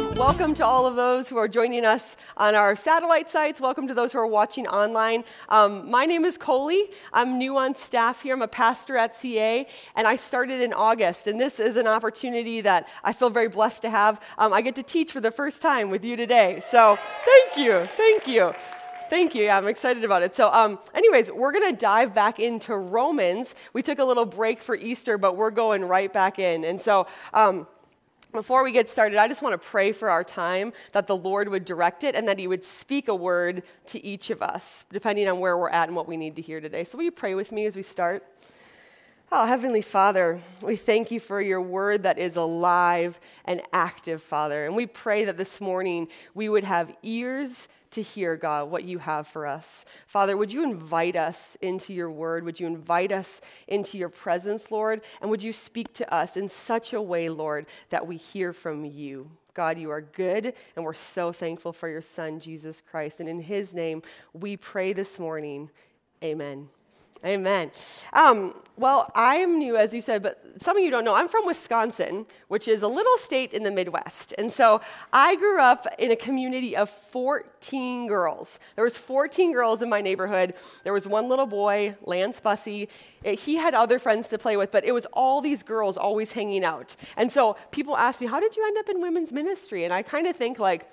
Welcome 0.00 0.54
to 0.54 0.64
all 0.64 0.86
of 0.86 0.96
those 0.96 1.28
who 1.28 1.36
are 1.36 1.48
joining 1.48 1.84
us 1.84 2.16
on 2.36 2.54
our 2.54 2.74
satellite 2.74 3.30
sites. 3.30 3.60
Welcome 3.60 3.88
to 3.88 3.94
those 3.94 4.12
who 4.12 4.18
are 4.18 4.26
watching 4.26 4.66
online. 4.66 5.24
Um, 5.48 5.90
my 5.90 6.06
name 6.06 6.24
is 6.24 6.38
Coley. 6.38 6.90
I'm 7.12 7.38
new 7.38 7.56
on 7.56 7.74
staff 7.74 8.22
here. 8.22 8.34
I'm 8.34 8.42
a 8.42 8.48
pastor 8.48 8.96
at 8.96 9.14
CA, 9.14 9.66
and 9.96 10.06
I 10.06 10.16
started 10.16 10.60
in 10.60 10.72
August. 10.72 11.26
And 11.26 11.40
this 11.40 11.60
is 11.60 11.76
an 11.76 11.86
opportunity 11.86 12.60
that 12.60 12.88
I 13.04 13.12
feel 13.12 13.30
very 13.30 13.48
blessed 13.48 13.82
to 13.82 13.90
have. 13.90 14.20
Um, 14.38 14.52
I 14.52 14.62
get 14.62 14.74
to 14.76 14.82
teach 14.82 15.12
for 15.12 15.20
the 15.20 15.30
first 15.30 15.62
time 15.62 15.90
with 15.90 16.04
you 16.04 16.16
today. 16.16 16.60
So 16.60 16.98
thank 17.24 17.56
you. 17.56 17.84
Thank 17.86 18.26
you. 18.26 18.52
Thank 19.10 19.34
you. 19.34 19.44
Yeah, 19.44 19.58
I'm 19.58 19.66
excited 19.66 20.04
about 20.04 20.22
it. 20.22 20.36
So, 20.36 20.52
um, 20.52 20.78
anyways, 20.94 21.32
we're 21.32 21.50
going 21.50 21.68
to 21.68 21.76
dive 21.76 22.14
back 22.14 22.38
into 22.38 22.76
Romans. 22.76 23.56
We 23.72 23.82
took 23.82 23.98
a 23.98 24.04
little 24.04 24.24
break 24.24 24.62
for 24.62 24.76
Easter, 24.76 25.18
but 25.18 25.36
we're 25.36 25.50
going 25.50 25.84
right 25.84 26.12
back 26.12 26.38
in. 26.38 26.62
And 26.62 26.80
so, 26.80 27.08
um, 27.34 27.66
before 28.32 28.62
we 28.62 28.72
get 28.72 28.88
started, 28.88 29.18
I 29.18 29.28
just 29.28 29.42
want 29.42 29.60
to 29.60 29.68
pray 29.68 29.92
for 29.92 30.10
our 30.10 30.24
time 30.24 30.72
that 30.92 31.06
the 31.06 31.16
Lord 31.16 31.48
would 31.48 31.64
direct 31.64 32.04
it 32.04 32.14
and 32.14 32.28
that 32.28 32.38
He 32.38 32.46
would 32.46 32.64
speak 32.64 33.08
a 33.08 33.14
word 33.14 33.62
to 33.86 34.04
each 34.04 34.30
of 34.30 34.42
us, 34.42 34.84
depending 34.92 35.28
on 35.28 35.40
where 35.40 35.56
we're 35.56 35.70
at 35.70 35.88
and 35.88 35.96
what 35.96 36.08
we 36.08 36.16
need 36.16 36.36
to 36.36 36.42
hear 36.42 36.60
today. 36.60 36.84
So, 36.84 36.98
will 36.98 37.04
you 37.04 37.10
pray 37.10 37.34
with 37.34 37.52
me 37.52 37.66
as 37.66 37.76
we 37.76 37.82
start? 37.82 38.24
Oh, 39.32 39.46
Heavenly 39.46 39.82
Father, 39.82 40.40
we 40.62 40.74
thank 40.74 41.12
you 41.12 41.20
for 41.20 41.40
your 41.40 41.60
word 41.60 42.02
that 42.02 42.18
is 42.18 42.34
alive 42.34 43.20
and 43.44 43.62
active, 43.72 44.20
Father. 44.20 44.66
And 44.66 44.74
we 44.74 44.86
pray 44.86 45.24
that 45.24 45.36
this 45.36 45.60
morning 45.60 46.08
we 46.34 46.48
would 46.48 46.64
have 46.64 46.92
ears 47.04 47.68
to 47.92 48.02
hear, 48.02 48.36
God, 48.36 48.70
what 48.70 48.84
you 48.84 48.98
have 48.98 49.26
for 49.26 49.46
us. 49.46 49.84
Father, 50.06 50.36
would 50.36 50.52
you 50.52 50.62
invite 50.62 51.16
us 51.16 51.56
into 51.60 51.92
your 51.92 52.10
word? 52.10 52.44
Would 52.44 52.60
you 52.60 52.66
invite 52.66 53.12
us 53.12 53.40
into 53.66 53.98
your 53.98 54.08
presence, 54.08 54.70
Lord? 54.70 55.00
And 55.20 55.30
would 55.30 55.42
you 55.42 55.52
speak 55.52 55.92
to 55.94 56.14
us 56.14 56.36
in 56.36 56.48
such 56.48 56.92
a 56.92 57.02
way, 57.02 57.28
Lord, 57.28 57.66
that 57.90 58.06
we 58.06 58.16
hear 58.16 58.52
from 58.52 58.84
you? 58.84 59.30
God, 59.54 59.78
you 59.78 59.90
are 59.90 60.00
good, 60.00 60.54
and 60.76 60.84
we're 60.84 60.94
so 60.94 61.32
thankful 61.32 61.72
for 61.72 61.88
your 61.88 62.02
Son, 62.02 62.38
Jesus 62.38 62.80
Christ. 62.80 63.20
And 63.20 63.28
in 63.28 63.40
his 63.40 63.74
name, 63.74 64.02
we 64.32 64.56
pray 64.56 64.92
this 64.92 65.18
morning. 65.18 65.70
Amen. 66.22 66.68
Amen. 67.24 67.70
Um, 68.14 68.54
well, 68.78 69.12
I'm 69.14 69.58
new, 69.58 69.76
as 69.76 69.92
you 69.92 70.00
said, 70.00 70.22
but 70.22 70.42
some 70.58 70.78
of 70.78 70.82
you 70.82 70.90
don't 70.90 71.04
know. 71.04 71.14
I'm 71.14 71.28
from 71.28 71.44
Wisconsin, 71.44 72.24
which 72.48 72.66
is 72.66 72.80
a 72.80 72.88
little 72.88 73.18
state 73.18 73.52
in 73.52 73.62
the 73.62 73.70
Midwest. 73.70 74.32
And 74.38 74.50
so 74.50 74.80
I 75.12 75.36
grew 75.36 75.60
up 75.60 75.86
in 75.98 76.12
a 76.12 76.16
community 76.16 76.74
of 76.74 76.88
14 76.88 78.06
girls. 78.06 78.58
There 78.76 78.84
was 78.84 78.96
14 78.96 79.52
girls 79.52 79.82
in 79.82 79.90
my 79.90 80.00
neighborhood. 80.00 80.54
There 80.82 80.94
was 80.94 81.06
one 81.06 81.28
little 81.28 81.44
boy, 81.44 81.94
Lance 82.06 82.40
Bussey. 82.40 82.88
He 83.22 83.56
had 83.56 83.74
other 83.74 83.98
friends 83.98 84.30
to 84.30 84.38
play 84.38 84.56
with, 84.56 84.70
but 84.70 84.86
it 84.86 84.92
was 84.92 85.04
all 85.12 85.42
these 85.42 85.62
girls 85.62 85.98
always 85.98 86.32
hanging 86.32 86.64
out. 86.64 86.96
And 87.18 87.30
so 87.30 87.58
people 87.70 87.98
ask 87.98 88.22
me, 88.22 88.28
how 88.28 88.40
did 88.40 88.56
you 88.56 88.66
end 88.66 88.78
up 88.78 88.88
in 88.88 89.02
women's 89.02 89.30
ministry? 89.30 89.84
And 89.84 89.92
I 89.92 90.02
kind 90.02 90.26
of 90.26 90.36
think 90.36 90.58
like, 90.58 90.90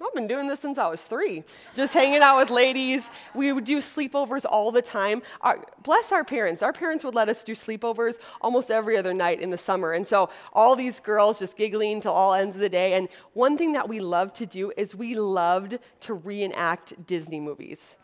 I've 0.00 0.14
been 0.14 0.28
doing 0.28 0.46
this 0.46 0.60
since 0.60 0.78
I 0.78 0.86
was 0.88 1.02
three, 1.02 1.42
just 1.74 1.92
hanging 1.92 2.22
out 2.22 2.38
with 2.38 2.50
ladies. 2.50 3.10
We 3.34 3.52
would 3.52 3.64
do 3.64 3.78
sleepovers 3.78 4.44
all 4.48 4.70
the 4.70 4.82
time. 4.82 5.22
Our, 5.40 5.64
bless 5.82 6.12
our 6.12 6.22
parents. 6.22 6.62
Our 6.62 6.72
parents 6.72 7.04
would 7.04 7.14
let 7.16 7.28
us 7.28 7.42
do 7.42 7.52
sleepovers 7.52 8.18
almost 8.40 8.70
every 8.70 8.96
other 8.96 9.12
night 9.12 9.40
in 9.40 9.50
the 9.50 9.58
summer. 9.58 9.92
And 9.92 10.06
so 10.06 10.30
all 10.52 10.76
these 10.76 11.00
girls 11.00 11.40
just 11.40 11.56
giggling 11.56 12.00
till 12.00 12.12
all 12.12 12.34
ends 12.34 12.54
of 12.54 12.60
the 12.62 12.68
day. 12.68 12.92
And 12.92 13.08
one 13.32 13.58
thing 13.58 13.72
that 13.72 13.88
we 13.88 14.00
loved 14.00 14.36
to 14.36 14.46
do 14.46 14.72
is 14.76 14.94
we 14.94 15.14
loved 15.14 15.78
to 16.00 16.14
reenact 16.14 17.06
Disney 17.06 17.40
movies. 17.40 17.96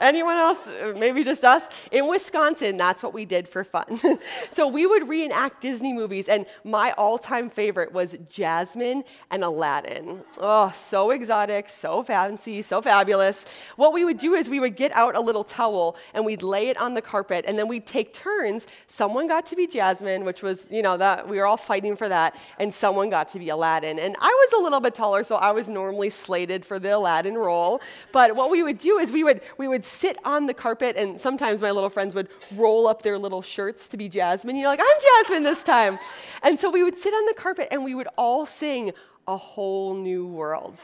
Anyone 0.00 0.38
else? 0.38 0.66
Uh, 0.66 0.94
maybe 0.96 1.22
just 1.22 1.44
us? 1.44 1.68
In 1.92 2.08
Wisconsin, 2.08 2.78
that's 2.78 3.02
what 3.02 3.12
we 3.12 3.26
did 3.26 3.46
for 3.46 3.64
fun. 3.64 4.00
so 4.50 4.66
we 4.66 4.86
would 4.86 5.08
reenact 5.08 5.60
Disney 5.60 5.92
movies, 5.92 6.28
and 6.28 6.46
my 6.64 6.92
all 6.92 7.18
time 7.18 7.50
favorite 7.50 7.92
was 7.92 8.16
Jasmine 8.30 9.04
and 9.30 9.44
Aladdin. 9.44 10.22
Oh, 10.38 10.72
so 10.74 11.10
exotic, 11.10 11.68
so 11.68 12.02
fancy, 12.02 12.62
so 12.62 12.80
fabulous. 12.80 13.44
What 13.76 13.92
we 13.92 14.06
would 14.06 14.16
do 14.16 14.34
is 14.34 14.48
we 14.48 14.58
would 14.58 14.74
get 14.74 14.90
out 14.92 15.16
a 15.16 15.20
little 15.20 15.44
towel 15.44 15.96
and 16.14 16.24
we'd 16.24 16.42
lay 16.42 16.68
it 16.68 16.78
on 16.78 16.94
the 16.94 17.02
carpet, 17.02 17.44
and 17.46 17.58
then 17.58 17.68
we'd 17.68 17.86
take 17.86 18.14
turns. 18.14 18.66
Someone 18.86 19.26
got 19.26 19.44
to 19.46 19.56
be 19.56 19.66
Jasmine, 19.66 20.24
which 20.24 20.42
was, 20.42 20.66
you 20.70 20.80
know, 20.80 20.96
that 20.96 21.28
we 21.28 21.36
were 21.36 21.46
all 21.46 21.58
fighting 21.58 21.94
for 21.94 22.08
that, 22.08 22.36
and 22.58 22.72
someone 22.72 23.10
got 23.10 23.28
to 23.30 23.38
be 23.38 23.50
Aladdin. 23.50 23.98
And 23.98 24.16
I 24.18 24.28
was 24.28 24.60
a 24.60 24.62
little 24.62 24.80
bit 24.80 24.94
taller, 24.94 25.24
so 25.24 25.36
I 25.36 25.50
was 25.50 25.68
normally 25.68 26.08
slated 26.08 26.64
for 26.64 26.78
the 26.78 26.96
Aladdin 26.96 27.36
role. 27.36 27.82
But 28.12 28.34
what 28.34 28.50
we 28.50 28.62
would 28.62 28.78
do 28.78 28.98
is 28.98 29.12
we 29.12 29.24
would, 29.24 29.42
we 29.58 29.68
would 29.68 29.84
sit 29.90 30.16
on 30.24 30.46
the 30.46 30.54
carpet, 30.54 30.96
and 30.96 31.20
sometimes 31.20 31.60
my 31.60 31.70
little 31.70 31.90
friends 31.90 32.14
would 32.14 32.28
roll 32.56 32.86
up 32.86 33.02
their 33.02 33.18
little 33.18 33.42
shirts 33.42 33.88
to 33.88 33.96
be 33.96 34.08
Jasmine. 34.08 34.56
You're 34.56 34.68
like, 34.68 34.80
I'm 34.80 35.00
Jasmine 35.18 35.42
this 35.42 35.62
time. 35.62 35.98
And 36.42 36.58
so 36.58 36.70
we 36.70 36.82
would 36.82 36.96
sit 36.96 37.12
on 37.12 37.26
the 37.26 37.34
carpet 37.34 37.68
and 37.70 37.84
we 37.84 37.94
would 37.94 38.08
all 38.16 38.46
sing 38.46 38.92
a 39.26 39.36
whole 39.36 39.94
new 39.94 40.26
world. 40.26 40.80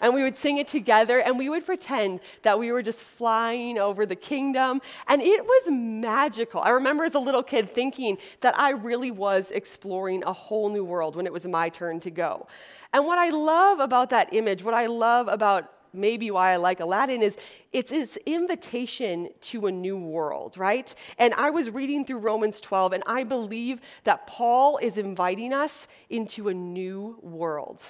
And 0.00 0.14
we 0.14 0.24
would 0.24 0.36
sing 0.36 0.58
it 0.58 0.66
together 0.66 1.20
and 1.20 1.38
we 1.38 1.48
would 1.48 1.64
pretend 1.64 2.18
that 2.42 2.58
we 2.58 2.72
were 2.72 2.82
just 2.82 3.04
flying 3.04 3.78
over 3.78 4.04
the 4.04 4.16
kingdom. 4.16 4.82
And 5.06 5.22
it 5.22 5.44
was 5.44 5.68
magical. 5.70 6.60
I 6.60 6.70
remember 6.70 7.04
as 7.04 7.14
a 7.14 7.20
little 7.20 7.44
kid 7.44 7.70
thinking 7.70 8.18
that 8.40 8.58
I 8.58 8.70
really 8.70 9.12
was 9.12 9.52
exploring 9.52 10.24
a 10.24 10.32
whole 10.32 10.70
new 10.70 10.84
world 10.84 11.14
when 11.14 11.24
it 11.24 11.32
was 11.32 11.46
my 11.46 11.68
turn 11.68 12.00
to 12.00 12.10
go. 12.10 12.48
And 12.92 13.06
what 13.06 13.18
I 13.18 13.30
love 13.30 13.78
about 13.78 14.10
that 14.10 14.34
image, 14.34 14.64
what 14.64 14.74
I 14.74 14.86
love 14.86 15.28
about 15.28 15.72
maybe 15.92 16.30
why 16.30 16.52
I 16.52 16.56
like 16.56 16.80
Aladdin 16.80 17.22
is 17.22 17.36
it's 17.72 17.90
its 17.90 18.16
invitation 18.26 19.30
to 19.42 19.66
a 19.66 19.72
new 19.72 19.96
world, 19.96 20.58
right? 20.58 20.94
And 21.18 21.32
I 21.34 21.50
was 21.50 21.70
reading 21.70 22.04
through 22.04 22.18
Romans 22.18 22.60
12, 22.60 22.92
and 22.92 23.02
I 23.06 23.24
believe 23.24 23.80
that 24.04 24.26
Paul 24.26 24.78
is 24.78 24.98
inviting 24.98 25.52
us 25.52 25.88
into 26.10 26.48
a 26.48 26.54
new 26.54 27.18
world 27.22 27.82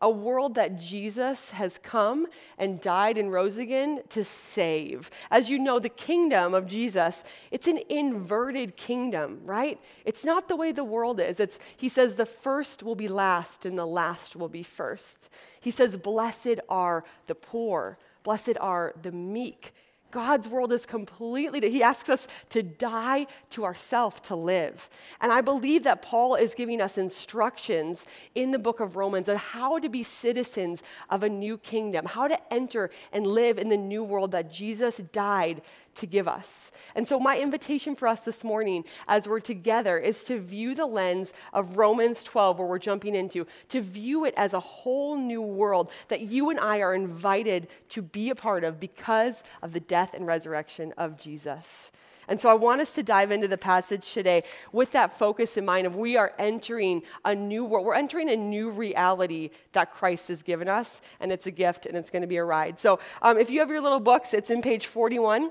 a 0.00 0.10
world 0.10 0.54
that 0.56 0.78
Jesus 0.78 1.50
has 1.52 1.78
come 1.78 2.26
and 2.58 2.80
died 2.80 3.16
and 3.16 3.32
rose 3.32 3.56
again 3.56 4.02
to 4.10 4.24
save. 4.24 5.10
As 5.30 5.48
you 5.48 5.58
know, 5.58 5.78
the 5.78 5.88
kingdom 5.88 6.54
of 6.54 6.66
Jesus, 6.66 7.24
it's 7.50 7.66
an 7.66 7.80
inverted 7.88 8.76
kingdom, 8.76 9.40
right? 9.44 9.80
It's 10.04 10.24
not 10.24 10.48
the 10.48 10.56
way 10.56 10.72
the 10.72 10.84
world 10.84 11.20
is. 11.20 11.40
It's 11.40 11.58
he 11.76 11.88
says 11.88 12.16
the 12.16 12.26
first 12.26 12.82
will 12.82 12.94
be 12.94 13.08
last 13.08 13.64
and 13.64 13.78
the 13.78 13.86
last 13.86 14.36
will 14.36 14.48
be 14.48 14.62
first. 14.62 15.28
He 15.60 15.70
says 15.70 15.96
blessed 15.96 16.60
are 16.68 17.04
the 17.26 17.34
poor, 17.34 17.98
blessed 18.22 18.58
are 18.60 18.94
the 19.00 19.12
meek. 19.12 19.72
God's 20.10 20.48
world 20.48 20.72
is 20.72 20.86
completely, 20.86 21.68
he 21.70 21.82
asks 21.82 22.08
us 22.08 22.28
to 22.50 22.62
die 22.62 23.26
to 23.50 23.64
ourself 23.64 24.22
to 24.24 24.36
live. 24.36 24.88
And 25.20 25.32
I 25.32 25.40
believe 25.40 25.82
that 25.82 26.02
Paul 26.02 26.36
is 26.36 26.54
giving 26.54 26.80
us 26.80 26.96
instructions 26.96 28.06
in 28.34 28.50
the 28.50 28.58
book 28.58 28.80
of 28.80 28.96
Romans 28.96 29.28
on 29.28 29.36
how 29.36 29.78
to 29.78 29.88
be 29.88 30.02
citizens 30.02 30.82
of 31.10 31.22
a 31.22 31.28
new 31.28 31.58
kingdom, 31.58 32.06
how 32.06 32.28
to 32.28 32.38
enter 32.52 32.90
and 33.12 33.26
live 33.26 33.58
in 33.58 33.68
the 33.68 33.76
new 33.76 34.04
world 34.04 34.30
that 34.30 34.50
Jesus 34.50 34.98
died 34.98 35.62
to 35.96 36.06
give 36.06 36.28
us. 36.28 36.70
And 36.94 37.06
so, 37.08 37.18
my 37.18 37.38
invitation 37.38 37.96
for 37.96 38.08
us 38.08 38.22
this 38.22 38.44
morning 38.44 38.84
as 39.08 39.28
we're 39.28 39.40
together 39.40 39.98
is 39.98 40.24
to 40.24 40.38
view 40.38 40.74
the 40.74 40.86
lens 40.86 41.32
of 41.52 41.76
Romans 41.76 42.22
12, 42.24 42.58
where 42.58 42.68
we're 42.68 42.78
jumping 42.78 43.14
into, 43.14 43.46
to 43.68 43.80
view 43.80 44.24
it 44.24 44.34
as 44.36 44.54
a 44.54 44.60
whole 44.60 45.16
new 45.16 45.42
world 45.42 45.90
that 46.08 46.22
you 46.22 46.50
and 46.50 46.60
I 46.60 46.80
are 46.80 46.94
invited 46.94 47.68
to 47.90 48.02
be 48.02 48.30
a 48.30 48.34
part 48.34 48.64
of 48.64 48.80
because 48.80 49.42
of 49.62 49.72
the 49.72 49.80
death 49.80 50.14
and 50.14 50.26
resurrection 50.26 50.92
of 50.96 51.18
Jesus. 51.18 51.90
And 52.28 52.40
so 52.40 52.48
I 52.48 52.54
want 52.54 52.80
us 52.80 52.92
to 52.94 53.02
dive 53.02 53.30
into 53.30 53.48
the 53.48 53.58
passage 53.58 54.12
today 54.12 54.42
with 54.72 54.92
that 54.92 55.18
focus 55.18 55.56
in 55.56 55.64
mind 55.64 55.86
of 55.86 55.94
we 55.94 56.16
are 56.16 56.32
entering 56.38 57.02
a 57.24 57.34
new 57.34 57.64
world. 57.64 57.86
We're 57.86 57.94
entering 57.94 58.30
a 58.30 58.36
new 58.36 58.70
reality 58.70 59.50
that 59.72 59.92
Christ 59.92 60.28
has 60.28 60.42
given 60.42 60.68
us, 60.68 61.00
and 61.20 61.30
it's 61.30 61.46
a 61.46 61.50
gift 61.50 61.86
and 61.86 61.96
it's 61.96 62.10
going 62.10 62.22
to 62.22 62.28
be 62.28 62.36
a 62.36 62.44
ride. 62.44 62.80
So 62.80 62.98
um, 63.22 63.38
if 63.38 63.50
you 63.50 63.60
have 63.60 63.70
your 63.70 63.80
little 63.80 64.00
books, 64.00 64.34
it's 64.34 64.50
in 64.50 64.60
page 64.60 64.86
41. 64.86 65.50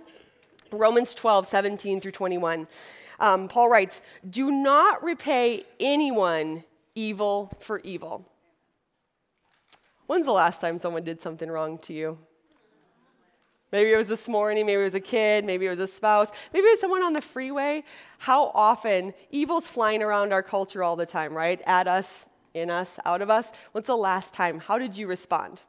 Romans 0.78 1.14
12, 1.14 1.48
17 1.48 2.02
through 2.02 2.12
21. 2.12 2.68
Um, 3.20 3.48
Paul 3.48 3.70
writes, 3.70 4.02
Do 4.30 4.52
not 4.52 5.04
repay 5.04 5.64
anyone 5.80 6.64
evil 6.96 7.52
for 7.60 7.80
evil. 7.82 8.30
When's 10.08 10.26
the 10.26 10.32
last 10.32 10.62
time 10.62 10.80
someone 10.80 11.04
did 11.04 11.22
something 11.22 11.50
wrong 11.50 11.78
to 11.80 11.94
you? 11.94 12.18
Maybe 13.72 13.92
it 13.92 13.98
was 13.98 14.08
this 14.08 14.28
morning, 14.28 14.66
maybe 14.66 14.80
it 14.80 14.84
was 14.84 14.96
a 14.96 15.00
kid, 15.00 15.44
maybe 15.44 15.66
it 15.66 15.70
was 15.70 15.80
a 15.80 15.88
spouse, 15.88 16.32
maybe 16.54 16.68
it 16.68 16.72
was 16.72 16.80
someone 16.80 17.04
on 17.04 17.14
the 17.14 17.22
freeway. 17.22 17.84
How 18.20 18.52
often 18.54 19.14
evil's 19.32 19.68
flying 19.68 20.02
around 20.02 20.32
our 20.32 20.44
culture 20.44 20.84
all 20.84 20.96
the 20.96 21.06
time, 21.06 21.34
right? 21.34 21.62
At 21.66 21.88
us, 21.88 22.28
in 22.54 22.70
us, 22.70 23.00
out 23.06 23.22
of 23.22 23.30
us. 23.30 23.52
When's 23.74 23.88
the 23.88 23.98
last 23.98 24.34
time? 24.34 24.60
How 24.60 24.78
did 24.78 24.96
you 24.96 25.08
respond? 25.08 25.62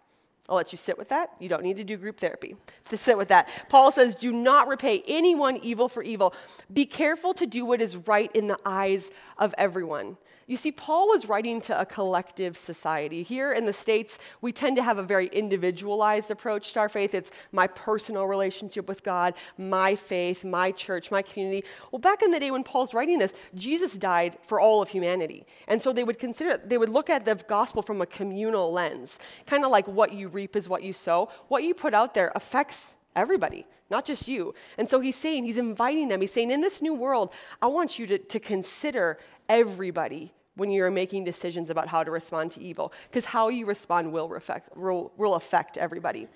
I'll 0.48 0.56
let 0.56 0.72
you 0.72 0.78
sit 0.78 0.96
with 0.96 1.08
that. 1.08 1.31
You 1.40 1.48
don't 1.48 1.62
need 1.62 1.76
to 1.76 1.84
do 1.84 1.96
group 1.96 2.19
therapy 2.19 2.56
to 2.88 2.96
sit 2.96 3.16
with 3.16 3.28
that. 3.28 3.48
Paul 3.69 3.90
says, 3.90 4.14
Do 4.14 4.32
not 4.32 4.69
repay 4.69 5.02
anyone 5.06 5.56
evil 5.58 5.88
for 5.88 6.02
evil. 6.02 6.34
Be 6.72 6.87
careful 6.87 7.34
to 7.34 7.46
do 7.46 7.64
what 7.64 7.81
is 7.81 7.96
right 7.96 8.31
in 8.34 8.46
the 8.46 8.58
eyes 8.64 9.10
of 9.38 9.54
everyone. 9.58 10.16
You 10.48 10.56
see, 10.56 10.70
Paul 10.70 11.08
was 11.08 11.26
writing 11.26 11.60
to 11.62 11.81
a 11.81 11.84
collective 11.84 12.56
society. 12.56 13.25
Here 13.25 13.52
in 13.52 13.66
the 13.66 13.72
States, 13.72 14.20
we 14.40 14.52
tend 14.52 14.76
to 14.76 14.82
have 14.82 14.96
a 14.96 15.02
very 15.02 15.26
individualized 15.26 16.31
approach 16.31 16.72
to 16.75 16.81
our 16.81 16.88
faith. 16.88 17.14
It's 17.14 17.32
my 17.50 17.66
personal 17.66 18.26
relationship 18.26 18.88
with 18.88 19.02
God, 19.02 19.34
my 19.58 19.96
faith, 19.96 20.44
my 20.44 20.70
church, 20.70 21.10
my 21.10 21.20
community. 21.20 21.66
Well, 21.90 21.98
back 21.98 22.22
in 22.22 22.31
the 22.31 22.38
day 22.38 22.52
when 22.52 22.62
Paul's 22.62 22.94
writing 22.94 23.19
this, 23.19 23.32
Jesus 23.56 23.94
died 23.94 24.38
for 24.43 24.60
all 24.60 24.81
of 24.81 24.88
humanity. 24.88 25.46
And 25.66 25.82
so 25.82 25.93
they 25.93 26.04
would 26.04 26.20
consider, 26.20 26.58
they 26.64 26.78
would 26.78 26.90
look 26.90 27.10
at 27.10 27.25
the 27.25 27.34
gospel 27.34 27.82
from 27.82 28.00
a 28.00 28.06
communal 28.06 28.72
lens, 28.72 29.19
kind 29.46 29.64
of 29.64 29.72
like 29.72 29.88
what 29.88 30.12
you 30.12 30.28
reap 30.36 30.54
is 30.54 30.68
what 30.68 30.84
you 30.84 30.92
sow. 30.92 31.28
What 31.48 31.64
you 31.64 31.74
put 31.74 31.94
out 31.94 32.14
there 32.14 32.30
affects 32.36 32.94
everybody, 33.16 33.66
not 33.90 34.04
just 34.04 34.28
you. 34.28 34.54
And 34.78 34.88
so 34.88 35.00
he's 35.00 35.16
saying, 35.16 35.44
he's 35.44 35.56
inviting 35.56 36.08
them, 36.08 36.20
he's 36.20 36.32
saying, 36.32 36.52
in 36.52 36.60
this 36.60 36.80
new 36.80 36.94
world, 36.94 37.32
I 37.60 37.66
want 37.66 37.98
you 37.98 38.06
to, 38.06 38.18
to 38.18 38.38
consider 38.38 39.18
everybody 39.48 40.32
when 40.54 40.70
you're 40.70 40.90
making 40.90 41.24
decisions 41.24 41.70
about 41.70 41.88
how 41.88 42.04
to 42.04 42.10
respond 42.10 42.52
to 42.52 42.60
evil, 42.60 42.92
because 43.10 43.26
how 43.26 43.48
you 43.48 43.66
respond 43.66 44.12
will, 44.12 44.28
reflect, 44.28 44.76
will, 44.76 45.12
will 45.16 45.34
affect 45.34 45.76
everybody. 45.76 46.28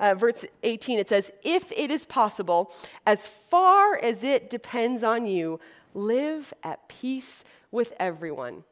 Uh, 0.00 0.14
verse 0.14 0.44
18, 0.62 0.98
it 0.98 1.08
says, 1.08 1.30
If 1.42 1.70
it 1.72 1.90
is 1.90 2.04
possible, 2.06 2.72
as 3.06 3.26
far 3.26 3.96
as 3.98 4.24
it 4.24 4.48
depends 4.48 5.04
on 5.04 5.26
you, 5.26 5.60
live 5.94 6.54
at 6.64 6.88
peace 6.88 7.44
with 7.70 7.92
everyone. 8.00 8.64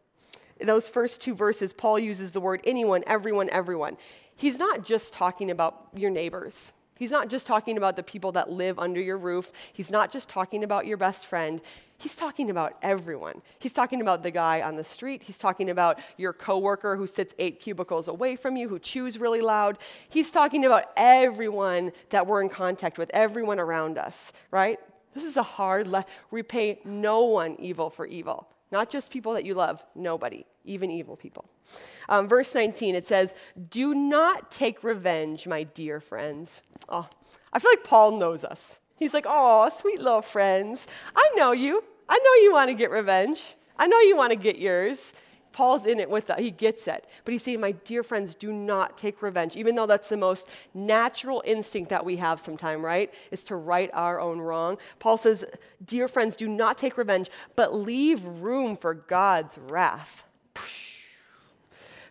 Those 0.60 0.88
first 0.88 1.20
two 1.20 1.34
verses, 1.34 1.72
Paul 1.72 1.98
uses 1.98 2.32
the 2.32 2.40
word 2.40 2.60
anyone, 2.64 3.04
everyone, 3.06 3.48
everyone. 3.50 3.96
He's 4.38 4.56
not 4.56 4.84
just 4.84 5.12
talking 5.12 5.50
about 5.50 5.88
your 5.96 6.12
neighbors. 6.12 6.72
He's 6.94 7.10
not 7.10 7.28
just 7.28 7.44
talking 7.44 7.76
about 7.76 7.96
the 7.96 8.04
people 8.04 8.30
that 8.32 8.50
live 8.50 8.78
under 8.78 9.00
your 9.00 9.18
roof. 9.18 9.50
He's 9.72 9.90
not 9.90 10.12
just 10.12 10.28
talking 10.28 10.62
about 10.62 10.86
your 10.86 10.96
best 10.96 11.26
friend. 11.26 11.60
He's 11.96 12.14
talking 12.14 12.48
about 12.48 12.78
everyone. 12.80 13.42
He's 13.58 13.74
talking 13.74 14.00
about 14.00 14.22
the 14.22 14.30
guy 14.30 14.62
on 14.62 14.76
the 14.76 14.84
street. 14.84 15.24
He's 15.24 15.38
talking 15.38 15.70
about 15.70 15.98
your 16.16 16.32
coworker 16.32 16.94
who 16.94 17.08
sits 17.08 17.34
eight 17.40 17.58
cubicles 17.58 18.06
away 18.06 18.36
from 18.36 18.56
you, 18.56 18.68
who 18.68 18.78
chews 18.78 19.18
really 19.18 19.40
loud. 19.40 19.76
He's 20.08 20.30
talking 20.30 20.64
about 20.64 20.84
everyone 20.96 21.90
that 22.10 22.28
we're 22.28 22.40
in 22.40 22.48
contact 22.48 22.96
with, 22.96 23.10
everyone 23.12 23.58
around 23.58 23.98
us, 23.98 24.32
right? 24.52 24.78
This 25.14 25.24
is 25.24 25.36
a 25.36 25.42
hard 25.42 25.88
le- 25.88 26.06
repay 26.30 26.78
no 26.84 27.24
one 27.24 27.56
evil 27.58 27.90
for 27.90 28.06
evil. 28.06 28.48
Not 28.70 28.90
just 28.90 29.10
people 29.10 29.32
that 29.32 29.44
you 29.44 29.54
love, 29.54 29.82
nobody, 29.94 30.44
even 30.64 30.90
evil 30.90 31.16
people. 31.16 31.48
Um, 32.08 32.28
verse 32.28 32.54
19, 32.54 32.94
it 32.94 33.06
says, 33.06 33.34
Do 33.70 33.94
not 33.94 34.50
take 34.50 34.84
revenge, 34.84 35.46
my 35.46 35.62
dear 35.62 36.00
friends. 36.00 36.62
Oh, 36.88 37.08
I 37.52 37.58
feel 37.58 37.70
like 37.70 37.84
Paul 37.84 38.18
knows 38.18 38.44
us. 38.44 38.80
He's 38.98 39.14
like, 39.14 39.26
oh, 39.28 39.68
sweet 39.68 40.00
little 40.00 40.22
friends. 40.22 40.86
I 41.14 41.30
know 41.36 41.52
you. 41.52 41.82
I 42.08 42.18
know 42.18 42.42
you 42.42 42.52
want 42.52 42.68
to 42.68 42.74
get 42.74 42.90
revenge. 42.90 43.54
I 43.78 43.86
know 43.86 44.00
you 44.00 44.16
want 44.16 44.30
to 44.32 44.36
get 44.36 44.58
yours. 44.58 45.12
Paul's 45.58 45.86
in 45.86 45.98
it 45.98 46.08
with 46.08 46.28
that. 46.28 46.38
He 46.38 46.52
gets 46.52 46.86
it. 46.86 47.04
But 47.24 47.32
he's 47.32 47.42
saying, 47.42 47.58
My 47.58 47.72
dear 47.72 48.04
friends, 48.04 48.36
do 48.36 48.52
not 48.52 48.96
take 48.96 49.20
revenge, 49.22 49.56
even 49.56 49.74
though 49.74 49.86
that's 49.86 50.08
the 50.08 50.16
most 50.16 50.46
natural 50.72 51.42
instinct 51.44 51.90
that 51.90 52.04
we 52.04 52.18
have 52.18 52.38
sometime, 52.38 52.84
right? 52.84 53.12
Is 53.32 53.42
to 53.44 53.56
right 53.56 53.90
our 53.92 54.20
own 54.20 54.38
wrong. 54.38 54.78
Paul 55.00 55.16
says, 55.18 55.44
Dear 55.84 56.06
friends, 56.06 56.36
do 56.36 56.46
not 56.46 56.78
take 56.78 56.96
revenge, 56.96 57.28
but 57.56 57.74
leave 57.74 58.22
room 58.24 58.76
for 58.76 58.94
God's 58.94 59.58
wrath. 59.58 60.26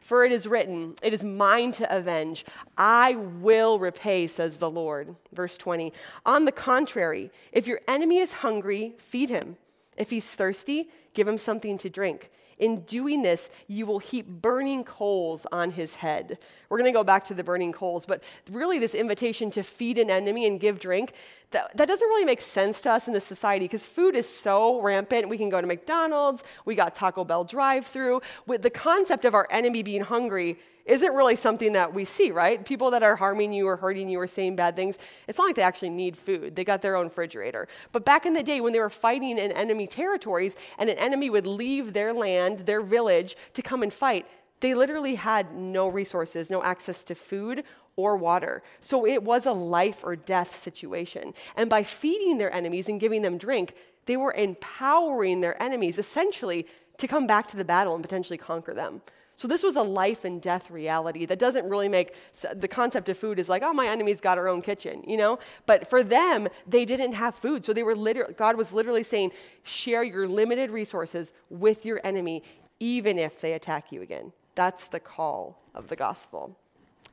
For 0.01 0.25
it 0.25 0.33
is 0.33 0.45
written, 0.45 0.95
It 1.01 1.13
is 1.13 1.23
mine 1.23 1.71
to 1.73 1.95
avenge. 1.95 2.43
I 2.77 3.15
will 3.15 3.79
repay, 3.79 4.27
says 4.27 4.57
the 4.57 4.69
Lord. 4.69 5.15
Verse 5.31 5.55
20. 5.57 5.93
On 6.25 6.43
the 6.43 6.51
contrary, 6.51 7.31
if 7.53 7.65
your 7.65 7.79
enemy 7.88 8.17
is 8.17 8.33
hungry, 8.33 8.95
feed 8.97 9.29
him. 9.29 9.55
If 9.95 10.09
he's 10.09 10.29
thirsty, 10.29 10.89
give 11.13 11.29
him 11.29 11.38
something 11.38 11.77
to 11.77 11.89
drink. 11.89 12.29
In 12.57 12.81
doing 12.81 13.21
this, 13.21 13.50
you 13.68 13.86
will 13.86 14.00
heap 14.00 14.27
burning 14.27 14.83
coals 14.83 15.45
on 15.51 15.71
his 15.71 15.95
head. 15.95 16.39
We're 16.69 16.77
going 16.77 16.92
to 16.92 16.98
go 16.98 17.04
back 17.04 17.25
to 17.25 17.33
the 17.33 17.44
burning 17.44 17.71
coals, 17.71 18.06
but 18.06 18.24
really, 18.50 18.80
this 18.80 18.95
invitation 18.95 19.51
to 19.51 19.63
feed 19.63 19.98
an 19.98 20.09
enemy 20.09 20.48
and 20.48 20.59
give 20.59 20.80
drink, 20.80 21.13
that, 21.51 21.75
that 21.77 21.88
doesn't 21.88 22.07
really 22.07 22.25
make 22.25 22.42
sense 22.42 22.81
to 22.81 22.92
us 22.92 23.07
in 23.07 23.13
this 23.13 23.25
society 23.25 23.65
because 23.65 23.86
food 23.86 24.15
is 24.15 24.27
so 24.27 24.81
rampant. 24.81 25.30
We 25.30 25.38
can 25.38 25.50
go 25.50 25.62
to 25.62 25.68
McDonald's, 25.68 26.44
we 26.65 26.75
got 26.75 26.95
Taco 26.95 27.24
Bell 27.24 27.44
drive 27.44 27.86
through. 27.86 28.21
With 28.48 28.63
the 28.63 28.69
concept 28.69 29.24
of 29.25 29.33
our 29.33 29.48
enemy 29.51 29.83
being 29.83 30.01
hungry 30.01 30.57
isn't 30.88 31.13
really 31.13 31.36
something 31.36 31.74
that 31.74 31.94
we 31.94 32.06
see, 32.06 32.31
right? 32.31 32.66
People 32.66 32.92
that 32.92 33.04
are 33.04 33.16
harming 33.16 33.54
you 33.54 33.68
or 33.68 33.75
hurting 33.75 34.10
you 34.10 34.19
or 34.19 34.28
saying 34.28 34.56
bad 34.56 34.75
things, 34.75 34.98
it's 35.28 35.38
not 35.38 35.45
like 35.45 35.56
they 35.56 35.62
actually 35.62 35.89
need 35.89 36.16
food. 36.16 36.56
They 36.56 36.63
got 36.63 36.81
their 36.81 36.95
own 36.95 37.06
refrigerator. 37.06 37.68
But 37.92 38.06
back 38.06 38.25
in 38.25 38.34
the 38.34 38.44
day 38.44 38.62
when 38.62 38.74
they 38.74 38.80
were 38.80 38.89
fighting 38.89 39.38
in 39.38 39.51
enemy 39.51 39.86
territories 39.86 40.56
and 40.78 40.89
an 40.89 40.98
enemy 40.98 41.30
would 41.30 41.45
leave 41.45 41.94
their 41.94 42.13
land, 42.13 42.60
their 42.60 42.81
village, 42.81 43.36
to 43.54 43.62
come 43.62 43.84
and 43.84 43.94
fight, 43.94 44.25
they 44.62 44.74
literally 44.74 45.16
had 45.16 45.54
no 45.54 45.88
resources, 45.88 46.50
no 46.50 46.63
access 46.63 47.04
to 47.04 47.16
food 47.16 47.63
or 47.95 48.16
water. 48.16 48.63
So 48.80 49.06
it 49.06 49.24
was 49.24 49.45
a 49.45 49.51
life 49.51 50.04
or 50.04 50.16
death 50.16 50.56
situation. 50.56 51.34
And 51.56 51.69
by 51.69 51.84
feeding 51.84 52.38
their 52.38 52.54
enemies 52.54 52.88
and 52.88 53.00
giving 53.00 53.22
them 53.22 53.38
drink, 53.38 53.75
they 54.06 54.18
were 54.18 54.34
empowering 54.34 55.42
their 55.42 55.62
enemies 55.62 55.98
essentially 55.98 56.66
to 56.98 57.07
come 57.07 57.28
back 57.28 57.48
to 57.50 57.57
the 57.57 57.66
battle 57.66 57.94
and 57.94 58.04
potentially 58.04 58.38
conquer 58.38 58.74
them. 58.74 59.01
So 59.38 59.48
this 59.48 59.62
was 59.62 59.75
a 59.75 59.84
life 59.84 60.25
and 60.25 60.42
death 60.42 60.72
reality 60.72 61.28
that 61.28 61.38
doesn't 61.38 61.69
really 61.69 61.88
make 61.88 62.16
the 62.56 62.68
concept 62.68 63.07
of 63.07 63.19
food 63.19 63.38
is 63.38 63.48
like, 63.48 63.62
oh, 63.62 63.72
my 63.72 63.88
enemy's 63.88 64.19
got 64.19 64.39
her 64.39 64.50
own 64.50 64.63
kitchen, 64.63 65.04
you 65.07 65.16
know? 65.16 65.38
But 65.68 65.88
for 65.88 66.04
them, 66.04 66.48
they 66.66 66.86
didn't 66.86 67.13
have 67.13 67.36
food. 67.36 67.63
So 67.63 67.72
they 67.72 67.84
were 67.84 67.95
literally, 67.95 68.34
God 68.34 68.56
was 68.57 68.74
literally 68.74 69.04
saying, 69.04 69.31
share 69.62 70.04
your 70.04 70.28
limited 70.28 70.72
resources 70.72 71.34
with 71.51 71.86
your 71.86 72.01
enemy, 72.04 72.42
even 72.80 73.19
if 73.19 73.39
they 73.39 73.54
attack 73.54 73.92
you 73.92 74.01
again. 74.01 74.34
That's 74.56 74.88
the 74.88 75.00
call 75.00 75.62
of 75.75 75.88
the 75.88 75.95
gospel. 75.95 76.57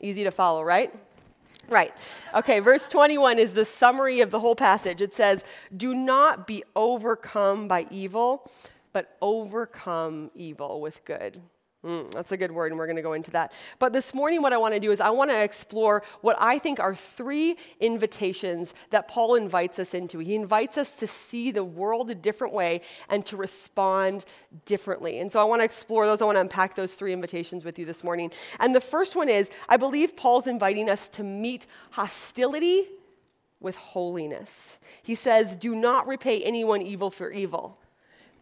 Easy 0.00 0.24
to 0.24 0.30
follow, 0.30 0.62
right? 0.62 0.94
Right. 1.68 1.92
Okay, 2.34 2.60
verse 2.60 2.88
21 2.88 3.38
is 3.38 3.52
the 3.52 3.66
summary 3.66 4.22
of 4.22 4.30
the 4.30 4.40
whole 4.40 4.56
passage. 4.56 5.02
It 5.02 5.12
says, 5.12 5.44
Do 5.76 5.94
not 5.94 6.46
be 6.46 6.64
overcome 6.74 7.68
by 7.68 7.86
evil, 7.90 8.50
but 8.94 9.14
overcome 9.20 10.30
evil 10.34 10.80
with 10.80 11.04
good. 11.04 11.42
Mm, 11.84 12.10
that's 12.12 12.32
a 12.32 12.36
good 12.38 12.50
word, 12.50 12.72
and 12.72 12.78
we're 12.78 12.86
going 12.86 12.96
to 12.96 13.02
go 13.02 13.12
into 13.12 13.30
that. 13.32 13.52
But 13.78 13.92
this 13.92 14.14
morning, 14.14 14.40
what 14.40 14.54
I 14.54 14.56
want 14.56 14.72
to 14.72 14.80
do 14.80 14.90
is 14.90 15.02
I 15.02 15.10
want 15.10 15.30
to 15.30 15.42
explore 15.42 16.02
what 16.22 16.34
I 16.40 16.58
think 16.58 16.80
are 16.80 16.94
three 16.94 17.56
invitations 17.78 18.72
that 18.88 19.06
Paul 19.06 19.34
invites 19.34 19.78
us 19.78 19.92
into. 19.92 20.18
He 20.18 20.34
invites 20.34 20.78
us 20.78 20.94
to 20.94 21.06
see 21.06 21.50
the 21.50 21.62
world 21.62 22.10
a 22.10 22.14
different 22.14 22.54
way 22.54 22.80
and 23.10 23.24
to 23.26 23.36
respond 23.36 24.24
differently. 24.64 25.20
And 25.20 25.30
so 25.30 25.40
I 25.40 25.44
want 25.44 25.60
to 25.60 25.64
explore 25.64 26.06
those. 26.06 26.22
I 26.22 26.24
want 26.24 26.36
to 26.36 26.40
unpack 26.40 26.74
those 26.74 26.94
three 26.94 27.12
invitations 27.12 27.66
with 27.66 27.78
you 27.78 27.84
this 27.84 28.02
morning. 28.02 28.32
And 28.60 28.74
the 28.74 28.80
first 28.80 29.14
one 29.14 29.28
is 29.28 29.50
I 29.68 29.76
believe 29.76 30.16
Paul's 30.16 30.46
inviting 30.46 30.88
us 30.88 31.10
to 31.10 31.22
meet 31.22 31.66
hostility 31.90 32.86
with 33.60 33.76
holiness. 33.76 34.78
He 35.02 35.14
says, 35.14 35.54
Do 35.54 35.74
not 35.74 36.06
repay 36.06 36.42
anyone 36.42 36.80
evil 36.80 37.10
for 37.10 37.30
evil 37.30 37.78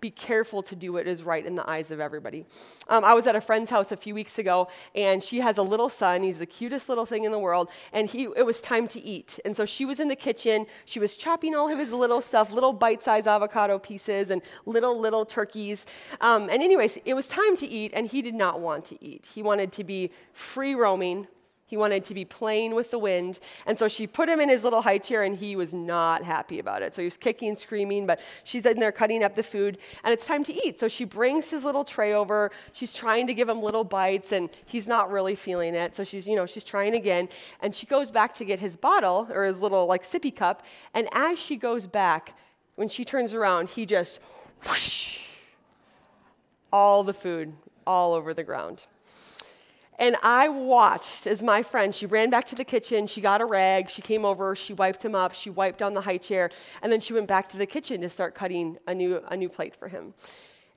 be 0.02 0.10
careful 0.10 0.62
to 0.64 0.76
do 0.76 0.92
what 0.92 1.06
is 1.06 1.22
right 1.22 1.46
in 1.46 1.54
the 1.54 1.70
eyes 1.70 1.90
of 1.92 2.00
everybody. 2.00 2.44
Um, 2.88 3.04
I 3.04 3.14
was 3.14 3.26
at 3.26 3.36
a 3.36 3.40
friend's 3.40 3.70
house 3.70 3.92
a 3.92 3.96
few 3.96 4.14
weeks 4.14 4.38
ago, 4.38 4.68
and 4.94 5.22
she 5.22 5.38
has 5.40 5.56
a 5.56 5.62
little 5.62 5.88
son. 5.88 6.24
He's 6.24 6.40
the 6.40 6.46
cutest 6.46 6.88
little 6.88 7.06
thing 7.06 7.24
in 7.24 7.30
the 7.30 7.38
world, 7.38 7.70
and 7.92 8.10
he, 8.10 8.24
it 8.36 8.44
was 8.44 8.60
time 8.60 8.88
to 8.88 9.00
eat. 9.00 9.38
And 9.44 9.56
so 9.56 9.64
she 9.64 9.84
was 9.84 10.00
in 10.00 10.08
the 10.08 10.16
kitchen. 10.16 10.66
She 10.84 10.98
was 10.98 11.16
chopping 11.16 11.54
all 11.54 11.72
of 11.72 11.78
his 11.78 11.92
little 11.92 12.20
stuff, 12.20 12.52
little 12.52 12.72
bite-sized 12.72 13.28
avocado 13.28 13.78
pieces 13.78 14.30
and 14.30 14.42
little, 14.66 14.98
little 14.98 15.24
turkeys. 15.24 15.86
Um, 16.20 16.50
and 16.50 16.62
anyways, 16.62 16.98
it 17.04 17.14
was 17.14 17.28
time 17.28 17.56
to 17.58 17.66
eat, 17.66 17.92
and 17.94 18.08
he 18.08 18.20
did 18.20 18.34
not 18.34 18.60
want 18.60 18.84
to 18.86 19.02
eat. 19.02 19.24
He 19.32 19.40
wanted 19.40 19.70
to 19.72 19.84
be 19.84 20.10
free 20.32 20.74
roaming, 20.74 21.28
he 21.72 21.76
wanted 21.78 22.04
to 22.04 22.12
be 22.12 22.26
playing 22.26 22.74
with 22.74 22.90
the 22.90 22.98
wind. 22.98 23.38
And 23.64 23.78
so 23.78 23.88
she 23.88 24.06
put 24.06 24.28
him 24.28 24.40
in 24.40 24.50
his 24.50 24.62
little 24.62 24.82
high 24.82 24.98
chair, 24.98 25.22
and 25.22 25.34
he 25.34 25.56
was 25.56 25.72
not 25.72 26.22
happy 26.22 26.58
about 26.58 26.82
it. 26.82 26.94
So 26.94 27.00
he 27.00 27.06
was 27.06 27.16
kicking 27.16 27.48
and 27.48 27.58
screaming, 27.58 28.06
but 28.06 28.20
she's 28.44 28.66
in 28.66 28.78
there 28.78 28.92
cutting 28.92 29.24
up 29.24 29.34
the 29.36 29.42
food, 29.42 29.78
and 30.04 30.12
it's 30.12 30.26
time 30.26 30.44
to 30.44 30.66
eat. 30.66 30.78
So 30.78 30.86
she 30.86 31.06
brings 31.06 31.48
his 31.48 31.64
little 31.64 31.82
tray 31.82 32.12
over. 32.12 32.50
She's 32.74 32.92
trying 32.92 33.26
to 33.28 33.32
give 33.32 33.48
him 33.48 33.62
little 33.62 33.84
bites, 33.84 34.32
and 34.32 34.50
he's 34.66 34.86
not 34.86 35.10
really 35.10 35.34
feeling 35.34 35.74
it. 35.74 35.96
So 35.96 36.04
she's, 36.04 36.28
you 36.28 36.36
know, 36.36 36.44
she's 36.44 36.62
trying 36.62 36.92
again. 36.92 37.30
And 37.62 37.74
she 37.74 37.86
goes 37.86 38.10
back 38.10 38.34
to 38.34 38.44
get 38.44 38.60
his 38.60 38.76
bottle 38.76 39.26
or 39.32 39.44
his 39.44 39.62
little, 39.62 39.86
like, 39.86 40.02
sippy 40.02 40.36
cup. 40.36 40.66
And 40.92 41.08
as 41.12 41.38
she 41.38 41.56
goes 41.56 41.86
back, 41.86 42.36
when 42.74 42.90
she 42.90 43.02
turns 43.02 43.32
around, 43.32 43.70
he 43.70 43.86
just 43.86 44.20
whoosh, 44.68 45.20
all 46.70 47.02
the 47.02 47.14
food 47.14 47.54
all 47.86 48.12
over 48.12 48.34
the 48.34 48.44
ground. 48.44 48.84
And 49.98 50.16
I 50.22 50.48
watched 50.48 51.26
as 51.26 51.42
my 51.42 51.62
friend, 51.62 51.94
she 51.94 52.06
ran 52.06 52.30
back 52.30 52.46
to 52.46 52.54
the 52.54 52.64
kitchen, 52.64 53.06
she 53.06 53.20
got 53.20 53.40
a 53.40 53.44
rag, 53.44 53.90
she 53.90 54.02
came 54.02 54.24
over, 54.24 54.56
she 54.56 54.72
wiped 54.72 55.04
him 55.04 55.14
up, 55.14 55.34
she 55.34 55.50
wiped 55.50 55.78
down 55.78 55.94
the 55.94 56.00
high 56.00 56.16
chair, 56.16 56.50
and 56.82 56.90
then 56.90 57.00
she 57.00 57.12
went 57.12 57.28
back 57.28 57.48
to 57.50 57.56
the 57.56 57.66
kitchen 57.66 58.00
to 58.00 58.08
start 58.08 58.34
cutting 58.34 58.78
a 58.86 58.94
new, 58.94 59.22
a 59.28 59.36
new 59.36 59.48
plate 59.48 59.76
for 59.76 59.88
him. 59.88 60.14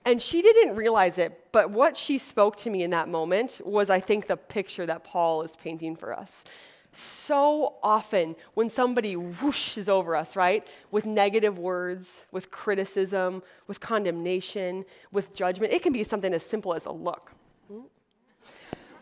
And 0.04 0.22
she 0.22 0.42
didn't 0.44 0.76
realize 0.76 1.18
it, 1.18 1.48
but 1.52 1.72
what 1.72 1.98
she 1.98 2.20
spoke 2.20 2.58
to 2.58 2.70
me 2.70 2.84
in 2.84 2.92
that 2.92 3.10
moment 3.10 3.60
was, 3.66 3.90
I 3.90 4.00
think, 4.00 4.28
the 4.28 4.38
picture 4.38 4.86
that 4.86 5.04
Paul 5.04 5.42
is 5.42 5.56
painting 5.56 5.96
for 5.96 6.14
us. 6.14 6.44
So 6.92 7.74
often, 7.82 8.36
when 8.54 8.70
somebody 8.70 9.16
whooshes 9.16 9.90
over 9.90 10.16
us, 10.16 10.36
right, 10.36 10.66
with 10.92 11.06
negative 11.06 11.58
words, 11.58 12.26
with 12.32 12.52
criticism, 12.52 13.42
with 13.68 13.80
condemnation, 13.80 14.86
with 15.12 15.34
judgment, 15.34 15.74
it 15.74 15.82
can 15.82 15.92
be 15.92 16.04
something 16.04 16.34
as 16.34 16.46
simple 16.46 16.74
as 16.76 16.86
a 16.86 16.92
look. 16.92 17.32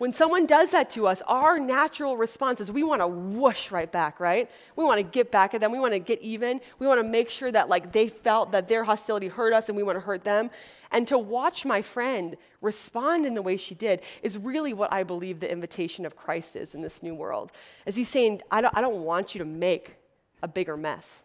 When 0.03 0.11
someone 0.11 0.47
does 0.47 0.71
that 0.71 0.89
to 0.91 1.07
us, 1.07 1.21
our 1.27 1.57
natural 1.57 2.17
response 2.17 2.59
is 2.59 2.69
we 2.69 2.83
want 2.83 3.01
to 3.01 3.07
whoosh 3.07 3.71
right 3.71 3.89
back, 3.89 4.19
right? 4.19 4.51
We 4.75 4.83
want 4.83 4.97
to 4.97 5.03
get 5.03 5.31
back 5.31 5.53
at 5.53 5.61
them. 5.61 5.71
We 5.71 5.79
want 5.79 5.93
to 5.93 5.99
get 5.99 6.21
even. 6.21 6.59
We 6.77 6.87
want 6.87 6.99
to 6.99 7.07
make 7.07 7.29
sure 7.29 7.49
that 7.53 7.69
like 7.69 7.93
they 7.93 8.09
felt 8.09 8.51
that 8.51 8.67
their 8.67 8.83
hostility 8.83 9.29
hurt 9.29 9.53
us 9.53 9.69
and 9.69 9.77
we 9.77 9.81
want 9.81 9.95
to 9.95 10.01
hurt 10.01 10.25
them. 10.25 10.49
And 10.91 11.07
to 11.07 11.17
watch 11.17 11.63
my 11.63 11.81
friend 11.81 12.35
respond 12.59 13.25
in 13.25 13.33
the 13.33 13.41
way 13.41 13.55
she 13.55 13.75
did 13.75 14.01
is 14.21 14.37
really 14.37 14.73
what 14.73 14.91
I 14.91 15.03
believe 15.03 15.39
the 15.39 15.49
invitation 15.49 16.05
of 16.05 16.17
Christ 16.17 16.57
is 16.57 16.75
in 16.75 16.81
this 16.81 17.01
new 17.01 17.15
world. 17.15 17.53
As 17.85 17.95
he's 17.95 18.09
saying, 18.09 18.41
I 18.51 18.59
don't, 18.59 18.77
I 18.77 18.81
don't 18.81 19.05
want 19.05 19.33
you 19.33 19.39
to 19.39 19.45
make 19.45 19.95
a 20.41 20.49
bigger 20.49 20.75
mess. 20.75 21.23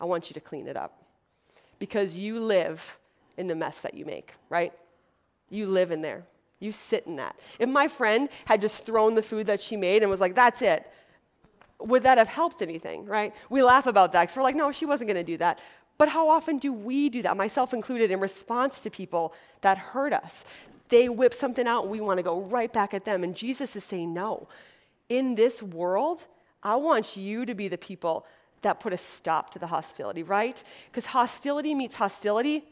I 0.00 0.04
want 0.04 0.30
you 0.30 0.34
to 0.34 0.40
clean 0.40 0.68
it 0.68 0.76
up. 0.76 1.02
Because 1.80 2.16
you 2.16 2.38
live 2.38 3.00
in 3.36 3.48
the 3.48 3.56
mess 3.56 3.80
that 3.80 3.94
you 3.94 4.04
make, 4.04 4.34
right? 4.48 4.72
You 5.50 5.66
live 5.66 5.90
in 5.90 6.02
there. 6.02 6.22
You 6.62 6.70
sit 6.70 7.06
in 7.06 7.16
that. 7.16 7.36
If 7.58 7.68
my 7.68 7.88
friend 7.88 8.28
had 8.44 8.60
just 8.60 8.86
thrown 8.86 9.16
the 9.16 9.22
food 9.22 9.46
that 9.46 9.60
she 9.60 9.76
made 9.76 10.02
and 10.02 10.10
was 10.10 10.20
like, 10.20 10.36
that's 10.36 10.62
it, 10.62 10.88
would 11.80 12.04
that 12.04 12.18
have 12.18 12.28
helped 12.28 12.62
anything, 12.62 13.04
right? 13.04 13.34
We 13.50 13.62
laugh 13.62 13.86
about 13.86 14.12
that 14.12 14.22
because 14.22 14.36
we're 14.36 14.44
like, 14.44 14.54
no, 14.54 14.70
she 14.70 14.86
wasn't 14.86 15.08
going 15.08 15.24
to 15.24 15.32
do 15.32 15.36
that. 15.38 15.58
But 15.98 16.08
how 16.08 16.28
often 16.28 16.58
do 16.58 16.72
we 16.72 17.08
do 17.08 17.20
that, 17.22 17.36
myself 17.36 17.74
included, 17.74 18.12
in 18.12 18.20
response 18.20 18.80
to 18.82 18.90
people 18.90 19.34
that 19.62 19.76
hurt 19.76 20.12
us? 20.12 20.44
They 20.88 21.08
whip 21.08 21.34
something 21.34 21.66
out 21.66 21.82
and 21.82 21.90
we 21.90 22.00
want 22.00 22.18
to 22.18 22.22
go 22.22 22.40
right 22.40 22.72
back 22.72 22.94
at 22.94 23.04
them. 23.04 23.24
And 23.24 23.34
Jesus 23.34 23.74
is 23.74 23.82
saying, 23.82 24.14
no. 24.14 24.48
In 25.08 25.34
this 25.34 25.62
world, 25.62 26.26
I 26.62 26.76
want 26.76 27.16
you 27.16 27.44
to 27.44 27.54
be 27.54 27.66
the 27.66 27.78
people 27.78 28.24
that 28.62 28.78
put 28.78 28.92
a 28.92 28.96
stop 28.96 29.50
to 29.50 29.58
the 29.58 29.66
hostility, 29.66 30.22
right? 30.22 30.62
Because 30.90 31.06
hostility 31.06 31.74
meets 31.74 31.96
hostility, 31.96 32.64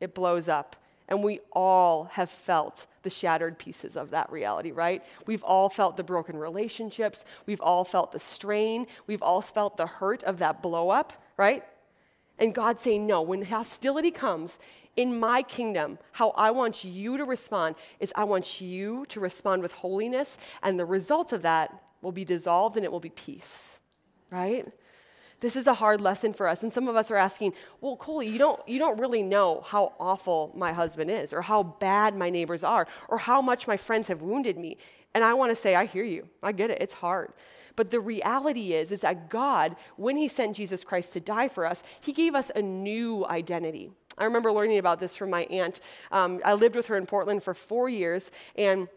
it 0.00 0.14
blows 0.14 0.48
up. 0.48 0.76
And 1.08 1.22
we 1.22 1.40
all 1.52 2.04
have 2.04 2.30
felt 2.30 2.86
the 3.02 3.10
shattered 3.10 3.58
pieces 3.58 3.96
of 3.96 4.10
that 4.10 4.32
reality, 4.32 4.72
right? 4.72 5.04
We've 5.26 5.44
all 5.44 5.68
felt 5.68 5.96
the 5.96 6.02
broken 6.02 6.36
relationships. 6.36 7.24
We've 7.46 7.60
all 7.60 7.84
felt 7.84 8.12
the 8.12 8.20
strain. 8.20 8.86
We've 9.06 9.22
all 9.22 9.42
felt 9.42 9.76
the 9.76 9.86
hurt 9.86 10.22
of 10.22 10.38
that 10.38 10.62
blow 10.62 10.88
up, 10.88 11.12
right? 11.36 11.62
And 12.38 12.54
God's 12.54 12.82
saying, 12.82 13.06
no, 13.06 13.22
when 13.22 13.44
hostility 13.44 14.10
comes 14.10 14.58
in 14.96 15.18
my 15.18 15.42
kingdom, 15.42 15.98
how 16.12 16.30
I 16.30 16.50
want 16.52 16.84
you 16.84 17.16
to 17.18 17.24
respond 17.24 17.74
is 18.00 18.12
I 18.16 18.24
want 18.24 18.60
you 18.60 19.04
to 19.08 19.20
respond 19.20 19.62
with 19.62 19.72
holiness, 19.72 20.38
and 20.62 20.78
the 20.78 20.84
result 20.84 21.32
of 21.32 21.42
that 21.42 21.82
will 22.00 22.12
be 22.12 22.24
dissolved 22.24 22.76
and 22.76 22.84
it 22.84 22.92
will 22.92 23.00
be 23.00 23.10
peace, 23.10 23.78
right? 24.30 24.66
This 25.44 25.56
is 25.56 25.66
a 25.66 25.74
hard 25.74 26.00
lesson 26.00 26.32
for 26.32 26.48
us. 26.48 26.62
And 26.62 26.72
some 26.72 26.88
of 26.88 26.96
us 26.96 27.10
are 27.10 27.16
asking, 27.16 27.52
well, 27.82 27.96
Coley, 27.96 28.30
you 28.30 28.38
don't, 28.38 28.66
you 28.66 28.78
don't 28.78 28.98
really 28.98 29.22
know 29.22 29.60
how 29.60 29.92
awful 30.00 30.50
my 30.56 30.72
husband 30.72 31.10
is, 31.10 31.34
or 31.34 31.42
how 31.42 31.62
bad 31.62 32.16
my 32.16 32.30
neighbors 32.30 32.64
are, 32.64 32.88
or 33.10 33.18
how 33.18 33.42
much 33.42 33.68
my 33.68 33.76
friends 33.76 34.08
have 34.08 34.22
wounded 34.22 34.56
me. 34.56 34.78
And 35.12 35.22
I 35.22 35.34
want 35.34 35.50
to 35.50 35.54
say, 35.54 35.74
I 35.74 35.84
hear 35.84 36.02
you. 36.02 36.30
I 36.42 36.52
get 36.52 36.70
it. 36.70 36.78
It's 36.80 36.94
hard. 36.94 37.34
But 37.76 37.90
the 37.90 38.00
reality 38.00 38.72
is, 38.72 38.90
is 38.90 39.02
that 39.02 39.28
God, 39.28 39.76
when 39.96 40.16
He 40.16 40.28
sent 40.28 40.56
Jesus 40.56 40.82
Christ 40.82 41.12
to 41.12 41.20
die 41.20 41.48
for 41.48 41.66
us, 41.66 41.82
He 42.00 42.14
gave 42.14 42.34
us 42.34 42.50
a 42.56 42.62
new 42.62 43.26
identity. 43.26 43.90
I 44.16 44.24
remember 44.24 44.50
learning 44.50 44.78
about 44.78 44.98
this 44.98 45.14
from 45.14 45.28
my 45.28 45.42
aunt. 45.50 45.80
Um, 46.10 46.40
I 46.42 46.54
lived 46.54 46.74
with 46.74 46.86
her 46.86 46.96
in 46.96 47.04
Portland 47.04 47.42
for 47.42 47.52
four 47.52 47.90
years, 47.90 48.30
and 48.56 48.88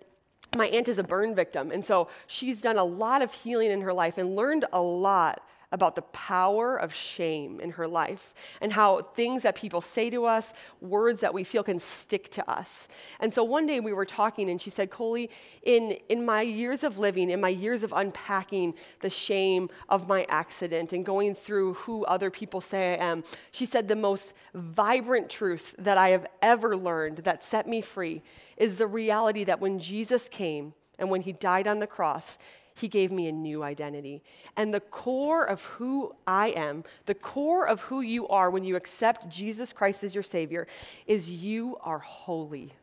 my 0.56 0.68
aunt 0.68 0.88
is 0.88 0.98
a 0.98 1.04
burn 1.04 1.36
victim. 1.36 1.72
And 1.72 1.86
so 1.86 2.08
she's 2.26 2.62
done 2.62 2.78
a 2.78 2.86
lot 2.86 3.22
of 3.22 3.34
healing 3.34 3.70
in 3.70 3.82
her 3.82 3.92
life 3.92 4.18
and 4.18 4.34
learned 4.34 4.64
a 4.72 4.82
lot 4.82 5.42
about 5.72 5.96
the 5.96 6.02
power 6.02 6.78
of 6.78 6.94
shame 6.94 7.60
in 7.60 7.72
her 7.72 7.88
life 7.88 8.34
and 8.62 8.72
how 8.72 9.02
things 9.02 9.44
that 9.44 9.54
people 9.54 9.82
say 9.82 10.10
to 10.10 10.26
us, 10.26 10.54
words 10.80 11.20
that 11.20 11.34
we 11.34 11.44
feel 11.44 11.62
can 11.62 11.80
stick 11.80 12.30
to 12.30 12.50
us. 12.50 12.88
And 13.20 13.34
so 13.34 13.44
one 13.44 13.66
day 13.66 13.82
we 13.82 13.92
were 13.92 14.06
talking 14.06 14.50
and 14.50 14.62
she 14.62 14.70
said, 14.70 14.90
Coley, 14.90 15.30
in, 15.64 15.98
in 16.08 16.26
my 16.26 16.42
years 16.42 16.86
of 16.86 16.98
living, 16.98 17.30
in 17.30 17.42
my 17.42 17.50
years 17.50 17.84
of 17.84 17.92
unpacking 17.94 18.76
the 19.02 19.10
shame 19.10 19.70
of 19.90 20.08
my 20.08 20.26
accident 20.30 20.94
and 20.94 21.06
going 21.06 21.36
through 21.36 21.74
who 21.74 22.06
other 22.06 22.32
people 22.32 22.62
say 22.62 22.94
I 22.94 23.04
am, 23.04 23.24
she 23.52 23.66
said, 23.66 23.90
the 23.90 23.96
most 23.96 24.34
vibrant 24.54 25.30
truth 25.30 25.76
that 25.80 25.98
I 25.98 26.10
have 26.10 26.28
ever 26.42 26.78
learned 26.78 27.20
that 27.20 27.44
set 27.44 27.68
me 27.68 27.82
free 27.82 28.22
is 28.56 28.78
the 28.78 28.88
reality 28.88 29.44
that 29.44 29.60
when 29.60 29.80
Jesus 29.80 30.30
came 30.30 30.74
and 30.98 31.10
when 31.10 31.22
he 31.22 31.34
died 31.34 31.68
on 31.68 31.80
the 31.80 31.88
cross, 31.88 32.38
he 32.80 32.88
gave 32.88 33.12
me 33.12 33.28
a 33.28 33.32
new 33.32 33.64
identity. 33.64 34.24
And 34.56 34.74
the 34.74 34.80
core 34.80 35.46
of 35.46 35.64
who 35.66 36.16
I 36.26 36.50
am, 36.50 36.84
the 37.06 37.16
core 37.16 37.68
of 37.68 37.82
who 37.82 38.02
you 38.02 38.28
are 38.28 38.50
when 38.50 38.64
you 38.64 38.76
accept 38.76 39.30
Jesus 39.30 39.74
Christ 39.74 40.04
as 40.04 40.14
your 40.14 40.24
Savior, 40.24 40.68
is 41.06 41.30
you 41.30 41.78
are 41.82 42.00
holy. 42.00 42.74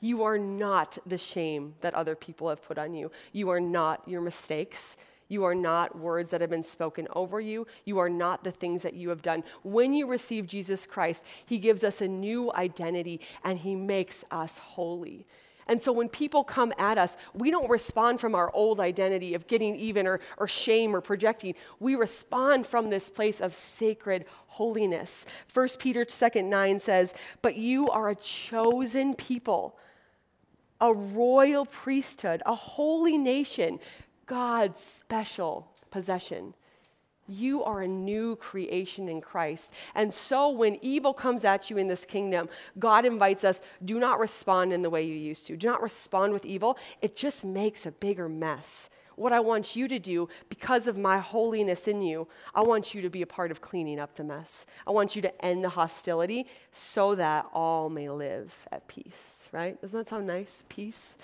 You 0.00 0.22
are 0.24 0.38
not 0.38 0.98
the 1.06 1.16
shame 1.16 1.74
that 1.80 1.94
other 1.94 2.14
people 2.14 2.50
have 2.50 2.62
put 2.62 2.78
on 2.78 2.94
you. 2.94 3.10
You 3.32 3.48
are 3.50 3.60
not 3.60 4.06
your 4.06 4.20
mistakes. 4.20 4.98
You 5.28 5.44
are 5.44 5.54
not 5.54 5.98
words 5.98 6.30
that 6.32 6.42
have 6.42 6.50
been 6.50 6.62
spoken 6.62 7.08
over 7.16 7.40
you. 7.40 7.66
You 7.86 7.98
are 7.98 8.10
not 8.10 8.44
the 8.44 8.52
things 8.52 8.82
that 8.82 8.94
you 8.94 9.08
have 9.08 9.22
done. 9.22 9.42
When 9.62 9.94
you 9.94 10.06
receive 10.06 10.46
Jesus 10.46 10.84
Christ, 10.84 11.24
He 11.46 11.58
gives 11.58 11.82
us 11.82 12.02
a 12.02 12.08
new 12.08 12.52
identity 12.52 13.20
and 13.42 13.58
He 13.58 13.74
makes 13.74 14.24
us 14.30 14.58
holy. 14.58 15.26
And 15.66 15.80
so 15.80 15.92
when 15.92 16.08
people 16.08 16.44
come 16.44 16.72
at 16.78 16.98
us, 16.98 17.16
we 17.32 17.50
don't 17.50 17.70
respond 17.70 18.20
from 18.20 18.34
our 18.34 18.50
old 18.54 18.80
identity 18.80 19.34
of 19.34 19.46
getting 19.46 19.76
even 19.76 20.06
or, 20.06 20.20
or 20.36 20.46
shame 20.46 20.94
or 20.94 21.00
projecting. 21.00 21.54
We 21.80 21.94
respond 21.94 22.66
from 22.66 22.90
this 22.90 23.08
place 23.08 23.40
of 23.40 23.54
sacred 23.54 24.26
holiness. 24.48 25.26
1 25.52 25.68
Peter 25.78 26.04
2 26.04 26.42
9 26.42 26.80
says, 26.80 27.14
But 27.42 27.56
you 27.56 27.88
are 27.90 28.10
a 28.10 28.14
chosen 28.14 29.14
people, 29.14 29.78
a 30.80 30.92
royal 30.92 31.64
priesthood, 31.66 32.42
a 32.44 32.54
holy 32.54 33.16
nation, 33.16 33.80
God's 34.26 34.82
special 34.82 35.70
possession. 35.90 36.54
You 37.26 37.64
are 37.64 37.80
a 37.80 37.88
new 37.88 38.36
creation 38.36 39.08
in 39.08 39.20
Christ. 39.20 39.72
And 39.94 40.12
so 40.12 40.50
when 40.50 40.78
evil 40.82 41.14
comes 41.14 41.44
at 41.44 41.70
you 41.70 41.78
in 41.78 41.88
this 41.88 42.04
kingdom, 42.04 42.48
God 42.78 43.06
invites 43.06 43.44
us 43.44 43.60
do 43.84 43.98
not 43.98 44.18
respond 44.18 44.72
in 44.72 44.82
the 44.82 44.90
way 44.90 45.02
you 45.02 45.14
used 45.14 45.46
to. 45.46 45.56
Do 45.56 45.66
not 45.66 45.82
respond 45.82 46.32
with 46.32 46.44
evil. 46.44 46.78
It 47.00 47.16
just 47.16 47.44
makes 47.44 47.86
a 47.86 47.92
bigger 47.92 48.28
mess. 48.28 48.90
What 49.16 49.32
I 49.32 49.40
want 49.40 49.76
you 49.76 49.86
to 49.88 49.98
do, 49.98 50.28
because 50.48 50.86
of 50.86 50.98
my 50.98 51.18
holiness 51.18 51.86
in 51.86 52.02
you, 52.02 52.26
I 52.54 52.62
want 52.62 52.94
you 52.94 53.02
to 53.02 53.10
be 53.10 53.22
a 53.22 53.26
part 53.26 53.50
of 53.50 53.60
cleaning 53.60 54.00
up 54.00 54.16
the 54.16 54.24
mess. 54.24 54.66
I 54.86 54.90
want 54.90 55.14
you 55.14 55.22
to 55.22 55.44
end 55.44 55.62
the 55.62 55.68
hostility 55.68 56.46
so 56.72 57.14
that 57.14 57.46
all 57.52 57.88
may 57.88 58.08
live 58.10 58.52
at 58.72 58.88
peace, 58.88 59.48
right? 59.52 59.80
Doesn't 59.80 59.98
that 59.98 60.08
sound 60.08 60.26
nice? 60.26 60.64
Peace. 60.68 61.14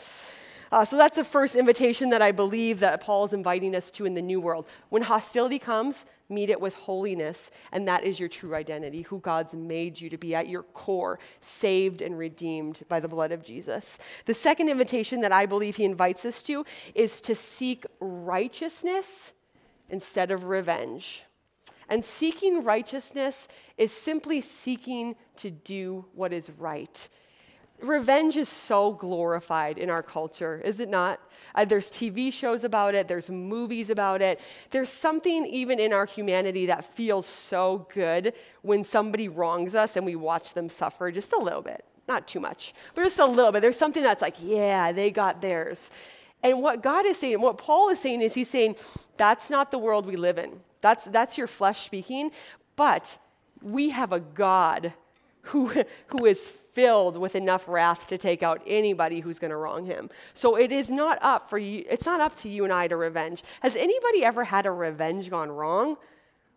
Uh, 0.73 0.85
so 0.85 0.97
that's 0.97 1.17
the 1.17 1.25
first 1.25 1.57
invitation 1.57 2.11
that 2.11 2.23
I 2.23 2.31
believe 2.31 2.79
that 2.79 3.01
Paul 3.01 3.25
is 3.25 3.33
inviting 3.33 3.75
us 3.75 3.91
to 3.93 4.07
in 4.07 4.15
the 4.15 4.23
new 4.23 4.41
world. 4.41 4.67
When 4.89 5.03
hostility 5.03 5.59
comes, 5.59 6.05
meet 6.29 6.49
it 6.49 6.61
with 6.61 6.75
holiness, 6.75 7.51
and 7.73 7.89
that 7.89 8.05
is 8.05 8.21
your 8.21 8.29
true 8.29 8.55
identity, 8.55 9.03
who 9.03 9.19
God's 9.19 9.53
made 9.53 10.01
you 10.01 10.09
to 10.11 10.17
be 10.17 10.33
at 10.35 10.49
your 10.49 10.63
core, 10.63 11.19
saved 11.41 12.03
and 12.03 12.17
redeemed 12.17 12.83
by 12.89 13.01
the 13.01 13.09
blood 13.09 13.33
of 13.33 13.43
Jesus. 13.43 13.99
The 14.27 14.35
second 14.35 14.69
invitation 14.69 15.23
that 15.23 15.33
I 15.33 15.45
believe 15.45 15.75
he 15.75 15.85
invites 15.85 16.25
us 16.25 16.41
to 16.45 16.65
is 16.95 17.21
to 17.23 17.35
seek 17.35 17.85
righteousness 17.99 19.33
instead 19.89 20.31
of 20.31 20.45
revenge. 20.45 21.25
And 21.89 22.05
seeking 22.05 22.63
righteousness 22.63 23.49
is 23.77 23.91
simply 23.91 24.41
seeking 24.41 25.17
to 25.39 25.51
do 25.51 26.05
what 26.15 26.33
is 26.33 26.49
right. 26.51 27.09
Revenge 27.83 28.37
is 28.37 28.49
so 28.49 28.93
glorified 28.93 29.79
in 29.79 29.91
our 29.91 30.03
culture, 30.03 30.61
is 30.65 30.81
it 30.81 30.89
not? 30.89 31.21
Uh, 31.55 31.65
there's 31.65 31.91
TV 31.91 32.33
shows 32.33 32.65
about 32.65 32.95
it, 32.95 33.09
there's 33.09 33.31
movies 33.31 33.91
about 33.91 34.23
it. 34.23 34.41
There's 34.71 34.91
something 34.91 35.47
even 35.47 35.79
in 35.79 35.93
our 35.93 36.07
humanity 36.07 36.67
that 36.67 36.85
feels 36.85 37.27
so 37.27 37.87
good 37.93 38.35
when 38.63 38.85
somebody 38.85 39.29
wrongs 39.29 39.75
us 39.75 39.97
and 39.97 40.05
we 40.05 40.17
watch 40.17 40.55
them 40.55 40.69
suffer 40.69 41.11
just 41.11 41.33
a 41.33 41.39
little 41.39 41.63
bit. 41.63 41.85
Not 42.09 42.27
too 42.27 42.41
much, 42.41 42.75
but 42.95 43.05
just 43.05 43.19
a 43.19 43.27
little 43.27 43.53
bit. 43.53 43.63
There's 43.63 43.79
something 43.79 44.03
that's 44.03 44.23
like, 44.23 44.37
yeah, 44.41 44.93
they 44.93 45.11
got 45.11 45.41
theirs. 45.41 45.91
And 46.43 46.63
what 46.63 46.83
God 46.83 47.07
is 47.07 47.19
saying, 47.19 47.41
what 47.41 47.59
Paul 47.59 47.91
is 47.91 47.99
saying 47.99 48.23
is 48.23 48.35
he's 48.35 48.51
saying, 48.51 48.77
that's 49.17 49.51
not 49.51 49.71
the 49.71 49.79
world 49.79 50.07
we 50.07 50.17
live 50.17 50.39
in. 50.39 50.61
That's, 50.81 51.05
that's 51.05 51.37
your 51.37 51.47
flesh 51.47 51.85
speaking, 51.85 52.31
but 52.77 53.19
we 53.63 53.91
have 53.91 54.13
a 54.13 54.21
God 54.21 54.95
who, 55.43 55.85
who 56.09 56.27
is 56.27 56.47
filled 56.47 57.17
with 57.17 57.35
enough 57.35 57.67
wrath 57.69 58.07
to 58.09 58.19
take 58.19 58.43
out 58.43 58.63
anybody 58.67 59.21
who's 59.21 59.39
going 59.39 59.51
to 59.51 59.57
wrong 59.57 59.85
him. 59.87 60.11
So 60.35 60.57
it 60.57 60.73
is 60.73 60.91
not 60.91 61.19
up 61.23 61.51
for 61.51 61.59
you, 61.59 61.85
it's 61.89 62.07
not 62.07 62.21
up 62.21 62.37
to 62.37 62.49
you 62.49 62.65
and 62.65 62.73
I 62.73 62.89
to 62.89 62.97
revenge. 62.97 63.43
Has 63.61 63.77
anybody 63.77 64.25
ever 64.25 64.45
had 64.45 64.67
a 64.67 64.71
revenge 64.71 65.31
gone 65.31 65.51
wrong? 65.51 65.97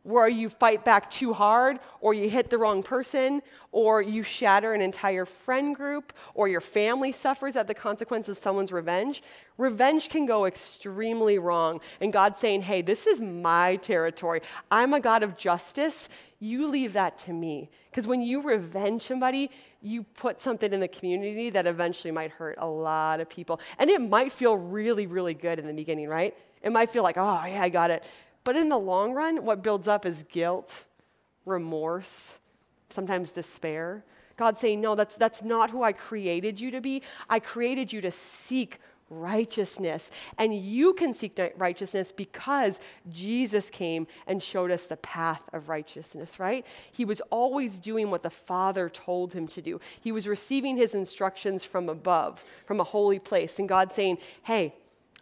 Where 0.03 0.27
you 0.27 0.49
fight 0.49 0.83
back 0.83 1.09
too 1.09 1.33
hard, 1.33 1.79
or 2.01 2.13
you 2.13 2.29
hit 2.29 2.49
the 2.49 2.57
wrong 2.57 2.83
person, 2.83 3.41
or 3.71 4.01
you 4.01 4.21
shatter 4.21 4.73
an 4.73 4.81
entire 4.81 5.25
friend 5.25 5.73
group, 5.75 6.11
or 6.33 6.47
your 6.49 6.61
family 6.61 7.11
suffers 7.11 7.55
at 7.55 7.67
the 7.67 7.73
consequence 7.73 8.27
of 8.27 8.37
someone's 8.37 8.71
revenge, 8.71 9.23
revenge 9.57 10.09
can 10.09 10.25
go 10.25 10.45
extremely 10.45 11.39
wrong. 11.39 11.79
And 12.01 12.11
God's 12.11 12.39
saying, 12.39 12.63
hey, 12.63 12.81
this 12.81 13.07
is 13.07 13.21
my 13.21 13.77
territory. 13.77 14.41
I'm 14.69 14.93
a 14.93 14.99
God 14.99 15.23
of 15.23 15.37
justice. 15.37 16.09
You 16.39 16.67
leave 16.67 16.93
that 16.93 17.17
to 17.19 17.33
me. 17.33 17.69
Because 17.89 18.05
when 18.05 18.21
you 18.21 18.41
revenge 18.41 19.03
somebody, 19.03 19.51
you 19.81 20.03
put 20.03 20.41
something 20.41 20.73
in 20.73 20.81
the 20.81 20.87
community 20.87 21.49
that 21.51 21.65
eventually 21.65 22.11
might 22.11 22.31
hurt 22.31 22.57
a 22.57 22.67
lot 22.67 23.21
of 23.21 23.29
people. 23.29 23.61
And 23.79 23.89
it 23.89 24.01
might 24.01 24.33
feel 24.33 24.57
really, 24.57 25.07
really 25.07 25.33
good 25.33 25.59
in 25.59 25.67
the 25.67 25.73
beginning, 25.73 26.09
right? 26.09 26.35
It 26.61 26.71
might 26.71 26.89
feel 26.89 27.03
like, 27.03 27.17
oh, 27.17 27.43
yeah, 27.45 27.61
I 27.61 27.69
got 27.69 27.89
it. 27.91 28.03
But 28.43 28.55
in 28.55 28.69
the 28.69 28.77
long 28.77 29.13
run, 29.13 29.45
what 29.45 29.63
builds 29.63 29.87
up 29.87 30.05
is 30.05 30.23
guilt, 30.23 30.85
remorse, 31.45 32.39
sometimes 32.89 33.31
despair. 33.31 34.03
God 34.35 34.57
saying, 34.57 34.81
No, 34.81 34.95
that's, 34.95 35.15
that's 35.15 35.43
not 35.43 35.71
who 35.71 35.83
I 35.83 35.93
created 35.93 36.59
you 36.59 36.71
to 36.71 36.81
be. 36.81 37.03
I 37.29 37.39
created 37.39 37.93
you 37.93 38.01
to 38.01 38.11
seek 38.11 38.79
righteousness. 39.09 40.09
And 40.37 40.55
you 40.55 40.93
can 40.93 41.13
seek 41.13 41.39
righteousness 41.57 42.11
because 42.11 42.79
Jesus 43.11 43.69
came 43.69 44.07
and 44.27 44.41
showed 44.41 44.71
us 44.71 44.87
the 44.87 44.97
path 44.97 45.43
of 45.53 45.69
righteousness, 45.69 46.39
right? 46.39 46.65
He 46.91 47.05
was 47.05 47.21
always 47.29 47.79
doing 47.79 48.09
what 48.09 48.23
the 48.23 48.29
Father 48.29 48.89
told 48.89 49.33
him 49.33 49.47
to 49.49 49.61
do. 49.61 49.79
He 50.01 50.11
was 50.11 50.27
receiving 50.27 50.77
his 50.77 50.93
instructions 50.93 51.63
from 51.63 51.89
above, 51.89 52.43
from 52.65 52.79
a 52.79 52.85
holy 52.85 53.19
place. 53.19 53.59
And 53.59 53.69
God 53.69 53.93
saying, 53.93 54.17
Hey, 54.43 54.75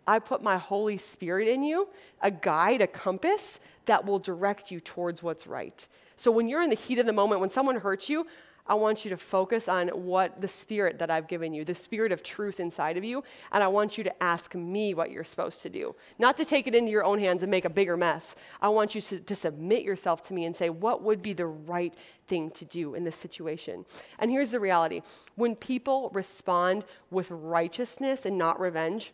I 0.07 0.19
put 0.19 0.41
my 0.41 0.57
Holy 0.57 0.97
Spirit 0.97 1.47
in 1.47 1.63
you, 1.63 1.87
a 2.21 2.31
guide, 2.31 2.81
a 2.81 2.87
compass 2.87 3.59
that 3.85 4.05
will 4.05 4.19
direct 4.19 4.71
you 4.71 4.79
towards 4.79 5.21
what's 5.21 5.47
right. 5.47 5.87
So 6.15 6.31
when 6.31 6.47
you're 6.47 6.61
in 6.61 6.69
the 6.69 6.75
heat 6.75 6.99
of 6.99 7.05
the 7.05 7.13
moment, 7.13 7.41
when 7.41 7.49
someone 7.49 7.77
hurts 7.77 8.09
you, 8.09 8.27
I 8.67 8.75
want 8.75 9.03
you 9.03 9.09
to 9.09 9.17
focus 9.17 9.67
on 9.67 9.89
what 9.89 10.39
the 10.39 10.47
spirit 10.47 10.99
that 10.99 11.09
I've 11.09 11.27
given 11.27 11.53
you, 11.53 11.65
the 11.65 11.75
spirit 11.75 12.11
of 12.11 12.23
truth 12.23 12.59
inside 12.59 12.95
of 12.95 13.03
you, 13.03 13.23
and 13.51 13.63
I 13.63 13.67
want 13.67 13.97
you 13.97 14.03
to 14.03 14.23
ask 14.23 14.53
me 14.55 14.93
what 14.93 15.11
you're 15.11 15.23
supposed 15.23 15.61
to 15.63 15.69
do. 15.69 15.95
Not 16.19 16.37
to 16.37 16.45
take 16.45 16.67
it 16.67 16.75
into 16.75 16.91
your 16.91 17.03
own 17.03 17.19
hands 17.19 17.43
and 17.43 17.51
make 17.51 17.65
a 17.65 17.69
bigger 17.69 17.97
mess. 17.97 18.35
I 18.61 18.69
want 18.69 18.95
you 18.95 19.01
to, 19.01 19.19
to 19.19 19.35
submit 19.35 19.83
yourself 19.83 20.21
to 20.27 20.33
me 20.33 20.45
and 20.45 20.55
say, 20.55 20.69
what 20.69 21.01
would 21.01 21.21
be 21.21 21.33
the 21.33 21.47
right 21.47 21.93
thing 22.27 22.51
to 22.51 22.65
do 22.65 22.93
in 22.93 23.03
this 23.03 23.17
situation? 23.17 23.85
And 24.19 24.31
here's 24.31 24.51
the 24.51 24.59
reality 24.59 25.01
when 25.35 25.55
people 25.55 26.09
respond 26.13 26.85
with 27.09 27.31
righteousness 27.31 28.25
and 28.25 28.37
not 28.37 28.59
revenge, 28.59 29.11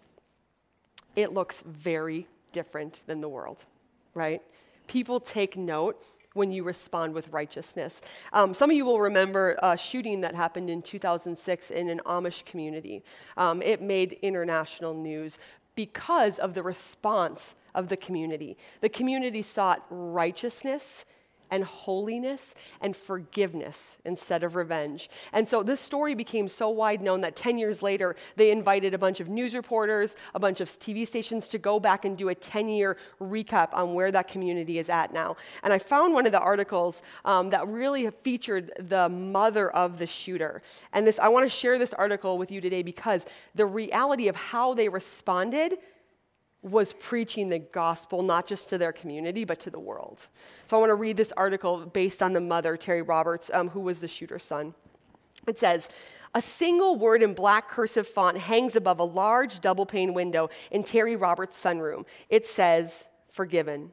it 1.18 1.34
looks 1.34 1.64
very 1.66 2.28
different 2.54 3.02
than 3.08 3.20
the 3.20 3.28
world, 3.28 3.66
right? 4.14 4.42
People 4.86 5.20
take 5.20 5.58
note 5.58 6.02
when 6.34 6.52
you 6.52 6.64
respond 6.64 7.14
with 7.14 7.28
righteousness. 7.30 8.02
Um, 8.32 8.54
some 8.54 8.70
of 8.70 8.76
you 8.78 8.86
will 8.86 9.02
remember 9.02 9.58
a 9.64 9.76
shooting 9.76 10.22
that 10.22 10.36
happened 10.36 10.70
in 10.70 10.84
2006 10.84 11.72
in 11.72 11.90
an 11.90 12.00
Amish 12.06 12.46
community. 12.46 13.04
Um, 13.36 13.64
it 13.64 13.82
made 13.82 14.20
international 14.22 14.94
news 14.94 15.40
because 15.74 16.38
of 16.38 16.54
the 16.54 16.62
response 16.62 17.56
of 17.74 17.90
the 17.90 17.98
community. 17.98 18.56
The 18.82 18.90
community 18.90 19.42
sought 19.42 19.84
righteousness 19.90 21.06
and 21.52 21.64
holiness 21.64 22.56
and 22.82 22.96
forgiveness 22.96 23.98
instead 24.06 24.44
of 24.44 24.56
revenge. 24.56 25.10
And 25.34 25.48
so 25.48 25.64
this 25.64 25.80
story 25.80 26.16
became 26.16 26.50
so 26.50 26.70
wide 26.70 27.02
known 27.02 27.22
that 27.22 27.36
10 27.36 27.58
years 27.58 27.82
later, 27.82 28.16
they 28.36 28.52
invited 28.52 28.94
a 28.94 28.98
bunch 28.98 29.20
of 29.20 29.30
news 29.30 29.56
reporters, 29.56 30.16
a 30.34 30.40
bunch 30.40 30.62
of 30.62 30.70
TV 30.70 31.08
stations 31.08 31.48
to 31.50 31.58
go 31.58 31.80
back 31.80 32.06
and 32.06 32.18
do 32.18 32.30
a 32.30 32.36
10 32.36 32.70
year 32.70 32.98
recap 33.22 33.70
on 33.74 33.94
where 33.94 34.12
that 34.12 34.28
community 34.28 34.80
is 34.80 34.90
at 34.90 35.14
now. 35.14 35.36
And 35.64 35.74
I 35.74 35.80
found 35.80 36.14
one 36.14 36.26
of 36.26 36.32
the 36.32 36.40
articles 36.40 37.02
um, 37.26 37.50
that 37.52 37.68
really 37.68 38.10
featured 38.24 38.72
the 38.80 39.10
mother 39.10 39.70
of 39.72 39.98
the 39.98 40.08
shooter. 40.08 40.62
And 40.94 41.06
this, 41.06 41.20
I 41.20 41.28
want 41.30 41.46
to 41.46 41.56
share 41.56 41.80
this 41.80 41.94
article 41.94 42.38
with 42.38 42.52
you 42.52 42.62
today 42.62 42.84
because 42.84 43.26
the 43.56 43.66
reality 43.66 44.28
of 44.28 44.36
how 44.36 44.74
they 44.74 44.90
responded 44.90 45.78
was 46.72 46.94
preaching 46.94 47.50
the 47.50 47.60
gospel, 47.60 48.22
not 48.22 48.48
just 48.48 48.70
to 48.70 48.78
their 48.78 48.92
community, 48.92 49.46
but 49.46 49.60
to 49.62 49.70
the 49.70 49.80
world. 49.80 50.28
So 50.66 50.78
I 50.78 50.80
want 50.80 50.90
to 50.90 50.96
read 50.96 51.18
this 51.18 51.34
article 51.36 51.86
based 51.86 52.22
on 52.22 52.34
the 52.34 52.42
mother, 52.42 52.78
Terri 52.78 53.08
Roberts, 53.08 53.50
um, 53.54 53.70
who 53.70 53.82
was 53.82 54.00
the 54.00 54.08
shooter's 54.08 54.44
son. 54.44 54.74
It 55.48 55.60
says, 55.60 55.90
a 56.34 56.42
single 56.42 56.98
word 56.98 57.24
in 57.24 57.34
black 57.34 57.70
cursive 57.70 58.08
font 58.08 58.38
hangs 58.38 58.76
above 58.76 59.00
a 59.00 59.04
large 59.04 59.62
double 59.62 59.86
pane 59.86 60.14
window 60.14 60.50
in 60.72 60.84
Terri 60.84 61.20
Roberts' 61.20 61.62
sunroom. 61.62 62.06
It 62.30 62.46
says, 62.46 63.08
forgiven. 63.32 63.92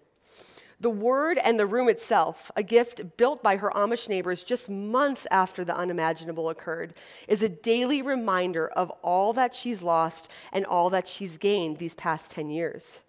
The 0.85 0.91
word 0.91 1.39
and 1.39 1.59
the 1.59 1.65
room 1.65 1.89
itself, 1.89 2.51
a 2.57 2.63
gift 2.63 3.17
built 3.17 3.43
by 3.43 3.57
her 3.57 3.71
Amish 3.75 4.07
neighbors 4.07 4.43
just 4.43 4.69
months 4.69 5.27
after 5.31 5.65
the 5.65 5.75
unimaginable 5.75 6.51
occurred, 6.51 6.93
is 7.27 7.43
a 7.43 7.49
daily 7.49 8.03
reminder 8.03 8.69
of 8.69 8.91
all 9.01 9.33
that 9.33 9.55
she's 9.55 9.83
lost 9.83 10.31
and 10.53 10.67
all 10.67 10.91
that 10.91 11.09
she's 11.09 11.39
gained 11.39 11.79
these 11.79 11.95
past 11.95 12.33
10 12.33 12.51
years. 12.51 13.01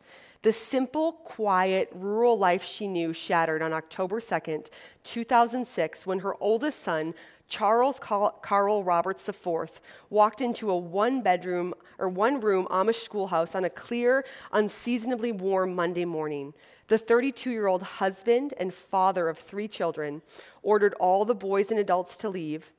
The 0.44 0.54
simple, 0.54 1.12
quiet, 1.26 1.90
rural 1.94 2.38
life 2.38 2.64
she 2.64 2.88
knew 2.88 3.12
shattered 3.12 3.62
on 3.62 3.74
October 3.74 4.22
2nd, 4.22 4.70
2006, 5.04 6.08
when 6.08 6.20
her 6.20 6.42
oldest 6.42 6.80
son, 6.80 7.14
Charles 7.50 8.00
Carl 8.00 8.86
Roberts 8.86 9.28
IV, 9.28 9.82
walked 10.10 10.40
into 10.40 10.72
a 10.72 10.78
one 10.78 11.22
bedroom 11.22 11.74
or 12.00 12.08
one 12.08 12.40
room 12.40 12.68
Amish 12.72 13.04
schoolhouse 13.04 13.54
on 13.54 13.66
a 13.66 13.70
clear, 13.70 14.24
unseasonably 14.54 15.34
warm 15.34 15.76
Monday 15.76 16.06
morning. 16.06 16.54
The 16.88 16.98
32 16.98 17.50
year 17.50 17.68
old 17.68 17.82
husband 17.84 18.54
and 18.58 18.74
father 18.74 19.30
of 19.30 19.38
three 19.38 19.68
children 19.68 20.22
ordered 20.62 20.94
all 20.96 21.26
the 21.26 21.36
boys 21.36 21.72
and 21.72 21.80
adults 21.80 22.18
to 22.18 22.30
leave, 22.30 22.72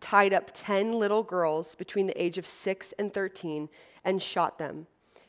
tied 0.00 0.32
up 0.32 0.50
10 0.52 0.92
little 0.92 1.22
girls 1.22 1.74
between 1.74 2.06
the 2.06 2.22
age 2.22 2.38
of 2.38 2.46
6 2.46 2.92
and 2.98 3.14
13, 3.14 3.68
and 4.04 4.20
shot 4.22 4.58
them, 4.58 4.86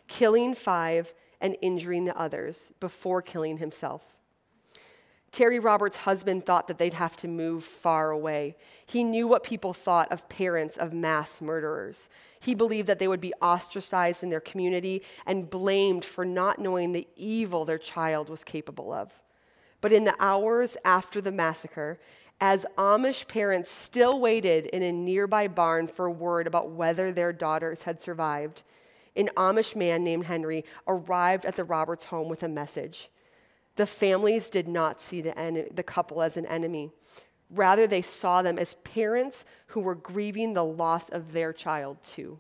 killing 0.08 0.56
five 0.56 1.14
and 1.40 1.56
injuring 1.62 2.06
the 2.06 2.18
others 2.18 2.72
before 2.80 3.22
killing 3.22 3.58
himself. 3.58 4.18
Terri 5.32 5.62
Roberts' 5.64 5.98
husband 5.98 6.46
thought 6.46 6.68
that 6.68 6.78
they'd 6.78 6.94
have 6.94 7.16
to 7.18 7.28
move 7.28 7.64
far 7.64 8.12
away. 8.12 8.56
He 8.86 9.04
knew 9.04 9.28
what 9.28 9.44
people 9.44 9.74
thought 9.74 10.12
of 10.12 10.30
parents 10.30 10.78
of 10.78 10.94
mass 10.94 11.42
murderers. 11.42 12.08
He 12.44 12.56
believed 12.56 12.90
that 12.90 13.00
they 13.00 13.08
would 13.08 13.22
be 13.22 13.34
ostracized 13.42 14.22
in 14.22 14.30
their 14.30 14.42
community 14.42 15.02
and 15.26 15.50
blamed 15.50 16.04
for 16.04 16.26
not 16.26 16.60
knowing 16.60 16.92
the 16.92 17.08
evil 17.16 17.64
their 17.64 17.78
child 17.78 18.28
was 18.28 18.44
capable 18.44 18.92
of. 18.92 19.14
But 19.80 19.94
in 19.94 20.04
the 20.04 20.16
hours 20.20 20.76
after 20.84 21.22
the 21.22 21.32
massacre, 21.32 22.00
as 22.42 22.66
Amish 22.78 23.30
parents 23.30 23.70
still 23.70 24.20
waited 24.20 24.66
in 24.66 24.84
a 24.84 24.92
nearby 24.92 25.48
barn 25.48 25.88
for 25.88 26.12
word 26.12 26.46
about 26.46 26.70
whether 26.70 27.14
their 27.14 27.32
daughters 27.32 27.84
had 27.84 28.02
survived, 28.02 28.64
an 29.16 29.30
Amish 29.38 29.74
man 29.74 30.04
named 30.04 30.26
Henry 30.26 30.66
arrived 30.86 31.46
at 31.46 31.56
the 31.56 31.64
Roberts 31.64 32.06
home 32.06 32.28
with 32.28 32.44
a 32.44 32.50
message. 32.50 33.10
The 33.78 33.86
families 33.86 34.50
did 34.50 34.68
not 34.68 35.00
see 35.00 35.22
the, 35.22 35.38
en- 35.40 35.70
the 35.74 35.84
couple 35.84 36.22
as 36.22 36.36
an 36.36 36.46
enemy. 36.48 36.92
Rather, 37.54 37.86
they 37.86 38.02
saw 38.02 38.42
them 38.42 38.58
as 38.58 38.76
parents 38.84 39.46
who 39.68 39.80
were 39.80 39.96
grieving 39.96 40.54
the 40.54 40.66
loss 40.66 41.10
of 41.10 41.34
their 41.34 41.54
child, 41.54 41.98
too. 42.04 42.40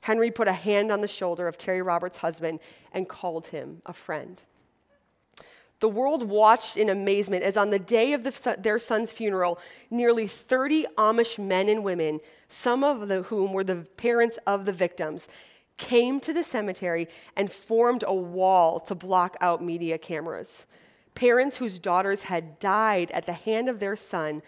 Henry 0.00 0.30
put 0.30 0.48
a 0.48 0.52
hand 0.52 0.90
on 0.90 1.00
the 1.00 1.08
shoulder 1.08 1.46
of 1.46 1.58
Terri 1.58 1.84
Roberts' 1.84 2.18
husband 2.18 2.60
and 2.92 3.08
called 3.08 3.48
him 3.48 3.82
a 3.86 3.92
friend. 3.92 4.42
The 5.80 5.88
world 5.88 6.28
watched 6.28 6.76
in 6.76 6.88
amazement 6.88 7.44
as 7.44 7.56
on 7.56 7.70
the 7.70 7.78
day 7.78 8.12
of 8.12 8.24
the, 8.24 8.56
their 8.58 8.78
son's 8.78 9.12
funeral, 9.12 9.60
nearly 9.90 10.26
30 10.26 10.86
Amish 10.96 11.38
men 11.38 11.68
and 11.68 11.84
women, 11.84 12.20
some 12.48 12.82
of 12.82 13.08
whom 13.26 13.52
were 13.52 13.62
the 13.62 13.86
parents 13.96 14.38
of 14.46 14.64
the 14.64 14.72
victims, 14.72 15.28
came 15.76 16.18
to 16.20 16.32
the 16.32 16.42
cemetery 16.42 17.06
and 17.36 17.52
formed 17.52 18.02
a 18.06 18.14
wall 18.14 18.80
to 18.80 18.94
block 18.94 19.36
out 19.40 19.62
media 19.62 19.98
cameras. 19.98 20.66
Parents 21.18 21.56
whose 21.56 21.80
daughters 21.80 22.22
had 22.22 22.60
died 22.60 23.10
at 23.10 23.26
the 23.26 23.32
hand 23.32 23.68
of 23.68 23.80
their 23.80 23.96
son 23.96 24.40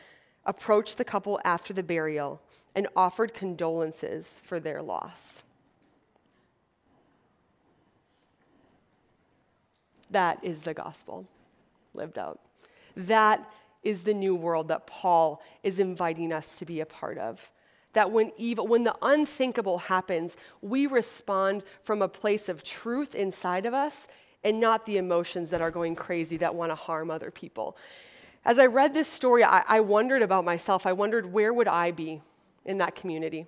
approached 0.46 0.98
the 0.98 1.04
couple 1.04 1.40
after 1.44 1.72
the 1.72 1.82
burial 1.82 2.40
and 2.76 2.86
offered 2.94 3.34
condolences 3.34 4.38
for 4.44 4.60
their 4.60 4.80
loss. 4.80 5.42
That 10.12 10.38
is 10.44 10.62
the 10.62 10.72
gospel 10.72 11.26
lived 11.92 12.20
out. 12.20 12.38
That 12.96 13.44
is 13.82 14.02
the 14.02 14.14
new 14.14 14.36
world 14.36 14.68
that 14.68 14.86
Paul 14.86 15.42
is 15.64 15.80
inviting 15.80 16.32
us 16.32 16.56
to 16.60 16.64
be 16.64 16.78
a 16.78 16.86
part 16.86 17.18
of 17.18 17.50
that 17.94 18.12
when 18.12 18.30
evil 18.36 18.68
when 18.68 18.84
the 18.84 18.94
unthinkable 19.02 19.78
happens 19.78 20.36
we 20.62 20.86
respond 20.86 21.64
from 21.82 22.00
a 22.00 22.06
place 22.06 22.48
of 22.48 22.62
truth 22.62 23.16
inside 23.16 23.66
of 23.66 23.74
us 23.74 24.06
and 24.42 24.60
not 24.60 24.86
the 24.86 24.96
emotions 24.96 25.50
that 25.50 25.60
are 25.60 25.70
going 25.70 25.94
crazy 25.94 26.36
that 26.36 26.54
want 26.54 26.70
to 26.70 26.76
harm 26.76 27.10
other 27.10 27.30
people 27.30 27.76
as 28.44 28.58
i 28.58 28.66
read 28.66 28.94
this 28.94 29.08
story 29.08 29.44
I, 29.44 29.62
I 29.68 29.80
wondered 29.80 30.22
about 30.22 30.44
myself 30.44 30.86
i 30.86 30.92
wondered 30.92 31.32
where 31.32 31.52
would 31.52 31.68
i 31.68 31.90
be 31.90 32.22
in 32.64 32.78
that 32.78 32.94
community 32.94 33.46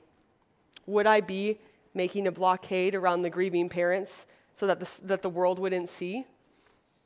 would 0.86 1.06
i 1.06 1.20
be 1.20 1.58
making 1.94 2.26
a 2.26 2.32
blockade 2.32 2.94
around 2.94 3.22
the 3.22 3.30
grieving 3.30 3.68
parents 3.68 4.26
so 4.54 4.66
that 4.66 4.80
the, 4.80 4.88
that 5.02 5.22
the 5.22 5.30
world 5.30 5.58
wouldn't 5.58 5.88
see 5.88 6.26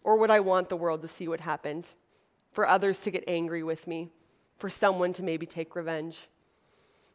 Or 0.06 0.16
would 0.18 0.30
I 0.30 0.38
want 0.38 0.68
the 0.68 0.76
world 0.76 1.02
to 1.02 1.08
see 1.08 1.26
what 1.26 1.40
happened? 1.40 1.88
For 2.52 2.64
others 2.66 3.00
to 3.00 3.10
get 3.10 3.24
angry 3.26 3.64
with 3.64 3.88
me? 3.88 4.12
For 4.56 4.70
someone 4.70 5.12
to 5.14 5.22
maybe 5.24 5.46
take 5.46 5.74
revenge? 5.74 6.28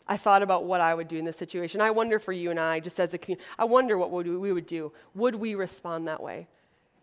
I 0.06 0.18
thought 0.18 0.44
about 0.44 0.66
what 0.66 0.82
I 0.82 0.94
would 0.94 1.08
do 1.08 1.18
in 1.18 1.24
this 1.24 1.38
situation. 1.38 1.80
I 1.80 1.92
wonder 1.92 2.20
for 2.20 2.34
you 2.34 2.52
and 2.52 2.60
I, 2.60 2.82
just 2.82 3.00
as 3.00 3.14
a 3.14 3.18
community, 3.18 3.48
I 3.58 3.64
wonder 3.64 3.98
what 3.98 4.12
we 4.12 4.52
would 4.52 4.66
do. 4.66 4.92
Would 5.16 5.36
we 5.36 5.56
respond 5.56 6.10
that 6.10 6.22
way? 6.22 6.48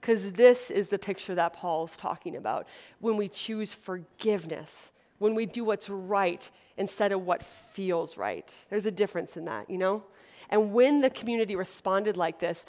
Because 0.00 0.32
this 0.32 0.70
is 0.70 0.88
the 0.88 0.98
picture 0.98 1.34
that 1.34 1.52
Paul's 1.52 1.96
talking 1.96 2.36
about. 2.36 2.66
When 3.00 3.16
we 3.16 3.28
choose 3.28 3.74
forgiveness, 3.74 4.92
when 5.18 5.34
we 5.34 5.46
do 5.46 5.64
what's 5.64 5.90
right 5.90 6.48
instead 6.76 7.12
of 7.12 7.26
what 7.26 7.42
feels 7.42 8.16
right. 8.16 8.56
There's 8.70 8.86
a 8.86 8.90
difference 8.90 9.36
in 9.36 9.44
that, 9.46 9.68
you 9.68 9.78
know? 9.78 10.04
And 10.48 10.72
when 10.72 11.00
the 11.00 11.10
community 11.10 11.56
responded 11.56 12.16
like 12.16 12.38
this, 12.38 12.64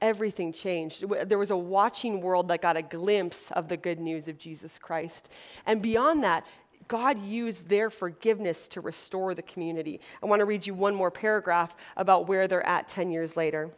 everything 0.00 0.52
changed. 0.52 1.04
There 1.28 1.38
was 1.38 1.50
a 1.50 1.56
watching 1.56 2.20
world 2.20 2.48
that 2.48 2.62
got 2.62 2.76
a 2.76 2.82
glimpse 2.82 3.50
of 3.52 3.68
the 3.68 3.76
good 3.76 4.00
news 4.00 4.26
of 4.28 4.38
Jesus 4.38 4.78
Christ. 4.78 5.28
And 5.66 5.80
beyond 5.82 6.24
that, 6.24 6.46
God 6.88 7.22
used 7.24 7.68
their 7.68 7.90
forgiveness 7.90 8.68
to 8.68 8.80
restore 8.80 9.34
the 9.34 9.42
community. 9.42 10.00
I 10.22 10.26
want 10.26 10.40
to 10.40 10.44
read 10.44 10.66
you 10.66 10.74
one 10.74 10.94
more 10.94 11.10
paragraph 11.10 11.74
about 11.96 12.28
where 12.28 12.48
they're 12.48 12.66
at 12.66 12.88
10 12.88 13.10
years 13.10 13.36
later. 13.36 13.70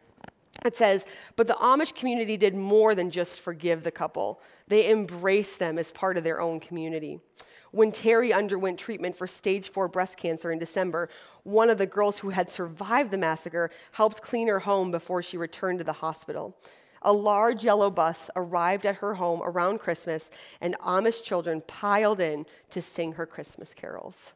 It 0.64 0.76
says, 0.76 1.06
But 1.36 1.46
the 1.46 1.54
Amish 1.54 1.94
community 1.94 2.36
did 2.36 2.54
more 2.54 2.94
than 2.94 3.10
just 3.10 3.40
forgive 3.40 3.82
the 3.82 3.90
couple, 3.90 4.40
they 4.68 4.90
embraced 4.90 5.58
them 5.58 5.78
as 5.78 5.92
part 5.92 6.16
of 6.16 6.24
their 6.24 6.40
own 6.40 6.60
community. 6.60 7.20
When 7.72 7.92
Terri 7.92 8.34
underwent 8.34 8.78
treatment 8.78 9.16
for 9.16 9.26
stage 9.26 9.68
four 9.68 9.88
breast 9.88 10.16
cancer 10.16 10.50
in 10.50 10.58
December, 10.58 11.08
one 11.42 11.68
of 11.68 11.78
the 11.78 11.86
girls 11.86 12.18
who 12.18 12.30
had 12.30 12.50
survived 12.50 13.10
the 13.10 13.18
massacre 13.18 13.70
helped 13.92 14.22
clean 14.22 14.48
her 14.48 14.60
home 14.60 14.90
before 14.90 15.22
she 15.22 15.36
returned 15.36 15.78
to 15.78 15.84
the 15.84 15.92
hospital. 15.92 16.56
A 17.02 17.12
large 17.12 17.64
yellow 17.64 17.90
bus 17.90 18.30
arrived 18.34 18.86
at 18.86 18.96
her 18.96 19.14
home 19.14 19.42
around 19.44 19.78
Christmas, 19.78 20.30
and 20.60 20.74
Amish 20.78 21.22
children 21.22 21.62
piled 21.66 22.20
in 22.20 22.46
to 22.70 22.80
sing 22.80 23.12
her 23.12 23.26
Christmas 23.26 23.74
carols. 23.74 24.32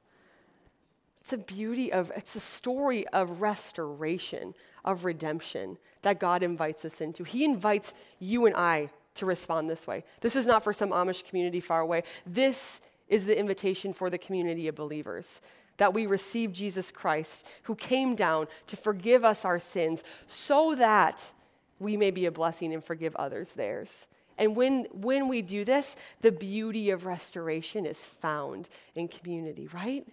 It's 1.21 1.33
a 1.33 1.39
beauty 1.39 1.93
of, 1.93 2.11
it's 2.17 2.35
a 2.37 2.41
story 2.41 3.07
of 3.09 3.41
restoration, 3.41 4.55
of 4.85 5.05
redemption 5.05 5.79
that 6.03 6.19
God 6.19 6.43
invites 6.43 6.85
us 6.85 7.01
into. 7.01 7.25
He 7.25 7.45
invites 7.45 7.93
you 8.19 8.47
and 8.47 8.57
I 8.57 8.91
to 9.17 9.27
respond 9.27 9.69
this 9.69 9.87
way. 9.87 10.05
This 10.21 10.37
is 10.37 10.47
not 10.47 10.65
for 10.65 10.73
some 10.73 10.91
Amish 10.91 11.25
community 11.29 11.61
far 11.61 11.81
away. 11.81 12.05
This 12.25 12.81
is 13.09 13.27
the 13.27 13.39
invitation 13.39 13.93
for 13.93 14.09
the 14.09 14.19
community 14.19 14.69
of 14.69 14.75
believers 14.75 15.41
that 15.77 15.95
we 15.95 16.07
receive 16.07 16.53
Jesus 16.53 16.91
Christ, 16.91 17.45
who 17.63 17.75
came 17.75 18.15
down 18.15 18.47
to 18.67 18.77
forgive 18.77 19.25
us 19.25 19.47
our 19.47 19.59
sins 19.59 20.05
so 20.27 20.75
that 20.75 21.33
we 21.79 21.97
may 21.97 22.11
be 22.11 22.27
a 22.27 22.31
blessing 22.31 22.75
and 22.75 22.85
forgive 22.85 23.17
others 23.17 23.55
theirs. 23.55 24.07
And 24.37 24.55
when, 24.55 24.87
when 24.93 25.27
we 25.27 25.41
do 25.41 25.65
this, 25.65 25.97
the 26.21 26.33
beauty 26.33 26.91
of 26.91 27.07
restoration 27.07 27.87
is 27.87 28.05
found 28.05 28.69
in 28.95 29.09
community, 29.09 29.69
right? 29.73 30.07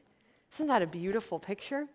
Isn't 0.57 0.67
that 0.69 0.81
a 0.81 0.87
beautiful 0.87 1.37
picture? 1.37 1.85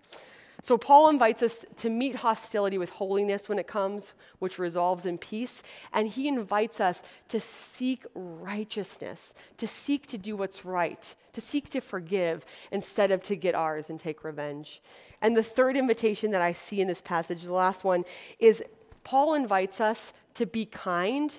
So, 0.62 0.78
Paul 0.78 1.08
invites 1.08 1.42
us 1.42 1.64
to 1.78 1.90
meet 1.90 2.14
hostility 2.14 2.78
with 2.78 2.90
holiness 2.90 3.48
when 3.48 3.58
it 3.58 3.66
comes, 3.66 4.14
which 4.38 4.56
resolves 4.56 5.04
in 5.04 5.18
peace. 5.18 5.64
And 5.92 6.06
he 6.06 6.28
invites 6.28 6.80
us 6.80 7.02
to 7.26 7.40
seek 7.40 8.04
righteousness, 8.14 9.34
to 9.56 9.66
seek 9.66 10.06
to 10.06 10.16
do 10.18 10.36
what's 10.36 10.64
right, 10.64 11.12
to 11.32 11.40
seek 11.40 11.70
to 11.70 11.80
forgive 11.80 12.46
instead 12.70 13.10
of 13.10 13.24
to 13.24 13.34
get 13.34 13.56
ours 13.56 13.90
and 13.90 13.98
take 13.98 14.22
revenge. 14.22 14.80
And 15.20 15.36
the 15.36 15.42
third 15.42 15.76
invitation 15.76 16.30
that 16.30 16.42
I 16.42 16.52
see 16.52 16.80
in 16.80 16.86
this 16.86 17.00
passage, 17.00 17.42
the 17.42 17.52
last 17.52 17.82
one, 17.82 18.04
is 18.38 18.62
Paul 19.02 19.34
invites 19.34 19.80
us 19.80 20.12
to 20.34 20.46
be 20.46 20.66
kind 20.66 21.34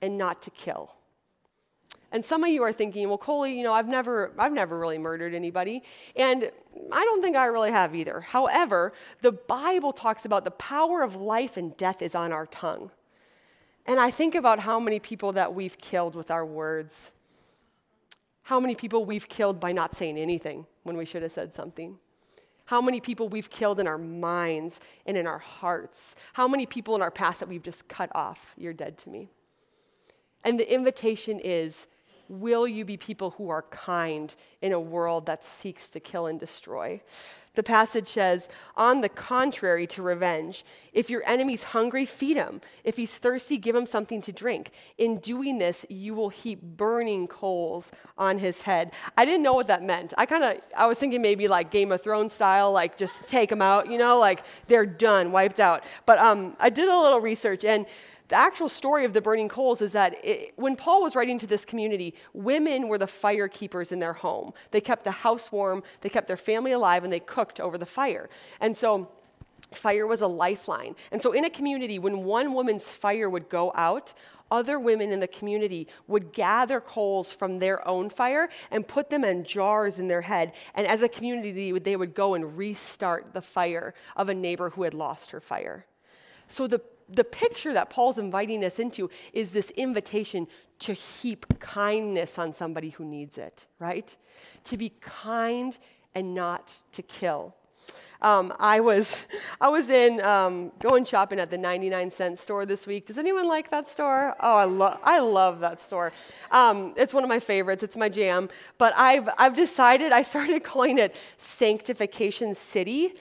and 0.00 0.16
not 0.16 0.40
to 0.42 0.50
kill. 0.50 0.92
And 2.12 2.24
some 2.24 2.42
of 2.42 2.50
you 2.50 2.62
are 2.64 2.72
thinking, 2.72 3.08
well, 3.08 3.18
Coley, 3.18 3.56
you 3.56 3.62
know, 3.62 3.72
I've 3.72 3.86
never, 3.86 4.32
I've 4.36 4.52
never 4.52 4.78
really 4.78 4.98
murdered 4.98 5.34
anybody. 5.34 5.82
And 6.16 6.50
I 6.90 7.04
don't 7.04 7.22
think 7.22 7.36
I 7.36 7.46
really 7.46 7.70
have 7.70 7.94
either. 7.94 8.20
However, 8.20 8.92
the 9.22 9.32
Bible 9.32 9.92
talks 9.92 10.24
about 10.24 10.44
the 10.44 10.50
power 10.50 11.02
of 11.02 11.14
life 11.14 11.56
and 11.56 11.76
death 11.76 12.02
is 12.02 12.14
on 12.14 12.32
our 12.32 12.46
tongue. 12.46 12.90
And 13.86 14.00
I 14.00 14.10
think 14.10 14.34
about 14.34 14.60
how 14.60 14.80
many 14.80 14.98
people 14.98 15.32
that 15.32 15.54
we've 15.54 15.78
killed 15.78 16.16
with 16.16 16.30
our 16.30 16.44
words. 16.44 17.12
How 18.42 18.58
many 18.58 18.74
people 18.74 19.04
we've 19.04 19.28
killed 19.28 19.60
by 19.60 19.70
not 19.72 19.94
saying 19.94 20.18
anything 20.18 20.66
when 20.82 20.96
we 20.96 21.04
should 21.04 21.22
have 21.22 21.32
said 21.32 21.54
something. 21.54 21.98
How 22.66 22.80
many 22.80 23.00
people 23.00 23.28
we've 23.28 23.50
killed 23.50 23.78
in 23.78 23.86
our 23.86 23.98
minds 23.98 24.80
and 25.06 25.16
in 25.16 25.26
our 25.26 25.38
hearts. 25.38 26.16
How 26.32 26.48
many 26.48 26.66
people 26.66 26.94
in 26.96 27.02
our 27.02 27.10
past 27.10 27.40
that 27.40 27.48
we've 27.48 27.62
just 27.62 27.88
cut 27.88 28.10
off. 28.14 28.54
You're 28.56 28.72
dead 28.72 28.98
to 28.98 29.08
me. 29.08 29.28
And 30.44 30.58
the 30.58 30.72
invitation 30.72 31.38
is 31.40 31.86
Will 32.30 32.68
you 32.68 32.84
be 32.84 32.96
people 32.96 33.30
who 33.30 33.48
are 33.50 33.62
kind 33.62 34.32
in 34.62 34.70
a 34.70 34.78
world 34.78 35.26
that 35.26 35.44
seeks 35.44 35.88
to 35.88 35.98
kill 35.98 36.26
and 36.26 36.38
destroy? 36.38 37.00
The 37.56 37.64
passage 37.64 38.06
says, 38.06 38.48
On 38.76 39.00
the 39.00 39.08
contrary 39.08 39.84
to 39.88 40.02
revenge, 40.02 40.64
if 40.92 41.10
your 41.10 41.28
enemy's 41.28 41.64
hungry, 41.64 42.06
feed 42.06 42.36
him. 42.36 42.60
If 42.84 42.96
he's 42.96 43.18
thirsty, 43.18 43.56
give 43.56 43.74
him 43.74 43.84
something 43.84 44.22
to 44.22 44.30
drink. 44.32 44.70
In 44.96 45.18
doing 45.18 45.58
this, 45.58 45.84
you 45.88 46.14
will 46.14 46.28
heap 46.28 46.62
burning 46.62 47.26
coals 47.26 47.90
on 48.16 48.38
his 48.38 48.62
head. 48.62 48.92
I 49.18 49.24
didn't 49.24 49.42
know 49.42 49.54
what 49.54 49.66
that 49.66 49.82
meant. 49.82 50.14
I 50.16 50.24
kind 50.24 50.44
of, 50.44 50.58
I 50.76 50.86
was 50.86 51.00
thinking 51.00 51.20
maybe 51.20 51.48
like 51.48 51.72
Game 51.72 51.90
of 51.90 52.00
Thrones 52.00 52.32
style, 52.32 52.70
like 52.70 52.96
just 52.96 53.28
take 53.28 53.50
them 53.50 53.60
out, 53.60 53.90
you 53.90 53.98
know, 53.98 54.20
like 54.20 54.44
they're 54.68 54.86
done, 54.86 55.32
wiped 55.32 55.58
out. 55.58 55.82
But 56.06 56.20
um, 56.20 56.56
I 56.60 56.70
did 56.70 56.88
a 56.88 56.96
little 56.96 57.20
research, 57.20 57.64
and 57.64 57.86
the 58.30 58.36
actual 58.36 58.68
story 58.68 59.04
of 59.04 59.12
the 59.12 59.20
burning 59.20 59.48
coals 59.48 59.82
is 59.82 59.92
that 59.92 60.24
it, 60.24 60.52
when 60.54 60.76
Paul 60.76 61.02
was 61.02 61.16
writing 61.16 61.38
to 61.40 61.48
this 61.48 61.64
community, 61.64 62.14
women 62.32 62.86
were 62.86 62.96
the 62.96 63.08
fire 63.08 63.48
keepers 63.48 63.90
in 63.90 63.98
their 63.98 64.12
home. 64.12 64.52
They 64.70 64.80
kept 64.80 65.04
the 65.04 65.10
house 65.10 65.50
warm, 65.50 65.82
they 66.00 66.08
kept 66.08 66.28
their 66.28 66.36
family 66.36 66.70
alive, 66.70 67.02
and 67.02 67.12
they 67.12 67.18
cooked 67.20 67.60
over 67.60 67.76
the 67.76 67.86
fire. 67.86 68.30
And 68.60 68.76
so 68.76 69.10
fire 69.72 70.06
was 70.06 70.20
a 70.20 70.28
lifeline. 70.28 70.94
And 71.10 71.20
so 71.20 71.32
in 71.32 71.44
a 71.44 71.50
community, 71.50 71.98
when 71.98 72.22
one 72.22 72.54
woman's 72.54 72.86
fire 72.86 73.28
would 73.28 73.48
go 73.48 73.72
out, 73.74 74.12
other 74.48 74.78
women 74.78 75.10
in 75.10 75.18
the 75.18 75.28
community 75.28 75.88
would 76.06 76.32
gather 76.32 76.80
coals 76.80 77.32
from 77.32 77.58
their 77.58 77.86
own 77.86 78.10
fire 78.10 78.48
and 78.70 78.86
put 78.86 79.10
them 79.10 79.24
in 79.24 79.44
jars 79.44 79.98
in 79.98 80.06
their 80.06 80.22
head. 80.22 80.52
And 80.74 80.86
as 80.86 81.02
a 81.02 81.08
community, 81.08 81.76
they 81.78 81.96
would 81.96 82.14
go 82.14 82.34
and 82.34 82.56
restart 82.56 83.32
the 83.32 83.42
fire 83.42 83.92
of 84.16 84.28
a 84.28 84.34
neighbor 84.34 84.70
who 84.70 84.84
had 84.84 84.94
lost 84.94 85.32
her 85.32 85.40
fire. 85.40 85.84
So 86.48 86.66
the 86.66 86.80
the 87.12 87.24
picture 87.24 87.72
that 87.72 87.90
Paul's 87.90 88.18
inviting 88.18 88.64
us 88.64 88.78
into 88.78 89.10
is 89.32 89.52
this 89.52 89.70
invitation 89.70 90.46
to 90.80 90.92
heap 90.92 91.58
kindness 91.60 92.38
on 92.38 92.52
somebody 92.52 92.90
who 92.90 93.04
needs 93.04 93.38
it, 93.38 93.66
right? 93.78 94.16
To 94.64 94.76
be 94.76 94.92
kind 95.00 95.76
and 96.14 96.34
not 96.34 96.72
to 96.92 97.02
kill. 97.02 97.54
Um, 98.22 98.52
I 98.58 98.80
was 98.80 99.26
I 99.60 99.68
was 99.68 99.90
in 99.90 100.20
um, 100.22 100.72
going 100.80 101.04
shopping 101.04 101.40
at 101.40 101.50
the 101.50 101.58
99 101.58 102.10
cent 102.10 102.38
store 102.38 102.66
this 102.66 102.86
week. 102.86 103.06
Does 103.06 103.18
anyone 103.18 103.48
like 103.48 103.70
that 103.70 103.88
store? 103.88 104.34
Oh, 104.40 104.56
I 104.56 104.64
love 104.64 104.98
I 105.02 105.20
love 105.20 105.60
that 105.60 105.80
store. 105.80 106.12
Um, 106.50 106.94
it's 106.96 107.14
one 107.14 107.22
of 107.22 107.28
my 107.28 107.40
favorites. 107.40 107.82
It's 107.82 107.96
my 107.96 108.08
jam. 108.08 108.48
But 108.78 108.92
I've 108.96 109.28
I've 109.38 109.56
decided 109.56 110.12
I 110.12 110.22
started 110.22 110.62
calling 110.64 110.98
it 110.98 111.14
Sanctification 111.36 112.54
City 112.54 113.14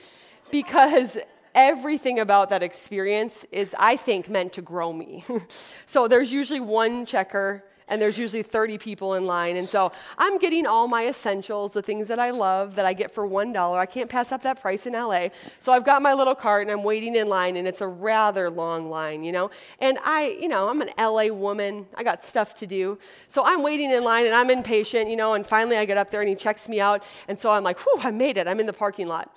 because 0.51 1.17
everything 1.55 2.19
about 2.19 2.49
that 2.49 2.63
experience 2.63 3.45
is, 3.51 3.75
I 3.77 3.97
think, 3.97 4.29
meant 4.29 4.53
to 4.53 4.61
grow 4.61 4.93
me. 4.93 5.23
so 5.85 6.07
there's 6.07 6.31
usually 6.31 6.59
one 6.59 7.05
checker 7.05 7.63
and 7.89 8.01
there's 8.01 8.17
usually 8.17 8.43
30 8.43 8.77
people 8.77 9.15
in 9.15 9.25
line. 9.25 9.57
And 9.57 9.67
so 9.67 9.91
I'm 10.17 10.37
getting 10.37 10.65
all 10.65 10.87
my 10.87 11.07
essentials, 11.07 11.73
the 11.73 11.81
things 11.81 12.07
that 12.07 12.19
I 12.19 12.29
love 12.29 12.75
that 12.75 12.85
I 12.85 12.93
get 12.93 13.13
for 13.13 13.27
$1. 13.27 13.77
I 13.77 13.85
can't 13.85 14.09
pass 14.09 14.31
up 14.31 14.43
that 14.43 14.61
price 14.61 14.85
in 14.85 14.93
LA. 14.93 15.29
So 15.59 15.73
I've 15.73 15.83
got 15.83 16.01
my 16.01 16.13
little 16.13 16.35
cart 16.35 16.61
and 16.61 16.71
I'm 16.71 16.83
waiting 16.83 17.15
in 17.15 17.27
line, 17.27 17.57
and 17.57 17.67
it's 17.67 17.81
a 17.81 17.87
rather 17.87 18.49
long 18.49 18.89
line, 18.89 19.23
you 19.23 19.31
know? 19.31 19.49
And 19.79 19.97
I, 20.03 20.37
you 20.39 20.47
know, 20.47 20.69
I'm 20.69 20.81
an 20.81 20.91
LA 20.97 21.33
woman. 21.33 21.87
I 21.95 22.03
got 22.03 22.23
stuff 22.23 22.55
to 22.55 22.67
do. 22.67 22.99
So 23.27 23.43
I'm 23.43 23.63
waiting 23.63 23.91
in 23.91 24.03
line 24.03 24.25
and 24.25 24.35
I'm 24.35 24.49
impatient, 24.49 25.09
you 25.09 25.15
know, 25.15 25.33
and 25.33 25.45
finally 25.45 25.77
I 25.77 25.85
get 25.85 25.97
up 25.97 26.11
there 26.11 26.21
and 26.21 26.29
he 26.29 26.35
checks 26.35 26.69
me 26.69 26.79
out. 26.79 27.03
And 27.27 27.39
so 27.39 27.49
I'm 27.49 27.63
like, 27.63 27.79
whew, 27.79 27.99
I 28.01 28.11
made 28.11 28.37
it. 28.37 28.47
I'm 28.47 28.59
in 28.59 28.65
the 28.65 28.73
parking 28.73 29.07
lot. 29.07 29.35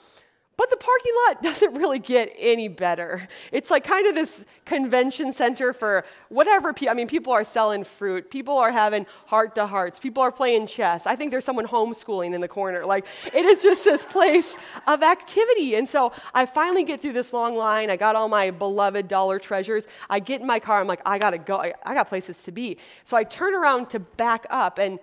But 0.57 0.69
the 0.71 0.77
parking 0.77 1.13
lot 1.27 1.43
doesn't 1.43 1.75
really 1.75 1.99
get 1.99 2.33
any 2.39 2.69
better. 2.69 3.27
It's 3.51 3.71
like 3.71 3.85
kind 3.85 4.07
of 4.07 4.15
this 4.15 4.45
convention 4.65 5.33
center 5.33 5.73
for 5.73 6.05
whatever. 6.29 6.73
Pe- 6.73 6.89
I 6.89 6.95
mean, 6.95 7.07
people 7.07 7.33
are 7.33 7.45
selling 7.45 7.85
fruit. 7.85 8.31
People 8.31 8.59
are 8.59 8.71
having 8.71 9.07
heart 9.27 9.55
to 9.55 9.67
hearts. 9.67 9.99
People 9.99 10.23
are 10.23 10.33
playing 10.33 10.67
chess. 10.67 11.07
I 11.07 11.17
think 11.17 11.31
there's 11.31 11.45
someone 11.45 11.67
homeschooling 11.67 12.35
in 12.35 12.41
the 12.41 12.49
corner. 12.49 12.85
Like, 12.85 13.07
it 13.33 13.45
is 13.45 13.63
just 13.63 13.85
this 13.85 14.05
place 14.05 14.57
of 14.87 15.03
activity. 15.03 15.75
And 15.75 15.89
so 15.89 16.13
I 16.35 16.47
finally 16.47 16.85
get 16.85 17.01
through 17.01 17.15
this 17.15 17.33
long 17.33 17.57
line. 17.57 17.91
I 17.91 17.97
got 17.97 18.15
all 18.15 18.29
my 18.29 18.51
beloved 18.51 19.09
dollar 19.09 19.39
treasures. 19.39 19.87
I 20.11 20.19
get 20.19 20.43
in 20.43 20.47
my 20.47 20.61
car. 20.61 20.81
I'm 20.81 20.87
like, 20.87 21.03
I 21.07 21.19
gotta 21.19 21.39
go. 21.39 21.57
I, 21.57 21.73
I 21.83 21.95
got 21.95 22.09
places 22.09 22.43
to 22.45 22.53
be. 22.53 22.77
So 23.05 23.17
I 23.17 23.25
turn 23.25 23.55
around 23.55 23.91
to 23.91 23.99
back 23.99 24.47
up, 24.51 24.79
and 24.79 24.99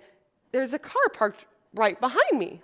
there's 0.52 0.72
a 0.72 0.78
car 0.78 1.08
parked 1.12 1.46
right 1.74 2.00
behind 2.00 2.38
me. 2.38 2.62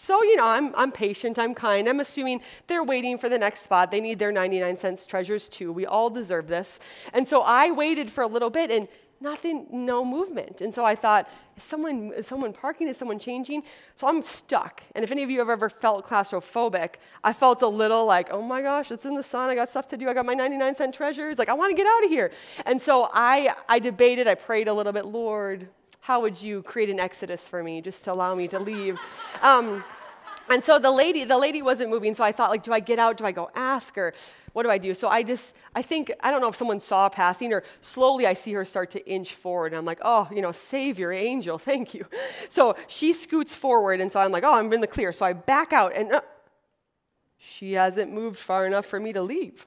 So, 0.00 0.22
you 0.22 0.36
know, 0.36 0.46
I'm, 0.46 0.72
I'm 0.76 0.92
patient, 0.92 1.40
I'm 1.40 1.56
kind. 1.56 1.88
I'm 1.88 1.98
assuming 1.98 2.40
they're 2.68 2.84
waiting 2.84 3.18
for 3.18 3.28
the 3.28 3.36
next 3.36 3.62
spot. 3.62 3.90
They 3.90 4.00
need 4.00 4.20
their 4.20 4.30
99 4.30 4.76
cents 4.76 5.04
treasures 5.04 5.48
too. 5.48 5.72
We 5.72 5.86
all 5.86 6.08
deserve 6.08 6.46
this. 6.46 6.78
And 7.12 7.26
so 7.26 7.42
I 7.42 7.72
waited 7.72 8.08
for 8.08 8.22
a 8.22 8.28
little 8.28 8.48
bit 8.48 8.70
and 8.70 8.86
nothing, 9.20 9.66
no 9.72 10.04
movement. 10.04 10.60
And 10.60 10.72
so 10.72 10.84
I 10.84 10.94
thought, 10.94 11.28
is 11.56 11.64
someone, 11.64 12.12
is 12.16 12.28
someone 12.28 12.52
parking? 12.52 12.86
Is 12.86 12.96
someone 12.96 13.18
changing? 13.18 13.64
So 13.96 14.06
I'm 14.06 14.22
stuck. 14.22 14.84
And 14.94 15.02
if 15.02 15.10
any 15.10 15.24
of 15.24 15.30
you 15.30 15.40
have 15.40 15.50
ever 15.50 15.68
felt 15.68 16.06
claustrophobic, 16.06 16.94
I 17.24 17.32
felt 17.32 17.62
a 17.62 17.68
little 17.68 18.06
like, 18.06 18.28
oh 18.30 18.40
my 18.40 18.62
gosh, 18.62 18.92
it's 18.92 19.04
in 19.04 19.16
the 19.16 19.24
sun. 19.24 19.50
I 19.50 19.56
got 19.56 19.68
stuff 19.68 19.88
to 19.88 19.96
do. 19.96 20.08
I 20.08 20.14
got 20.14 20.24
my 20.24 20.34
99 20.34 20.76
cent 20.76 20.94
treasures. 20.94 21.38
Like, 21.38 21.48
I 21.48 21.54
want 21.54 21.72
to 21.72 21.76
get 21.76 21.88
out 21.88 22.04
of 22.04 22.10
here. 22.10 22.30
And 22.66 22.80
so 22.80 23.10
I, 23.12 23.52
I 23.68 23.80
debated, 23.80 24.28
I 24.28 24.36
prayed 24.36 24.68
a 24.68 24.72
little 24.72 24.92
bit, 24.92 25.06
Lord, 25.06 25.68
how 26.08 26.22
would 26.22 26.40
you 26.40 26.62
create 26.62 26.88
an 26.88 26.98
exodus 26.98 27.46
for 27.46 27.62
me 27.62 27.82
just 27.82 28.02
to 28.02 28.10
allow 28.10 28.34
me 28.34 28.48
to 28.48 28.58
leave? 28.58 28.98
Um, 29.42 29.84
and 30.48 30.64
so 30.64 30.78
the 30.78 30.90
lady, 30.90 31.24
the 31.24 31.36
lady 31.36 31.60
wasn't 31.60 31.90
moving, 31.90 32.14
so 32.14 32.24
I 32.24 32.32
thought, 32.32 32.48
like, 32.48 32.62
do 32.62 32.72
I 32.72 32.80
get 32.80 32.98
out? 32.98 33.18
Do 33.18 33.26
I 33.26 33.32
go 33.32 33.50
ask 33.54 33.94
her? 33.96 34.14
What 34.54 34.62
do 34.62 34.70
I 34.70 34.78
do? 34.78 34.94
So 34.94 35.08
I 35.08 35.22
just, 35.22 35.54
I 35.74 35.82
think, 35.82 36.10
I 36.20 36.30
don't 36.30 36.40
know 36.40 36.48
if 36.48 36.56
someone 36.56 36.80
saw 36.80 37.10
passing 37.10 37.52
or 37.52 37.62
slowly 37.82 38.26
I 38.26 38.32
see 38.32 38.54
her 38.54 38.64
start 38.64 38.90
to 38.92 39.06
inch 39.06 39.34
forward. 39.34 39.72
And 39.72 39.76
I'm 39.76 39.84
like, 39.84 39.98
oh, 40.00 40.26
you 40.32 40.40
know, 40.40 40.50
Savior, 40.50 41.12
angel, 41.12 41.58
thank 41.70 41.92
you. 41.92 42.06
So 42.48 42.74
she 42.86 43.12
scoots 43.12 43.54
forward, 43.54 44.00
and 44.00 44.10
so 44.10 44.18
I'm 44.18 44.32
like, 44.32 44.44
oh, 44.44 44.54
I'm 44.54 44.72
in 44.72 44.80
the 44.80 44.86
clear. 44.86 45.12
So 45.12 45.26
I 45.26 45.34
back 45.34 45.74
out, 45.74 45.94
and 45.94 46.10
uh, 46.10 46.22
she 47.36 47.74
hasn't 47.74 48.10
moved 48.10 48.38
far 48.38 48.64
enough 48.64 48.86
for 48.86 48.98
me 48.98 49.12
to 49.12 49.20
leave. 49.20 49.66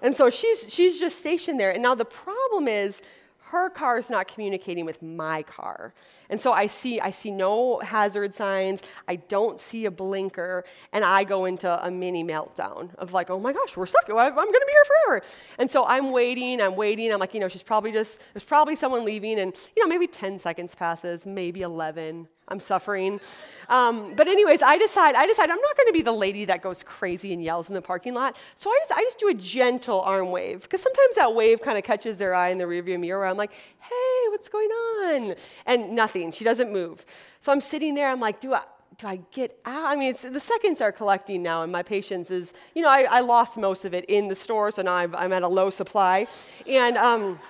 And 0.00 0.16
so 0.16 0.30
she's, 0.30 0.64
she's 0.66 0.98
just 0.98 1.18
stationed 1.18 1.60
there. 1.60 1.72
And 1.72 1.82
now 1.82 1.94
the 1.94 2.06
problem 2.06 2.68
is, 2.68 3.02
her 3.46 3.70
car 3.70 3.98
is 3.98 4.10
not 4.10 4.26
communicating 4.26 4.84
with 4.84 5.02
my 5.02 5.42
car. 5.42 5.94
And 6.30 6.40
so 6.40 6.52
I 6.52 6.66
see, 6.66 7.00
I 7.00 7.10
see 7.10 7.30
no 7.30 7.78
hazard 7.80 8.34
signs, 8.34 8.82
I 9.06 9.16
don't 9.16 9.60
see 9.60 9.84
a 9.84 9.90
blinker, 9.90 10.64
and 10.92 11.04
I 11.04 11.24
go 11.24 11.44
into 11.44 11.68
a 11.84 11.90
mini 11.90 12.24
meltdown 12.24 12.94
of 12.96 13.12
like, 13.12 13.30
oh 13.30 13.38
my 13.38 13.52
gosh, 13.52 13.76
we're 13.76 13.86
stuck. 13.86 14.04
I'm 14.08 14.34
going 14.34 14.52
to 14.52 14.64
be 14.66 14.72
here 14.72 14.84
forever. 14.84 15.26
And 15.58 15.70
so 15.70 15.84
I'm 15.86 16.10
waiting, 16.10 16.60
I'm 16.60 16.76
waiting. 16.76 17.12
I'm 17.12 17.20
like, 17.20 17.34
you 17.34 17.40
know, 17.40 17.48
she's 17.48 17.62
probably 17.62 17.92
just, 17.92 18.20
there's 18.32 18.44
probably 18.44 18.76
someone 18.76 19.04
leaving, 19.04 19.38
and, 19.38 19.54
you 19.76 19.82
know, 19.84 19.88
maybe 19.88 20.06
10 20.06 20.38
seconds 20.38 20.74
passes, 20.74 21.26
maybe 21.26 21.62
11. 21.62 22.28
I'm 22.48 22.60
suffering. 22.60 23.20
Um, 23.68 24.14
but 24.14 24.28
anyways, 24.28 24.62
I 24.62 24.76
decide, 24.76 25.14
I 25.14 25.26
decide 25.26 25.50
I'm 25.50 25.60
not 25.60 25.76
going 25.76 25.86
to 25.86 25.92
be 25.92 26.02
the 26.02 26.12
lady 26.12 26.44
that 26.44 26.60
goes 26.60 26.82
crazy 26.82 27.32
and 27.32 27.42
yells 27.42 27.68
in 27.68 27.74
the 27.74 27.80
parking 27.82 28.12
lot. 28.12 28.36
So 28.56 28.70
I 28.70 28.78
just, 28.80 28.92
I 28.92 29.02
just 29.02 29.18
do 29.18 29.28
a 29.28 29.34
gentle 29.34 30.02
arm 30.02 30.30
wave 30.30 30.62
because 30.62 30.82
sometimes 30.82 31.16
that 31.16 31.34
wave 31.34 31.62
kind 31.62 31.78
of 31.78 31.84
catches 31.84 32.18
their 32.18 32.34
eye 32.34 32.50
in 32.50 32.58
the 32.58 32.64
rearview 32.64 33.00
mirror. 33.00 33.26
I'm 33.26 33.38
like, 33.38 33.52
hey, 33.52 34.28
what's 34.28 34.50
going 34.50 34.68
on? 34.68 35.34
And 35.64 35.92
nothing. 35.92 36.32
She 36.32 36.44
doesn't 36.44 36.70
move. 36.70 37.06
So 37.40 37.50
I'm 37.50 37.62
sitting 37.62 37.94
there. 37.94 38.10
I'm 38.10 38.20
like, 38.20 38.40
do 38.40 38.52
I? 38.54 38.62
Do 38.98 39.08
I 39.08 39.18
get 39.32 39.58
out? 39.64 39.86
I 39.86 39.96
mean, 39.96 40.14
the 40.30 40.38
seconds 40.38 40.80
are 40.80 40.92
collecting 40.92 41.42
now, 41.42 41.64
and 41.64 41.72
my 41.72 41.82
patience 41.82 42.30
is, 42.30 42.54
you 42.76 42.82
know, 42.82 42.88
I, 42.88 43.02
I 43.10 43.20
lost 43.22 43.56
most 43.56 43.84
of 43.84 43.92
it 43.92 44.04
in 44.04 44.28
the 44.28 44.36
store, 44.36 44.70
so 44.70 44.82
now 44.82 44.94
I'm, 44.94 45.16
I'm 45.16 45.32
at 45.32 45.42
a 45.42 45.48
low 45.48 45.68
supply. 45.70 46.28
And, 46.64 46.96
um, 46.96 47.40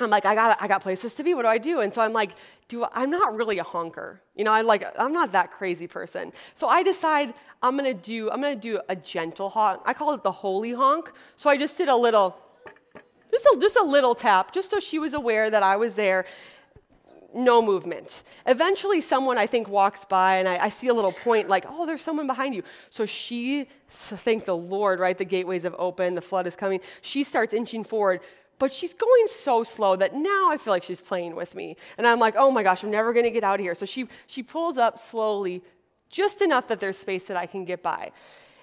I'm 0.00 0.10
like, 0.10 0.26
I 0.26 0.34
got, 0.34 0.58
I 0.60 0.68
got 0.68 0.82
places 0.82 1.14
to 1.14 1.24
be. 1.24 1.34
What 1.34 1.42
do 1.42 1.48
I 1.48 1.58
do? 1.58 1.80
And 1.80 1.92
so 1.92 2.02
I'm 2.02 2.12
like, 2.12 2.32
do 2.68 2.84
I, 2.84 2.88
I'm 2.92 3.10
not 3.10 3.34
really 3.34 3.58
a 3.58 3.62
honker. 3.62 4.20
You 4.34 4.44
know, 4.44 4.52
I 4.52 4.60
like, 4.60 4.84
I'm 4.98 5.12
not 5.12 5.32
that 5.32 5.50
crazy 5.50 5.86
person. 5.86 6.32
So 6.54 6.68
I 6.68 6.82
decide 6.82 7.34
I'm 7.62 7.76
gonna 7.76 7.94
do, 7.94 8.30
I'm 8.30 8.40
gonna 8.40 8.56
do 8.56 8.80
a 8.88 8.96
gentle 8.96 9.48
honk. 9.48 9.80
I 9.84 9.94
call 9.94 10.12
it 10.12 10.22
the 10.22 10.32
holy 10.32 10.72
honk. 10.72 11.10
So 11.36 11.48
I 11.48 11.56
just 11.56 11.76
did 11.78 11.88
a 11.88 11.96
little, 11.96 12.36
just 13.30 13.44
a, 13.46 13.58
just 13.60 13.76
a 13.76 13.84
little 13.84 14.14
tap, 14.14 14.52
just 14.52 14.70
so 14.70 14.80
she 14.80 14.98
was 14.98 15.14
aware 15.14 15.50
that 15.50 15.62
I 15.62 15.76
was 15.76 15.94
there. 15.94 16.26
No 17.34 17.60
movement. 17.60 18.22
Eventually, 18.46 19.00
someone 19.00 19.36
I 19.36 19.46
think 19.46 19.68
walks 19.68 20.04
by, 20.06 20.36
and 20.36 20.48
I, 20.48 20.56
I 20.56 20.68
see 20.70 20.88
a 20.88 20.94
little 20.94 21.12
point 21.12 21.48
like, 21.48 21.66
oh, 21.68 21.84
there's 21.84 22.00
someone 22.00 22.26
behind 22.26 22.54
you. 22.54 22.62
So 22.88 23.04
she, 23.04 23.68
thank 23.88 24.46
the 24.46 24.56
Lord, 24.56 25.00
right? 25.00 25.18
The 25.18 25.24
gateways 25.24 25.64
have 25.64 25.74
opened, 25.78 26.16
the 26.16 26.22
flood 26.22 26.46
is 26.46 26.56
coming. 26.56 26.80
She 27.02 27.24
starts 27.24 27.52
inching 27.52 27.84
forward 27.84 28.20
but 28.58 28.72
she's 28.72 28.94
going 28.94 29.26
so 29.28 29.62
slow 29.62 29.96
that 29.96 30.14
now 30.14 30.50
I 30.50 30.56
feel 30.56 30.72
like 30.72 30.82
she's 30.82 31.00
playing 31.00 31.34
with 31.34 31.54
me. 31.54 31.76
And 31.98 32.06
I'm 32.06 32.18
like, 32.18 32.34
oh 32.36 32.50
my 32.50 32.62
gosh, 32.62 32.82
I'm 32.82 32.90
never 32.90 33.12
going 33.12 33.24
to 33.24 33.30
get 33.30 33.44
out 33.44 33.60
of 33.60 33.64
here. 33.64 33.74
So 33.74 33.86
she, 33.86 34.08
she 34.26 34.42
pulls 34.42 34.76
up 34.76 34.98
slowly, 34.98 35.62
just 36.08 36.40
enough 36.40 36.68
that 36.68 36.80
there's 36.80 36.96
space 36.96 37.24
that 37.26 37.36
I 37.36 37.46
can 37.46 37.64
get 37.64 37.82
by. 37.82 38.12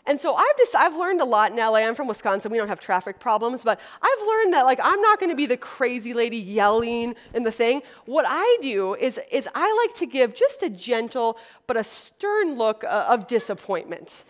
And 0.05 0.19
so 0.19 0.35
I've 0.35 0.57
just 0.57 0.75
I've 0.75 0.97
learned 0.97 1.21
a 1.21 1.25
lot 1.25 1.51
in 1.51 1.57
LA. 1.57 1.75
I'm 1.75 1.95
from 1.95 2.07
Wisconsin. 2.07 2.51
We 2.51 2.57
don't 2.57 2.67
have 2.67 2.79
traffic 2.79 3.19
problems, 3.19 3.63
but 3.63 3.79
I've 4.01 4.27
learned 4.27 4.53
that 4.53 4.65
like 4.65 4.79
I'm 4.83 5.01
not 5.01 5.17
going 5.17 5.29
to 5.29 5.35
be 5.35 5.45
the 5.45 5.55
crazy 5.55 6.13
lady 6.13 6.37
yelling 6.37 7.15
in 7.33 7.43
the 7.43 7.51
thing. 7.51 7.83
What 8.05 8.25
I 8.27 8.57
do 8.61 8.95
is 8.95 9.17
is 9.31 9.47
I 9.55 9.85
like 9.85 9.95
to 9.99 10.05
give 10.05 10.35
just 10.35 10.61
a 10.61 10.69
gentle 10.69 11.37
but 11.67 11.77
a 11.77 11.85
stern 11.85 12.57
look 12.57 12.83
uh, 12.83 13.05
of 13.07 13.27
disappointment. 13.27 14.25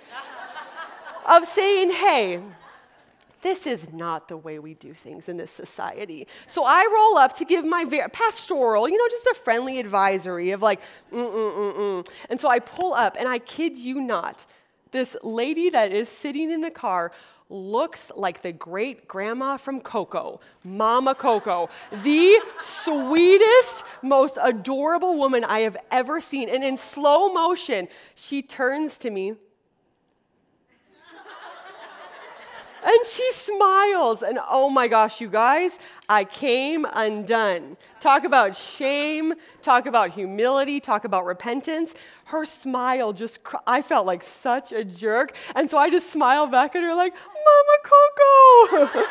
of 1.26 1.46
saying, 1.48 1.90
"Hey, 1.90 2.40
this 3.44 3.68
is 3.68 3.92
not 3.94 4.28
the 4.28 4.38
way 4.38 4.58
we 4.58 4.74
do 4.74 4.94
things 4.94 5.30
in 5.30 5.38
this 5.38 5.52
society. 5.52 6.28
So 6.48 6.64
I 6.66 6.90
roll 6.92 7.18
up 7.18 7.38
to 7.38 7.46
give 7.46 7.66
my 7.66 7.86
pastoral, 8.12 8.90
you 8.90 8.98
know, 8.98 9.08
just 9.10 9.28
a 9.28 9.36
friendly 9.36 9.80
advisory 9.80 10.52
of 10.52 10.62
like, 10.62 10.82
mm, 11.12 11.32
mm, 11.32 11.54
mm, 11.54 11.74
mm. 11.76 12.10
And 12.30 12.42
so 12.42 12.50
I 12.50 12.60
pull 12.60 12.94
up, 12.94 13.18
and 13.20 13.28
I 13.28 13.40
kid 13.40 13.78
you 13.78 14.02
not, 14.02 14.46
this 14.92 15.16
lady 15.24 15.70
that 15.72 15.92
is 15.92 16.10
sitting 16.10 16.52
in 16.52 16.62
the 16.62 16.72
car 16.72 17.12
looks 17.50 18.12
like 18.16 18.42
the 18.42 18.52
great 18.52 19.08
grandma 19.08 19.58
from 19.58 19.82
Coco, 19.82 20.40
Mama 20.64 21.14
Coco, 21.14 21.70
the 22.04 22.40
sweetest, 22.62 23.84
most 24.02 24.38
adorable 24.42 25.18
woman 25.18 25.44
I 25.44 25.60
have 25.60 25.78
ever 25.92 26.22
seen. 26.22 26.50
And 26.50 26.64
in 26.64 26.78
slow 26.78 27.32
motion, 27.34 27.88
she 28.16 28.42
turns 28.42 28.98
to 29.00 29.10
me 29.10 29.36
And 32.86 33.06
she 33.08 33.32
smiles. 33.32 34.24
And 34.24 34.40
oh 34.50 34.70
my 34.70 34.88
gosh, 34.88 35.22
you 35.22 35.30
guys, 35.30 35.80
I 36.10 36.26
came 36.26 36.86
undone. 36.94 37.78
Talk 38.00 38.26
about 38.26 38.56
shame, 38.58 39.34
talk 39.62 39.86
about 39.86 40.12
humility, 40.12 40.80
talk 40.80 41.06
about 41.06 41.26
repentance. 41.26 41.96
Her 42.26 42.46
smile 42.46 43.14
just, 43.14 43.40
I 43.66 43.82
felt 43.82 44.06
like 44.06 44.22
such 44.22 44.72
a 44.72 44.84
jerk. 44.84 45.36
And 45.56 45.70
so 45.70 45.78
I 45.78 45.90
just 45.90 46.10
smiled 46.10 46.52
back 46.52 46.76
at 46.76 46.84
her, 46.84 46.94
like, 46.94 47.14
Mama 47.16 48.90
Coco. 48.90 49.06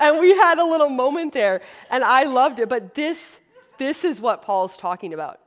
and 0.00 0.20
we 0.20 0.30
had 0.36 0.58
a 0.58 0.64
little 0.64 0.90
moment 0.90 1.32
there. 1.32 1.62
And 1.90 2.04
I 2.04 2.24
loved 2.24 2.58
it. 2.58 2.68
But 2.68 2.94
this, 2.94 3.40
this 3.78 4.04
is 4.04 4.20
what 4.20 4.42
Paul's 4.42 4.76
talking 4.76 5.14
about 5.14 5.41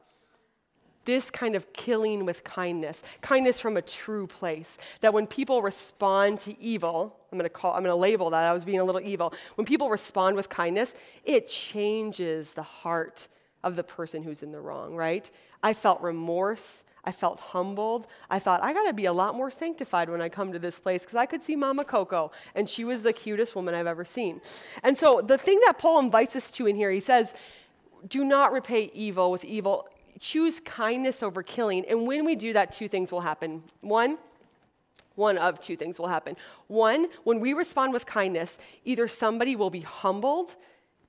this 1.06 1.32
kind 1.32 1.56
of 1.56 1.72
killing 1.74 2.26
with 2.26 2.44
kindness, 2.44 3.04
kindness 3.22 3.60
from 3.60 3.78
a 3.78 3.82
true 3.82 4.28
place. 4.28 4.78
That 5.02 5.14
when 5.14 5.28
people 5.28 5.62
respond 5.62 6.40
to 6.42 6.60
evil, 6.60 7.16
I'm 7.32 7.40
to 7.40 7.50
call 7.50 7.74
I'm 7.74 7.84
to 7.84 7.96
label 7.96 8.30
that 8.32 8.50
I 8.50 8.54
was 8.54 8.66
being 8.66 8.80
a 8.80 8.84
little 8.84 9.02
evil. 9.02 9.34
When 9.56 9.66
people 9.66 9.90
respond 9.90 10.36
with 10.36 10.50
kindness, 10.50 10.96
it 11.24 11.48
changes 11.48 12.54
the 12.54 12.64
heart 12.64 13.28
of 13.64 13.76
the 13.76 13.84
person 13.84 14.24
who's 14.24 14.44
in 14.44 14.52
the 14.52 14.60
wrong, 14.60 14.96
right? 14.96 15.30
I 15.64 15.74
felt 15.74 16.02
remorse. 16.02 16.84
I 17.08 17.12
felt 17.12 17.40
humbled. 17.40 18.08
I 18.32 18.40
thought, 18.40 18.64
I 18.64 18.74
got 18.74 18.86
to 18.86 18.94
be 18.94 19.06
a 19.06 19.14
lot 19.14 19.36
more 19.36 19.52
sanctified 19.52 20.10
when 20.10 20.22
I 20.22 20.30
come 20.30 20.52
to 20.54 20.60
this 20.60 20.80
place 20.80 21.04
because 21.04 21.16
I 21.16 21.28
could 21.28 21.44
see 21.44 21.56
Mama 21.56 21.84
Coco, 21.84 22.32
and 22.56 22.68
she 22.68 22.84
was 22.84 23.04
the 23.04 23.14
cutest 23.14 23.56
woman 23.56 23.76
I've 23.76 23.86
ever 23.86 24.06
seen. 24.06 24.42
And 24.82 24.98
so, 24.98 25.22
the 25.22 25.38
thing 25.38 25.60
that 25.66 25.78
Paul 25.78 26.00
invites 26.00 26.36
us 26.36 26.50
to 26.52 26.66
in 26.66 26.76
here, 26.76 26.90
he 26.90 27.00
says, 27.00 27.36
do 28.08 28.24
not 28.24 28.52
repay 28.52 28.92
evil 28.94 29.32
with 29.32 29.46
evil 29.46 29.88
choose 30.20 30.60
kindness 30.60 31.24
over 31.24 31.44
killing. 31.44 31.86
And 31.86 32.08
when 32.08 32.26
we 32.26 32.36
do 32.36 32.54
that, 32.54 32.72
two 32.72 32.88
things 32.88 33.12
will 33.12 33.22
happen. 33.22 33.64
One, 33.82 34.18
one 35.16 35.38
of 35.38 35.60
two 35.60 35.76
things 35.76 36.00
will 36.00 36.08
happen. 36.08 36.36
One, 36.68 37.08
when 37.24 37.40
we 37.40 37.54
respond 37.54 37.94
with 37.94 38.06
kindness, 38.06 38.60
either 38.84 39.08
somebody 39.08 39.56
will 39.56 39.70
be 39.70 39.82
humbled 39.82 40.56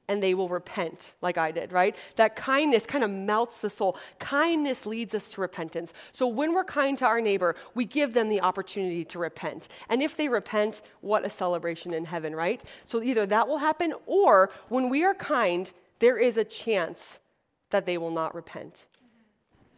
and 0.09 0.23
they 0.23 0.35
will 0.35 0.49
repent, 0.49 1.15
like 1.21 1.37
I 1.37 1.51
did, 1.51 1.73
right? 1.73 1.97
That 2.15 2.37
kindness 2.37 2.87
kind 2.87 3.03
of 3.03 3.11
melts 3.11 3.61
the 3.61 3.71
soul. 3.71 3.97
Kindness 4.21 4.87
leads 4.87 5.15
us 5.15 5.31
to 5.31 5.41
repentance. 5.41 5.93
So 6.13 6.29
when 6.29 6.55
we're 6.55 6.65
kind 6.65 6.97
to 6.99 7.07
our 7.07 7.21
neighbor, 7.21 7.57
we 7.75 7.85
give 7.85 8.13
them 8.13 8.29
the 8.29 8.41
opportunity 8.41 9.05
to 9.07 9.19
repent. 9.19 9.67
And 9.89 10.03
if 10.03 10.17
they 10.17 10.29
repent, 10.29 10.83
what 11.01 11.27
a 11.27 11.31
celebration 11.31 11.93
in 11.93 12.05
heaven, 12.05 12.37
right? 12.37 12.63
So 12.85 13.03
either 13.03 13.27
that 13.27 13.49
will 13.49 13.59
happen, 13.59 13.95
or 14.07 14.51
when 14.69 14.89
we 14.89 15.03
are 15.03 15.15
kind, 15.15 15.73
there 15.99 16.19
is 16.19 16.37
a 16.37 16.45
chance 16.45 17.19
that 17.71 17.85
they 17.85 17.99
will 17.99 18.13
not 18.13 18.33
repent 18.33 18.87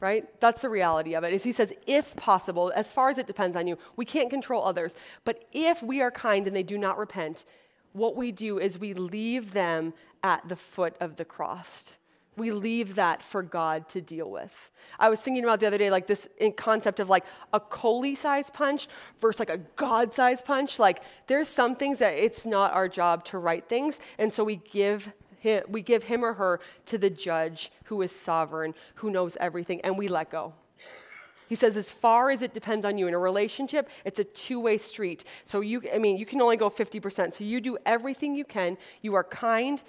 right? 0.01 0.29
That's 0.41 0.63
the 0.63 0.69
reality 0.69 1.15
of 1.15 1.25
it. 1.25 1.33
Is 1.33 1.45
he 1.45 1.53
says, 1.53 1.73
if 1.87 2.15
possible, 2.17 2.73
as 2.75 2.93
far 2.93 3.11
as 3.11 3.19
it 3.19 3.27
depends 3.27 3.57
on 3.57 3.67
you, 3.67 3.79
we 3.97 4.05
can't 4.05 4.31
control 4.31 4.65
others, 4.65 4.95
but 5.25 5.45
if 5.53 5.83
we 5.83 6.01
are 6.01 6.11
kind 6.11 6.47
and 6.47 6.55
they 6.55 6.63
do 6.63 6.79
not 6.79 6.99
repent, 6.99 7.45
what 7.93 8.17
we 8.17 8.33
do 8.33 8.59
is 8.59 8.79
we 8.79 8.95
leave 8.95 9.53
them 9.53 9.95
at 10.23 10.49
the 10.49 10.57
foot 10.57 10.95
of 11.01 11.17
the 11.17 11.25
cross. 11.25 11.93
We 12.37 12.53
leave 12.53 12.95
that 12.95 13.21
for 13.21 13.43
God 13.43 13.89
to 13.89 14.01
deal 14.01 14.31
with. 14.31 14.71
I 15.01 15.09
was 15.09 15.21
thinking 15.21 15.43
about 15.43 15.59
the 15.59 15.67
other 15.67 15.79
day, 15.79 15.91
like 15.91 16.07
this 16.07 16.29
concept 16.57 17.01
of 17.01 17.09
like 17.09 17.25
a 17.53 17.59
Coley 17.59 18.15
size 18.15 18.49
punch 18.49 18.87
versus 19.21 19.41
like 19.41 19.51
a 19.51 19.59
God 19.75 20.15
size 20.15 20.41
punch. 20.41 20.79
Like 20.79 21.03
there's 21.27 21.49
some 21.49 21.75
things 21.75 21.99
that 21.99 22.15
it's 22.15 22.47
not 22.47 22.73
our 22.73 22.89
job 22.89 23.25
to 23.27 23.39
write 23.39 23.69
things, 23.69 23.99
and 24.19 24.33
so 24.33 24.45
we 24.45 24.61
give 24.71 25.13
him, 25.39 25.65
we 25.69 25.83
give 25.83 26.05
him 26.05 26.25
or 26.25 26.35
her 26.35 26.61
to 26.87 26.99
the 26.99 27.11
judge 27.11 27.71
who 27.85 28.03
is 28.03 28.13
sovereign, 28.13 28.75
who 28.97 29.11
knows 29.11 29.37
everything, 29.41 29.81
and 29.83 29.97
we 29.97 30.09
let 30.09 30.31
go. 30.31 30.55
He 31.49 31.55
says, 31.55 31.77
as 31.77 31.91
far 31.91 32.31
as 32.31 32.43
it 32.43 32.53
depends 32.53 32.85
on 32.85 32.99
you 32.99 33.09
in 33.09 33.15
a 33.15 33.19
relationship, 33.19 33.89
it's 34.05 34.19
a 34.19 34.25
two 34.25 34.61
way 34.61 34.77
street. 34.77 35.25
So, 35.45 35.61
you, 35.61 35.83
I 35.93 35.99
mean, 35.99 36.19
you 36.19 36.27
can 36.27 36.43
only 36.43 36.59
go 36.59 36.69
50%. 36.69 37.35
So, 37.35 37.45
you 37.45 37.61
do 37.61 37.79
everything 37.87 38.35
you 38.35 38.45
can. 38.45 38.77
You 39.01 39.15
are 39.15 39.25
kind, 39.25 39.83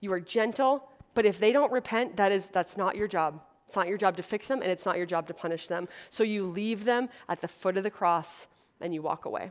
you 0.00 0.10
are 0.12 0.20
gentle, 0.20 0.88
but 1.14 1.26
if 1.26 1.38
they 1.38 1.52
don't 1.52 1.70
repent, 1.70 2.16
that 2.16 2.32
is, 2.32 2.46
that's 2.46 2.78
not 2.78 2.96
your 2.96 3.08
job. 3.08 3.42
It's 3.66 3.76
not 3.76 3.88
your 3.88 3.98
job 3.98 4.16
to 4.16 4.22
fix 4.22 4.48
them, 4.48 4.62
and 4.62 4.70
it's 4.70 4.86
not 4.86 4.96
your 4.96 5.06
job 5.06 5.26
to 5.28 5.34
punish 5.34 5.66
them. 5.66 5.86
So, 6.08 6.24
you 6.24 6.44
leave 6.44 6.84
them 6.84 7.10
at 7.28 7.42
the 7.42 7.48
foot 7.48 7.76
of 7.76 7.82
the 7.82 7.90
cross 7.90 8.46
and 8.80 8.92
you 8.94 9.02
walk 9.02 9.26
away. 9.26 9.50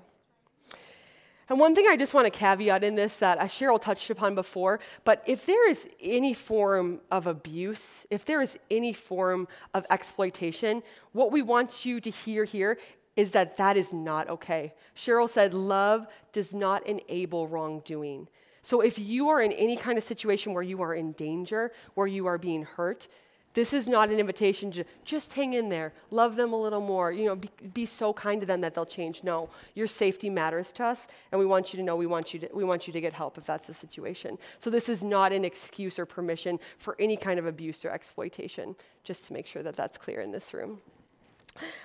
And 1.52 1.60
one 1.60 1.76
thing 1.76 1.86
I 1.90 1.98
just 1.98 2.14
want 2.14 2.28
to 2.28 2.32
caveat 2.32 2.82
in 2.82 2.96
this 2.96 3.18
that 3.18 3.38
uh, 3.38 3.44
Cheryl 3.44 3.80
touched 3.80 4.10
upon 4.10 4.36
before, 4.36 4.80
but 5.04 5.22
if 5.26 5.46
there 5.46 5.70
is 5.70 5.86
any 6.00 6.34
form 6.34 7.02
of 7.12 7.28
abuse, 7.28 8.06
if 8.10 8.24
there 8.24 8.42
is 8.42 8.58
any 8.72 8.94
form 8.94 9.50
of 9.74 9.86
exploitation, 9.90 10.82
what 11.12 11.30
we 11.30 11.42
want 11.42 11.86
you 11.86 12.00
to 12.00 12.10
hear 12.10 12.46
here 12.46 12.80
is 13.18 13.32
that 13.32 13.58
that 13.58 13.76
is 13.76 13.92
not 13.92 14.30
okay. 14.30 14.74
Cheryl 14.96 15.30
said, 15.30 15.54
Love 15.54 16.08
does 16.32 16.54
not 16.54 16.88
enable 16.88 17.50
wrongdoing. 17.50 18.30
So 18.64 18.80
if 18.80 18.98
you 18.98 19.28
are 19.28 19.42
in 19.42 19.52
any 19.52 19.76
kind 19.76 19.98
of 19.98 20.06
situation 20.06 20.54
where 20.54 20.64
you 20.64 20.82
are 20.82 20.96
in 20.96 21.12
danger, 21.12 21.74
where 21.96 22.08
you 22.08 22.28
are 22.28 22.38
being 22.38 22.64
hurt, 22.64 23.10
this 23.54 23.74
is 23.74 23.88
not 23.88 24.10
an 24.10 24.20
invitation 24.20 24.72
to 24.72 24.84
just 25.04 25.34
hang 25.34 25.54
in 25.54 25.70
there, 25.70 25.94
love 26.10 26.36
them 26.36 26.54
a 26.54 26.62
little 26.62 26.82
more, 26.82 27.12
you 27.12 27.26
know, 27.26 27.36
be, 27.36 27.50
be, 27.74 27.86
so 27.86 28.14
kind 28.14 28.42
to 28.42 28.48
them 28.48 28.62
that 28.62 28.74
they'll 28.74 28.86
change. 28.86 29.24
No, 29.24 29.50
your 29.76 29.88
safety 29.88 30.30
matters 30.30 30.72
to 30.74 30.86
us, 30.86 31.08
and 31.32 31.40
we 31.40 31.46
want 31.46 31.74
you 31.74 31.78
to 31.78 31.84
know 31.84 31.96
we 31.96 32.08
want 32.08 32.34
you 32.34 32.40
to, 32.40 32.50
we 32.54 32.64
want 32.64 32.88
you 32.88 32.94
to 32.94 33.02
get 33.02 33.14
help 33.14 33.38
if 33.38 33.46
that's 33.46 33.68
the 33.68 33.74
situation. 33.74 34.38
So 34.60 34.70
this 34.70 34.88
is 34.88 35.04
not 35.04 35.34
an 35.34 35.44
excuse 35.44 36.00
or 36.00 36.06
permission 36.06 36.60
for 36.78 36.96
any 37.00 37.18
kind 37.18 37.40
of 37.40 37.46
abuse 37.46 37.84
or 37.84 37.90
exploitation, 37.90 38.76
just 39.04 39.26
to 39.28 39.34
make 39.34 39.48
sure 39.48 39.64
that 39.64 39.76
that's 39.76 39.98
clear 39.98 40.22
in 40.22 40.32
this 40.32 40.54
room. 40.54 40.80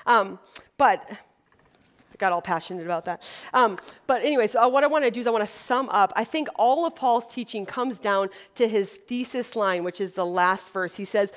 Um, 0.07 0.39
but 0.79 1.11
I 2.17 2.19
got 2.19 2.33
all 2.33 2.41
passionate 2.41 2.87
about 2.87 3.05
that. 3.05 3.23
Um, 3.53 3.79
but 4.07 4.23
anyways, 4.23 4.55
uh, 4.55 4.69
what 4.69 4.85
I 4.85 4.87
want 4.87 5.05
to 5.05 5.11
do 5.11 5.21
is 5.21 5.27
I 5.27 5.31
want 5.31 5.45
to 5.45 5.53
sum 5.53 5.91
up. 5.91 6.15
I 6.17 6.25
think 6.25 6.49
all 6.57 6.87
of 6.87 6.97
Paul's 6.97 7.27
teaching 7.29 7.67
comes 7.67 7.99
down 7.99 8.31
to 8.55 8.67
his 8.67 8.95
thesis 8.95 9.55
line, 9.55 9.85
which 9.85 10.01
is 10.01 10.15
the 10.15 10.25
last 10.25 10.73
verse. 10.73 10.97
He 10.97 11.05
says, 11.05 11.35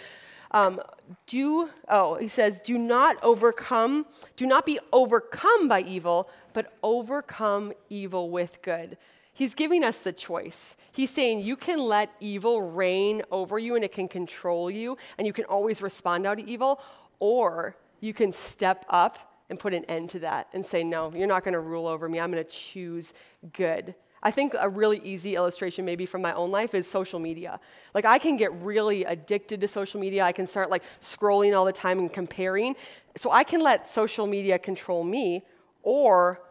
um, 0.51 0.81
do 1.27 1.69
oh 1.87 2.15
he 2.15 2.27
says 2.27 2.59
do 2.63 2.77
not 2.77 3.17
overcome 3.23 4.05
do 4.35 4.45
not 4.47 4.65
be 4.65 4.79
overcome 4.91 5.67
by 5.67 5.81
evil 5.81 6.29
but 6.53 6.73
overcome 6.81 7.71
evil 7.89 8.29
with 8.29 8.59
good 8.61 8.97
he's 9.31 9.53
giving 9.55 9.83
us 9.83 9.99
the 9.99 10.11
choice 10.11 10.75
he's 10.91 11.11
saying 11.11 11.39
you 11.39 11.55
can 11.55 11.79
let 11.79 12.09
evil 12.19 12.61
reign 12.61 13.21
over 13.31 13.59
you 13.59 13.75
and 13.75 13.83
it 13.83 13.91
can 13.91 14.07
control 14.07 14.71
you 14.71 14.97
and 15.17 15.27
you 15.27 15.33
can 15.33 15.45
always 15.45 15.81
respond 15.83 16.25
out 16.25 16.37
to 16.37 16.45
evil 16.47 16.81
or 17.19 17.75
you 17.99 18.13
can 18.13 18.31
step 18.31 18.85
up 18.89 19.29
and 19.49 19.59
put 19.59 19.73
an 19.73 19.85
end 19.85 20.09
to 20.11 20.19
that 20.19 20.47
and 20.53 20.65
say, 20.65 20.83
no, 20.83 21.11
you're 21.13 21.27
not 21.27 21.43
going 21.43 21.53
to 21.53 21.59
rule 21.59 21.87
over 21.87 22.07
me. 22.07 22.19
I'm 22.19 22.31
going 22.31 22.43
to 22.43 22.49
choose 22.49 23.13
good. 23.53 23.95
I 24.21 24.31
think 24.31 24.53
a 24.59 24.67
really 24.67 24.99
easy 25.03 25.35
illustration, 25.35 25.85
maybe 25.85 26.05
from 26.05 26.21
my 26.21 26.33
own 26.33 26.51
life, 26.51 26.75
is 26.75 26.87
social 26.87 27.19
media. 27.19 27.59
Like, 27.93 28.05
I 28.05 28.17
can 28.19 28.35
get 28.35 28.51
really 28.61 29.05
addicted 29.05 29.61
to 29.61 29.67
social 29.67 29.99
media. 29.99 30.23
I 30.23 30.33
can 30.33 30.45
start 30.45 30.69
like 30.69 30.83
scrolling 31.01 31.57
all 31.57 31.65
the 31.65 31.71
time 31.71 31.99
and 31.99 32.11
comparing. 32.11 32.75
So, 33.15 33.31
I 33.31 33.43
can 33.43 33.61
let 33.61 33.89
social 33.89 34.27
media 34.27 34.59
control 34.59 35.03
me, 35.03 35.45
or 35.83 36.41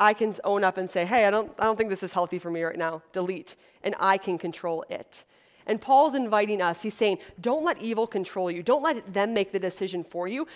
I 0.00 0.14
can 0.14 0.34
own 0.44 0.64
up 0.64 0.78
and 0.78 0.90
say, 0.90 1.04
hey, 1.04 1.26
I 1.26 1.30
don't, 1.30 1.52
I 1.58 1.64
don't 1.64 1.76
think 1.76 1.90
this 1.90 2.02
is 2.02 2.12
healthy 2.12 2.38
for 2.38 2.50
me 2.50 2.62
right 2.62 2.78
now. 2.78 3.02
Delete. 3.12 3.56
And 3.82 3.94
I 4.00 4.16
can 4.16 4.38
control 4.38 4.84
it. 4.88 5.24
And 5.66 5.78
Paul's 5.78 6.14
inviting 6.14 6.62
us, 6.62 6.80
he's 6.80 6.94
saying, 6.94 7.18
don't 7.40 7.62
let 7.62 7.80
evil 7.82 8.06
control 8.06 8.50
you. 8.50 8.62
Don't 8.62 8.82
let 8.82 9.12
them 9.12 9.34
make 9.34 9.52
the 9.52 9.58
decision 9.58 10.02
for 10.02 10.26
you 10.26 10.46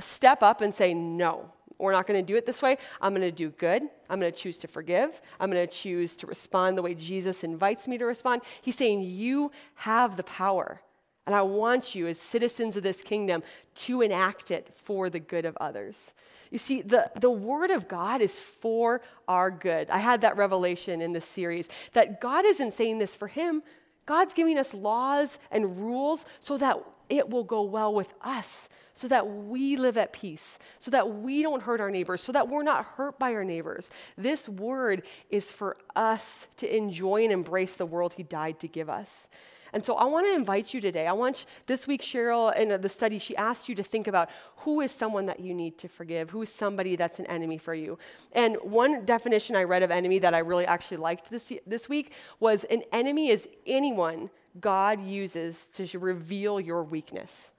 step 0.00 0.42
up 0.42 0.60
and 0.60 0.74
say, 0.74 0.94
no, 0.94 1.50
we're 1.78 1.92
not 1.92 2.06
going 2.06 2.24
to 2.24 2.26
do 2.26 2.36
it 2.36 2.46
this 2.46 2.62
way. 2.62 2.78
I'm 3.00 3.12
going 3.12 3.22
to 3.22 3.32
do 3.32 3.50
good. 3.50 3.82
I'm 4.08 4.20
going 4.20 4.32
to 4.32 4.38
choose 4.38 4.58
to 4.58 4.68
forgive. 4.68 5.20
I'm 5.40 5.50
going 5.50 5.66
to 5.66 5.72
choose 5.72 6.16
to 6.16 6.26
respond 6.26 6.78
the 6.78 6.82
way 6.82 6.94
Jesus 6.94 7.42
invites 7.42 7.88
me 7.88 7.98
to 7.98 8.06
respond. 8.06 8.42
He's 8.62 8.76
saying, 8.76 9.02
You 9.02 9.50
have 9.74 10.16
the 10.16 10.22
power. 10.22 10.80
And 11.26 11.36
I 11.36 11.42
want 11.42 11.94
you, 11.94 12.08
as 12.08 12.18
citizens 12.18 12.76
of 12.76 12.82
this 12.82 13.00
kingdom, 13.00 13.44
to 13.76 14.02
enact 14.02 14.50
it 14.50 14.72
for 14.74 15.08
the 15.08 15.20
good 15.20 15.44
of 15.44 15.56
others. 15.60 16.14
You 16.50 16.58
see, 16.58 16.82
the, 16.82 17.10
the 17.20 17.30
Word 17.30 17.70
of 17.70 17.86
God 17.86 18.20
is 18.20 18.38
for 18.38 19.02
our 19.28 19.50
good. 19.50 19.88
I 19.88 19.98
had 19.98 20.22
that 20.22 20.36
revelation 20.36 21.00
in 21.00 21.12
this 21.12 21.26
series 21.26 21.68
that 21.92 22.20
God 22.20 22.44
isn't 22.44 22.74
saying 22.74 22.98
this 22.98 23.14
for 23.14 23.28
Him, 23.28 23.62
God's 24.04 24.34
giving 24.34 24.58
us 24.58 24.74
laws 24.74 25.38
and 25.52 25.78
rules 25.80 26.24
so 26.40 26.58
that 26.58 26.78
it 27.12 27.28
will 27.28 27.44
go 27.44 27.62
well 27.62 27.92
with 27.92 28.14
us, 28.22 28.70
so 28.94 29.06
that 29.06 29.28
we 29.28 29.76
live 29.76 29.98
at 29.98 30.14
peace, 30.14 30.58
so 30.78 30.90
that 30.90 31.18
we 31.18 31.42
don't 31.42 31.62
hurt 31.62 31.80
our 31.80 31.90
neighbors, 31.90 32.22
so 32.22 32.32
that 32.32 32.48
we're 32.48 32.62
not 32.62 32.86
hurt 32.96 33.18
by 33.18 33.34
our 33.34 33.44
neighbors. 33.44 33.90
This 34.16 34.48
word 34.48 35.02
is 35.28 35.50
for 35.50 35.76
us 35.94 36.48
to 36.56 36.74
enjoy 36.74 37.22
and 37.24 37.32
embrace 37.32 37.76
the 37.76 37.84
world 37.84 38.14
He 38.14 38.22
died 38.22 38.60
to 38.60 38.68
give 38.68 38.88
us. 38.88 39.28
And 39.74 39.84
so 39.84 39.94
I 39.94 40.04
want 40.04 40.26
to 40.26 40.34
invite 40.34 40.74
you 40.74 40.80
today. 40.80 41.06
I 41.06 41.12
want 41.12 41.46
this 41.66 41.86
week, 41.86 42.02
Cheryl, 42.02 42.54
in 42.54 42.80
the 42.80 42.88
study, 42.88 43.18
she 43.18 43.36
asked 43.36 43.68
you 43.68 43.74
to 43.74 43.82
think 43.82 44.06
about 44.06 44.28
who 44.58 44.80
is 44.80 44.92
someone 44.92 45.26
that 45.26 45.40
you 45.40 45.54
need 45.54 45.78
to 45.78 45.88
forgive, 45.88 46.30
who 46.30 46.42
is 46.42 46.50
somebody 46.50 46.96
that's 46.96 47.18
an 47.18 47.26
enemy 47.26 47.58
for 47.58 47.74
you. 47.74 47.98
And 48.32 48.56
one 48.62 49.04
definition 49.04 49.56
I 49.56 49.64
read 49.64 49.82
of 49.82 49.90
enemy 49.90 50.18
that 50.20 50.34
I 50.34 50.38
really 50.38 50.66
actually 50.66 50.98
liked 50.98 51.30
this, 51.30 51.52
this 51.66 51.88
week 51.88 52.12
was 52.40 52.64
an 52.64 52.82
enemy 52.92 53.30
is 53.30 53.48
anyone 53.66 54.30
God 54.60 55.04
uses 55.04 55.68
to 55.74 55.98
reveal 55.98 56.60
your 56.60 56.84
weakness. 56.84 57.50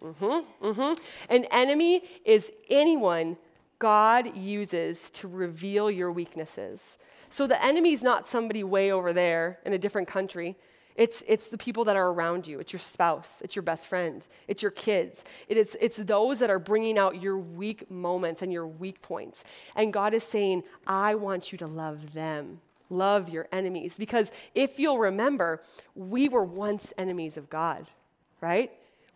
Mm-hmm, 0.00 0.66
mm-hmm. 0.66 1.04
An 1.28 1.44
enemy 1.50 2.02
is 2.24 2.50
anyone 2.68 3.36
God 3.78 4.36
uses 4.36 5.10
to 5.12 5.28
reveal 5.28 5.90
your 5.90 6.12
weaknesses. 6.12 6.98
So 7.28 7.46
the 7.46 7.62
enemy 7.62 7.92
is 7.92 8.02
not 8.02 8.26
somebody 8.26 8.64
way 8.64 8.92
over 8.92 9.12
there 9.12 9.58
in 9.64 9.72
a 9.72 9.78
different 9.78 10.08
country. 10.08 10.56
It's, 10.96 11.22
it's 11.26 11.48
the 11.48 11.56
people 11.56 11.84
that 11.84 11.96
are 11.96 12.08
around 12.08 12.46
you. 12.46 12.60
It's 12.60 12.72
your 12.72 12.80
spouse. 12.80 13.40
It's 13.42 13.56
your 13.56 13.62
best 13.62 13.86
friend. 13.86 14.26
It's 14.48 14.62
your 14.62 14.72
kids. 14.72 15.24
It 15.48 15.56
is, 15.56 15.76
it's 15.80 15.96
those 15.96 16.40
that 16.40 16.50
are 16.50 16.58
bringing 16.58 16.98
out 16.98 17.22
your 17.22 17.38
weak 17.38 17.90
moments 17.90 18.42
and 18.42 18.52
your 18.52 18.66
weak 18.66 19.00
points. 19.00 19.44
And 19.76 19.92
God 19.92 20.12
is 20.12 20.24
saying, 20.24 20.64
I 20.86 21.14
want 21.14 21.52
you 21.52 21.58
to 21.58 21.66
love 21.66 22.12
them 22.12 22.60
love 22.90 23.28
your 23.28 23.48
enemies. 23.52 23.96
Because 23.96 24.32
if 24.54 24.78
you'll 24.78 24.98
remember, 24.98 25.62
we 25.94 26.28
were 26.28 26.44
once 26.44 26.92
enemies 26.98 27.36
of 27.36 27.48
God, 27.48 27.86
right? 28.40 28.70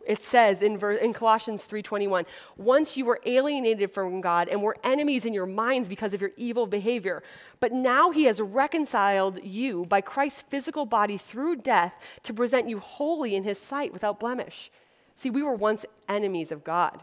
It 0.06 0.22
says 0.22 0.62
in, 0.62 0.78
ver- 0.78 0.92
in 0.92 1.12
Colossians 1.12 1.64
3:21, 1.64 2.26
once 2.56 2.96
you 2.96 3.04
were 3.04 3.20
alienated 3.24 3.92
from 3.92 4.20
God 4.20 4.48
and 4.48 4.62
were 4.62 4.76
enemies 4.84 5.24
in 5.24 5.32
your 5.32 5.46
minds 5.46 5.88
because 5.88 6.14
of 6.14 6.20
your 6.20 6.32
evil 6.36 6.66
behavior, 6.66 7.22
but 7.60 7.72
now 7.72 8.10
he 8.10 8.24
has 8.24 8.40
reconciled 8.40 9.42
you 9.42 9.86
by 9.86 10.00
Christ's 10.00 10.42
physical 10.42 10.84
body 10.86 11.16
through 11.16 11.56
death 11.56 11.94
to 12.22 12.34
present 12.34 12.68
you 12.68 12.78
holy 12.78 13.34
in 13.34 13.44
his 13.44 13.58
sight 13.58 13.92
without 13.92 14.20
blemish. 14.20 14.70
See, 15.16 15.30
we 15.30 15.42
were 15.42 15.54
once 15.54 15.86
enemies 16.08 16.52
of 16.52 16.64
God. 16.64 17.02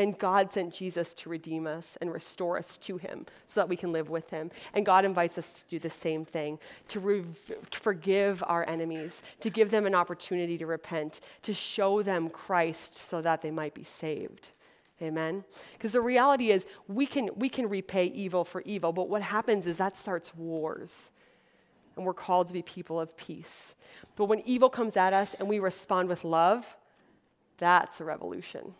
And 0.00 0.18
God 0.18 0.50
sent 0.50 0.72
Jesus 0.72 1.12
to 1.12 1.28
redeem 1.28 1.66
us 1.66 1.98
and 2.00 2.10
restore 2.10 2.56
us 2.56 2.78
to 2.78 2.96
Him 2.96 3.26
so 3.44 3.60
that 3.60 3.68
we 3.68 3.76
can 3.76 3.92
live 3.92 4.08
with 4.08 4.30
Him. 4.30 4.50
And 4.72 4.86
God 4.86 5.04
invites 5.04 5.36
us 5.36 5.52
to 5.52 5.60
do 5.68 5.78
the 5.78 5.90
same 5.90 6.24
thing 6.24 6.58
to, 6.88 7.00
re- 7.00 7.24
to 7.70 7.78
forgive 7.78 8.42
our 8.46 8.66
enemies, 8.66 9.22
to 9.40 9.50
give 9.50 9.70
them 9.70 9.84
an 9.84 9.94
opportunity 9.94 10.56
to 10.56 10.64
repent, 10.64 11.20
to 11.42 11.52
show 11.52 12.02
them 12.02 12.30
Christ 12.30 12.94
so 12.94 13.20
that 13.20 13.42
they 13.42 13.50
might 13.50 13.74
be 13.74 13.84
saved. 13.84 14.48
Amen? 15.02 15.44
Because 15.74 15.92
the 15.92 16.00
reality 16.00 16.50
is, 16.50 16.64
we 16.88 17.04
can, 17.04 17.28
we 17.36 17.50
can 17.50 17.68
repay 17.68 18.06
evil 18.06 18.46
for 18.46 18.62
evil, 18.62 18.94
but 18.94 19.10
what 19.10 19.20
happens 19.20 19.66
is 19.66 19.76
that 19.76 19.98
starts 19.98 20.34
wars. 20.34 21.10
And 21.96 22.06
we're 22.06 22.14
called 22.14 22.48
to 22.48 22.54
be 22.54 22.62
people 22.62 22.98
of 22.98 23.18
peace. 23.18 23.74
But 24.16 24.26
when 24.26 24.40
evil 24.46 24.70
comes 24.70 24.96
at 24.96 25.12
us 25.12 25.34
and 25.34 25.46
we 25.46 25.58
respond 25.58 26.08
with 26.08 26.24
love, 26.24 26.78
that's 27.58 28.00
a 28.00 28.04
revolution 28.04 28.72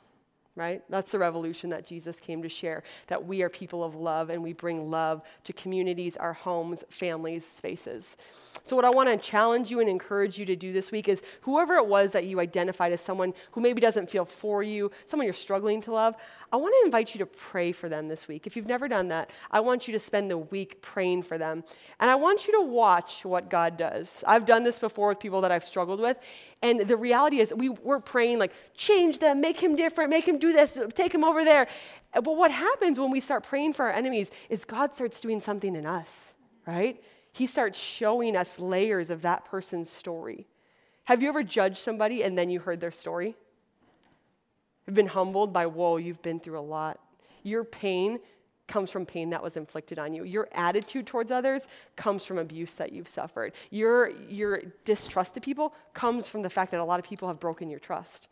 right? 0.56 0.82
That's 0.90 1.12
the 1.12 1.18
revolution 1.18 1.70
that 1.70 1.86
Jesus 1.86 2.18
came 2.18 2.42
to 2.42 2.48
share 2.48 2.82
that 3.06 3.24
we 3.24 3.42
are 3.42 3.48
people 3.48 3.84
of 3.84 3.94
love 3.94 4.30
and 4.30 4.42
we 4.42 4.52
bring 4.52 4.90
love 4.90 5.22
to 5.44 5.52
communities, 5.52 6.16
our 6.16 6.32
homes, 6.32 6.84
families, 6.90 7.46
spaces. 7.46 8.16
So, 8.64 8.74
what 8.74 8.84
I 8.84 8.90
want 8.90 9.08
to 9.08 9.16
challenge 9.16 9.70
you 9.70 9.80
and 9.80 9.88
encourage 9.88 10.38
you 10.38 10.44
to 10.46 10.56
do 10.56 10.72
this 10.72 10.90
week 10.90 11.08
is 11.08 11.22
whoever 11.42 11.76
it 11.76 11.86
was 11.86 12.12
that 12.12 12.24
you 12.24 12.40
identified 12.40 12.92
as 12.92 13.00
someone 13.00 13.32
who 13.52 13.60
maybe 13.60 13.80
doesn't 13.80 14.10
feel 14.10 14.24
for 14.24 14.62
you, 14.62 14.90
someone 15.06 15.24
you're 15.24 15.34
struggling 15.34 15.80
to 15.82 15.92
love, 15.92 16.16
I 16.52 16.56
want 16.56 16.74
to 16.80 16.84
invite 16.84 17.14
you 17.14 17.20
to 17.20 17.26
pray 17.26 17.70
for 17.70 17.88
them 17.88 18.08
this 18.08 18.26
week. 18.26 18.46
If 18.46 18.56
you've 18.56 18.66
never 18.66 18.88
done 18.88 19.08
that, 19.08 19.30
I 19.50 19.60
want 19.60 19.86
you 19.86 19.92
to 19.92 20.00
spend 20.00 20.30
the 20.30 20.38
week 20.38 20.82
praying 20.82 21.22
for 21.22 21.38
them. 21.38 21.62
And 22.00 22.10
I 22.10 22.16
want 22.16 22.46
you 22.46 22.52
to 22.54 22.62
watch 22.62 23.24
what 23.24 23.48
God 23.48 23.76
does. 23.76 24.24
I've 24.26 24.46
done 24.46 24.64
this 24.64 24.78
before 24.78 25.10
with 25.10 25.20
people 25.20 25.40
that 25.42 25.52
I've 25.52 25.64
struggled 25.64 26.00
with. 26.00 26.16
And 26.62 26.80
the 26.80 26.96
reality 26.96 27.40
is, 27.40 27.54
we, 27.54 27.70
we're 27.70 28.00
praying 28.00 28.38
like, 28.38 28.52
change 28.76 29.18
them, 29.18 29.40
make 29.40 29.62
him 29.62 29.76
different, 29.76 30.10
make 30.10 30.28
him 30.28 30.38
do 30.38 30.52
this, 30.52 30.78
take 30.94 31.14
him 31.14 31.24
over 31.24 31.42
there. 31.42 31.66
But 32.12 32.36
what 32.36 32.50
happens 32.50 32.98
when 32.98 33.10
we 33.10 33.20
start 33.20 33.44
praying 33.44 33.72
for 33.72 33.86
our 33.86 33.92
enemies 33.92 34.30
is 34.50 34.64
God 34.64 34.94
starts 34.94 35.20
doing 35.20 35.40
something 35.40 35.74
in 35.74 35.86
us, 35.86 36.34
right? 36.66 37.02
He 37.32 37.46
starts 37.46 37.78
showing 37.78 38.36
us 38.36 38.58
layers 38.58 39.08
of 39.08 39.22
that 39.22 39.44
person's 39.46 39.88
story. 39.88 40.46
Have 41.04 41.22
you 41.22 41.28
ever 41.28 41.42
judged 41.42 41.78
somebody 41.78 42.22
and 42.22 42.36
then 42.36 42.50
you 42.50 42.60
heard 42.60 42.80
their 42.80 42.90
story? 42.90 43.36
I've 44.86 44.94
been 44.94 45.06
humbled 45.06 45.52
by, 45.52 45.66
whoa, 45.66 45.96
you've 45.96 46.22
been 46.22 46.40
through 46.40 46.58
a 46.58 46.60
lot. 46.60 47.00
Your 47.42 47.64
pain 47.64 48.18
comes 48.70 48.90
from 48.90 49.04
pain 49.04 49.30
that 49.30 49.42
was 49.42 49.56
inflicted 49.56 49.98
on 49.98 50.14
you. 50.14 50.24
Your 50.24 50.48
attitude 50.52 51.06
towards 51.06 51.30
others 51.30 51.68
comes 51.96 52.24
from 52.24 52.38
abuse 52.38 52.74
that 52.74 52.92
you've 52.92 53.08
suffered. 53.08 53.52
Your, 53.70 54.12
your 54.28 54.62
distrust 54.84 55.36
of 55.36 55.42
people 55.42 55.74
comes 55.92 56.26
from 56.28 56.42
the 56.42 56.48
fact 56.48 56.70
that 56.70 56.80
a 56.80 56.84
lot 56.84 56.98
of 56.98 57.04
people 57.04 57.28
have 57.28 57.40
broken 57.40 57.68
your 57.68 57.80
trust. 57.80 58.28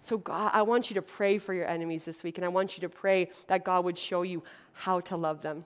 So, 0.00 0.16
God, 0.16 0.50
I 0.54 0.62
want 0.62 0.90
you 0.90 0.94
to 0.94 1.02
pray 1.02 1.38
for 1.38 1.52
your 1.52 1.66
enemies 1.66 2.04
this 2.04 2.22
week, 2.22 2.38
and 2.38 2.44
I 2.44 2.48
want 2.48 2.76
you 2.76 2.80
to 2.80 2.88
pray 2.88 3.30
that 3.48 3.64
God 3.64 3.84
would 3.84 3.98
show 3.98 4.22
you 4.22 4.42
how 4.72 5.00
to 5.00 5.16
love 5.16 5.42
them, 5.42 5.64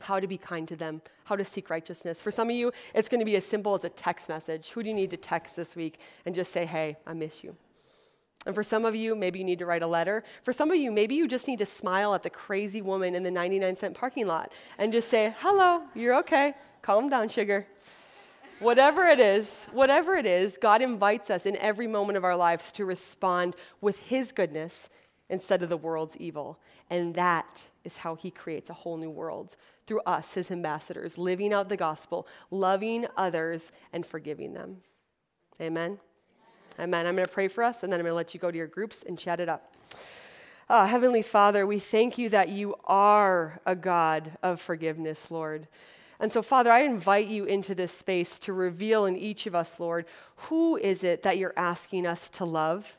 how 0.00 0.20
to 0.20 0.26
be 0.26 0.36
kind 0.36 0.66
to 0.68 0.76
them, 0.76 1.00
how 1.24 1.36
to 1.36 1.44
seek 1.44 1.70
righteousness. 1.70 2.20
For 2.20 2.30
some 2.30 2.50
of 2.50 2.56
you, 2.56 2.72
it's 2.94 3.08
going 3.08 3.20
to 3.20 3.24
be 3.24 3.36
as 3.36 3.46
simple 3.46 3.72
as 3.74 3.84
a 3.84 3.88
text 3.88 4.28
message. 4.28 4.70
Who 4.70 4.82
do 4.82 4.88
you 4.88 4.94
need 4.94 5.10
to 5.10 5.16
text 5.16 5.56
this 5.56 5.76
week 5.76 5.98
and 6.26 6.34
just 6.34 6.52
say, 6.52 6.66
hey, 6.66 6.96
I 7.06 7.14
miss 7.14 7.44
you? 7.44 7.56
And 8.46 8.54
for 8.54 8.62
some 8.62 8.84
of 8.84 8.94
you, 8.94 9.14
maybe 9.14 9.38
you 9.38 9.44
need 9.44 9.58
to 9.60 9.66
write 9.66 9.82
a 9.82 9.86
letter. 9.86 10.22
For 10.42 10.52
some 10.52 10.70
of 10.70 10.76
you, 10.76 10.90
maybe 10.90 11.14
you 11.14 11.26
just 11.26 11.48
need 11.48 11.58
to 11.60 11.66
smile 11.66 12.14
at 12.14 12.22
the 12.22 12.30
crazy 12.30 12.82
woman 12.82 13.14
in 13.14 13.22
the 13.22 13.30
99 13.30 13.76
cent 13.76 13.94
parking 13.94 14.26
lot 14.26 14.52
and 14.78 14.92
just 14.92 15.08
say, 15.08 15.34
hello, 15.38 15.82
you're 15.94 16.16
okay. 16.18 16.54
Calm 16.82 17.08
down, 17.08 17.28
sugar. 17.28 17.66
whatever 18.60 19.06
it 19.06 19.20
is, 19.20 19.66
whatever 19.72 20.14
it 20.16 20.26
is, 20.26 20.58
God 20.58 20.82
invites 20.82 21.30
us 21.30 21.46
in 21.46 21.56
every 21.56 21.86
moment 21.86 22.16
of 22.16 22.24
our 22.24 22.36
lives 22.36 22.70
to 22.72 22.84
respond 22.84 23.56
with 23.80 23.98
His 23.98 24.32
goodness 24.32 24.90
instead 25.30 25.62
of 25.62 25.68
the 25.68 25.76
world's 25.76 26.16
evil. 26.18 26.58
And 26.90 27.14
that 27.14 27.62
is 27.84 27.98
how 27.98 28.14
He 28.14 28.30
creates 28.30 28.70
a 28.70 28.74
whole 28.74 28.96
new 28.96 29.10
world 29.10 29.56
through 29.86 30.00
us, 30.00 30.34
His 30.34 30.50
ambassadors, 30.50 31.18
living 31.18 31.52
out 31.52 31.68
the 31.68 31.76
gospel, 31.76 32.26
loving 32.50 33.06
others, 33.16 33.72
and 33.92 34.04
forgiving 34.04 34.52
them. 34.52 34.78
Amen. 35.60 35.98
Amen. 36.78 37.06
I'm 37.06 37.14
going 37.14 37.26
to 37.26 37.32
pray 37.32 37.46
for 37.46 37.62
us, 37.62 37.84
and 37.84 37.92
then 37.92 38.00
I'm 38.00 38.04
going 38.04 38.10
to 38.10 38.16
let 38.16 38.34
you 38.34 38.40
go 38.40 38.50
to 38.50 38.56
your 38.56 38.66
groups 38.66 39.04
and 39.06 39.16
chat 39.16 39.38
it 39.38 39.48
up. 39.48 39.72
Uh, 40.68 40.86
Heavenly 40.86 41.22
Father, 41.22 41.66
we 41.68 41.78
thank 41.78 42.18
you 42.18 42.28
that 42.30 42.48
you 42.48 42.74
are 42.84 43.60
a 43.64 43.76
God 43.76 44.32
of 44.42 44.60
forgiveness, 44.60 45.30
Lord. 45.30 45.68
And 46.18 46.32
so, 46.32 46.42
Father, 46.42 46.72
I 46.72 46.80
invite 46.80 47.28
you 47.28 47.44
into 47.44 47.76
this 47.76 47.92
space 47.92 48.40
to 48.40 48.52
reveal 48.52 49.04
in 49.04 49.16
each 49.16 49.46
of 49.46 49.54
us, 49.54 49.78
Lord, 49.78 50.06
who 50.36 50.76
is 50.76 51.04
it 51.04 51.22
that 51.22 51.38
you're 51.38 51.52
asking 51.56 52.06
us 52.06 52.28
to 52.30 52.44
love? 52.44 52.96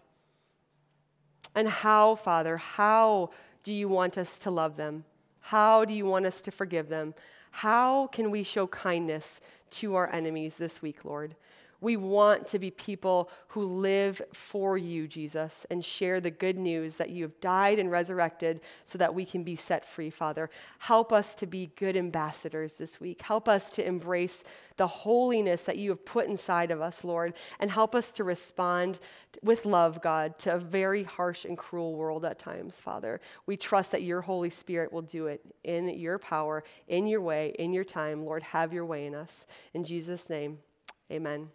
And 1.54 1.68
how, 1.68 2.16
Father, 2.16 2.56
how 2.56 3.32
do 3.64 3.74
you 3.74 3.90
want 3.90 4.18
us 4.18 4.40
to 4.40 4.52
love 4.52 4.78
them? 4.78 5.04
How 5.42 5.84
do 5.84 5.94
you 5.94 6.06
want 6.06 6.26
us 6.26 6.42
to 6.44 6.52
forgive 6.52 6.88
them? 6.88 7.14
How 7.52 8.08
can 8.08 8.32
we 8.32 8.44
show 8.44 8.68
kindness 8.68 9.42
to 9.72 9.96
our 9.96 10.10
enemies 10.14 10.56
this 10.56 10.82
week, 10.82 11.04
Lord? 11.04 11.36
We 11.82 11.98
want 11.98 12.48
to 12.48 12.60
be 12.60 12.72
people 12.72 13.30
who 13.50 13.64
live 13.64 14.22
for 14.34 14.78
you, 14.78 15.08
Jesus, 15.08 15.66
and 15.70 15.84
share 15.84 16.20
the 16.20 16.32
good 16.32 16.58
news 16.58 16.96
that 16.96 17.10
you 17.10 17.24
have 17.24 17.40
died 17.42 17.80
and 17.80 17.92
resurrected 17.92 18.62
so 18.84 18.98
that 18.98 19.14
we 19.14 19.26
can 19.26 19.44
be 19.44 19.56
set 19.56 19.86
free, 19.86 20.10
Father. 20.10 20.50
Help 20.80 21.12
us 21.12 21.36
to 21.36 21.46
be 21.46 21.72
good 21.76 21.96
ambassadors 21.96 22.76
this 22.76 23.00
week. 23.00 23.22
Help 23.22 23.48
us 23.48 23.70
to 23.72 23.86
embrace 23.86 24.44
the 24.78 24.88
holiness 24.88 25.64
that 25.64 25.78
you 25.78 25.90
have 25.90 26.06
put 26.06 26.28
inside 26.28 26.72
of 26.72 26.82
us, 26.82 27.04
Lord, 27.04 27.34
and 27.60 27.72
help 27.72 27.96
us 27.96 28.12
to 28.14 28.24
respond 28.24 29.00
with 29.42 29.66
love, 29.66 30.02
God, 30.02 30.38
to 30.40 30.56
a 30.56 30.60
very 30.60 31.04
harsh 31.04 31.46
and 31.46 31.58
cruel 31.58 31.96
world 31.96 32.26
at 32.26 32.40
times, 32.40 32.76
Father. 32.76 33.22
We 33.46 33.58
trust 33.58 33.92
that 33.92 34.04
your 34.04 34.22
Holy 34.22 34.50
Spirit 34.50 34.92
will 34.92 35.02
do 35.02 35.28
it 35.28 35.42
in 35.64 35.90
your 35.90 36.20
power, 36.20 36.64
in 36.88 37.08
your 37.08 37.22
way, 37.22 37.54
in 37.60 37.74
your 37.74 37.84
time. 37.84 38.26
Lord, 38.26 38.44
have 38.44 38.74
your 38.74 38.86
way 38.86 39.06
in 39.06 39.16
us. 39.16 39.46
In 39.74 39.84
Jesus' 39.84 40.30
name, 40.30 40.60
amen. 41.12 41.50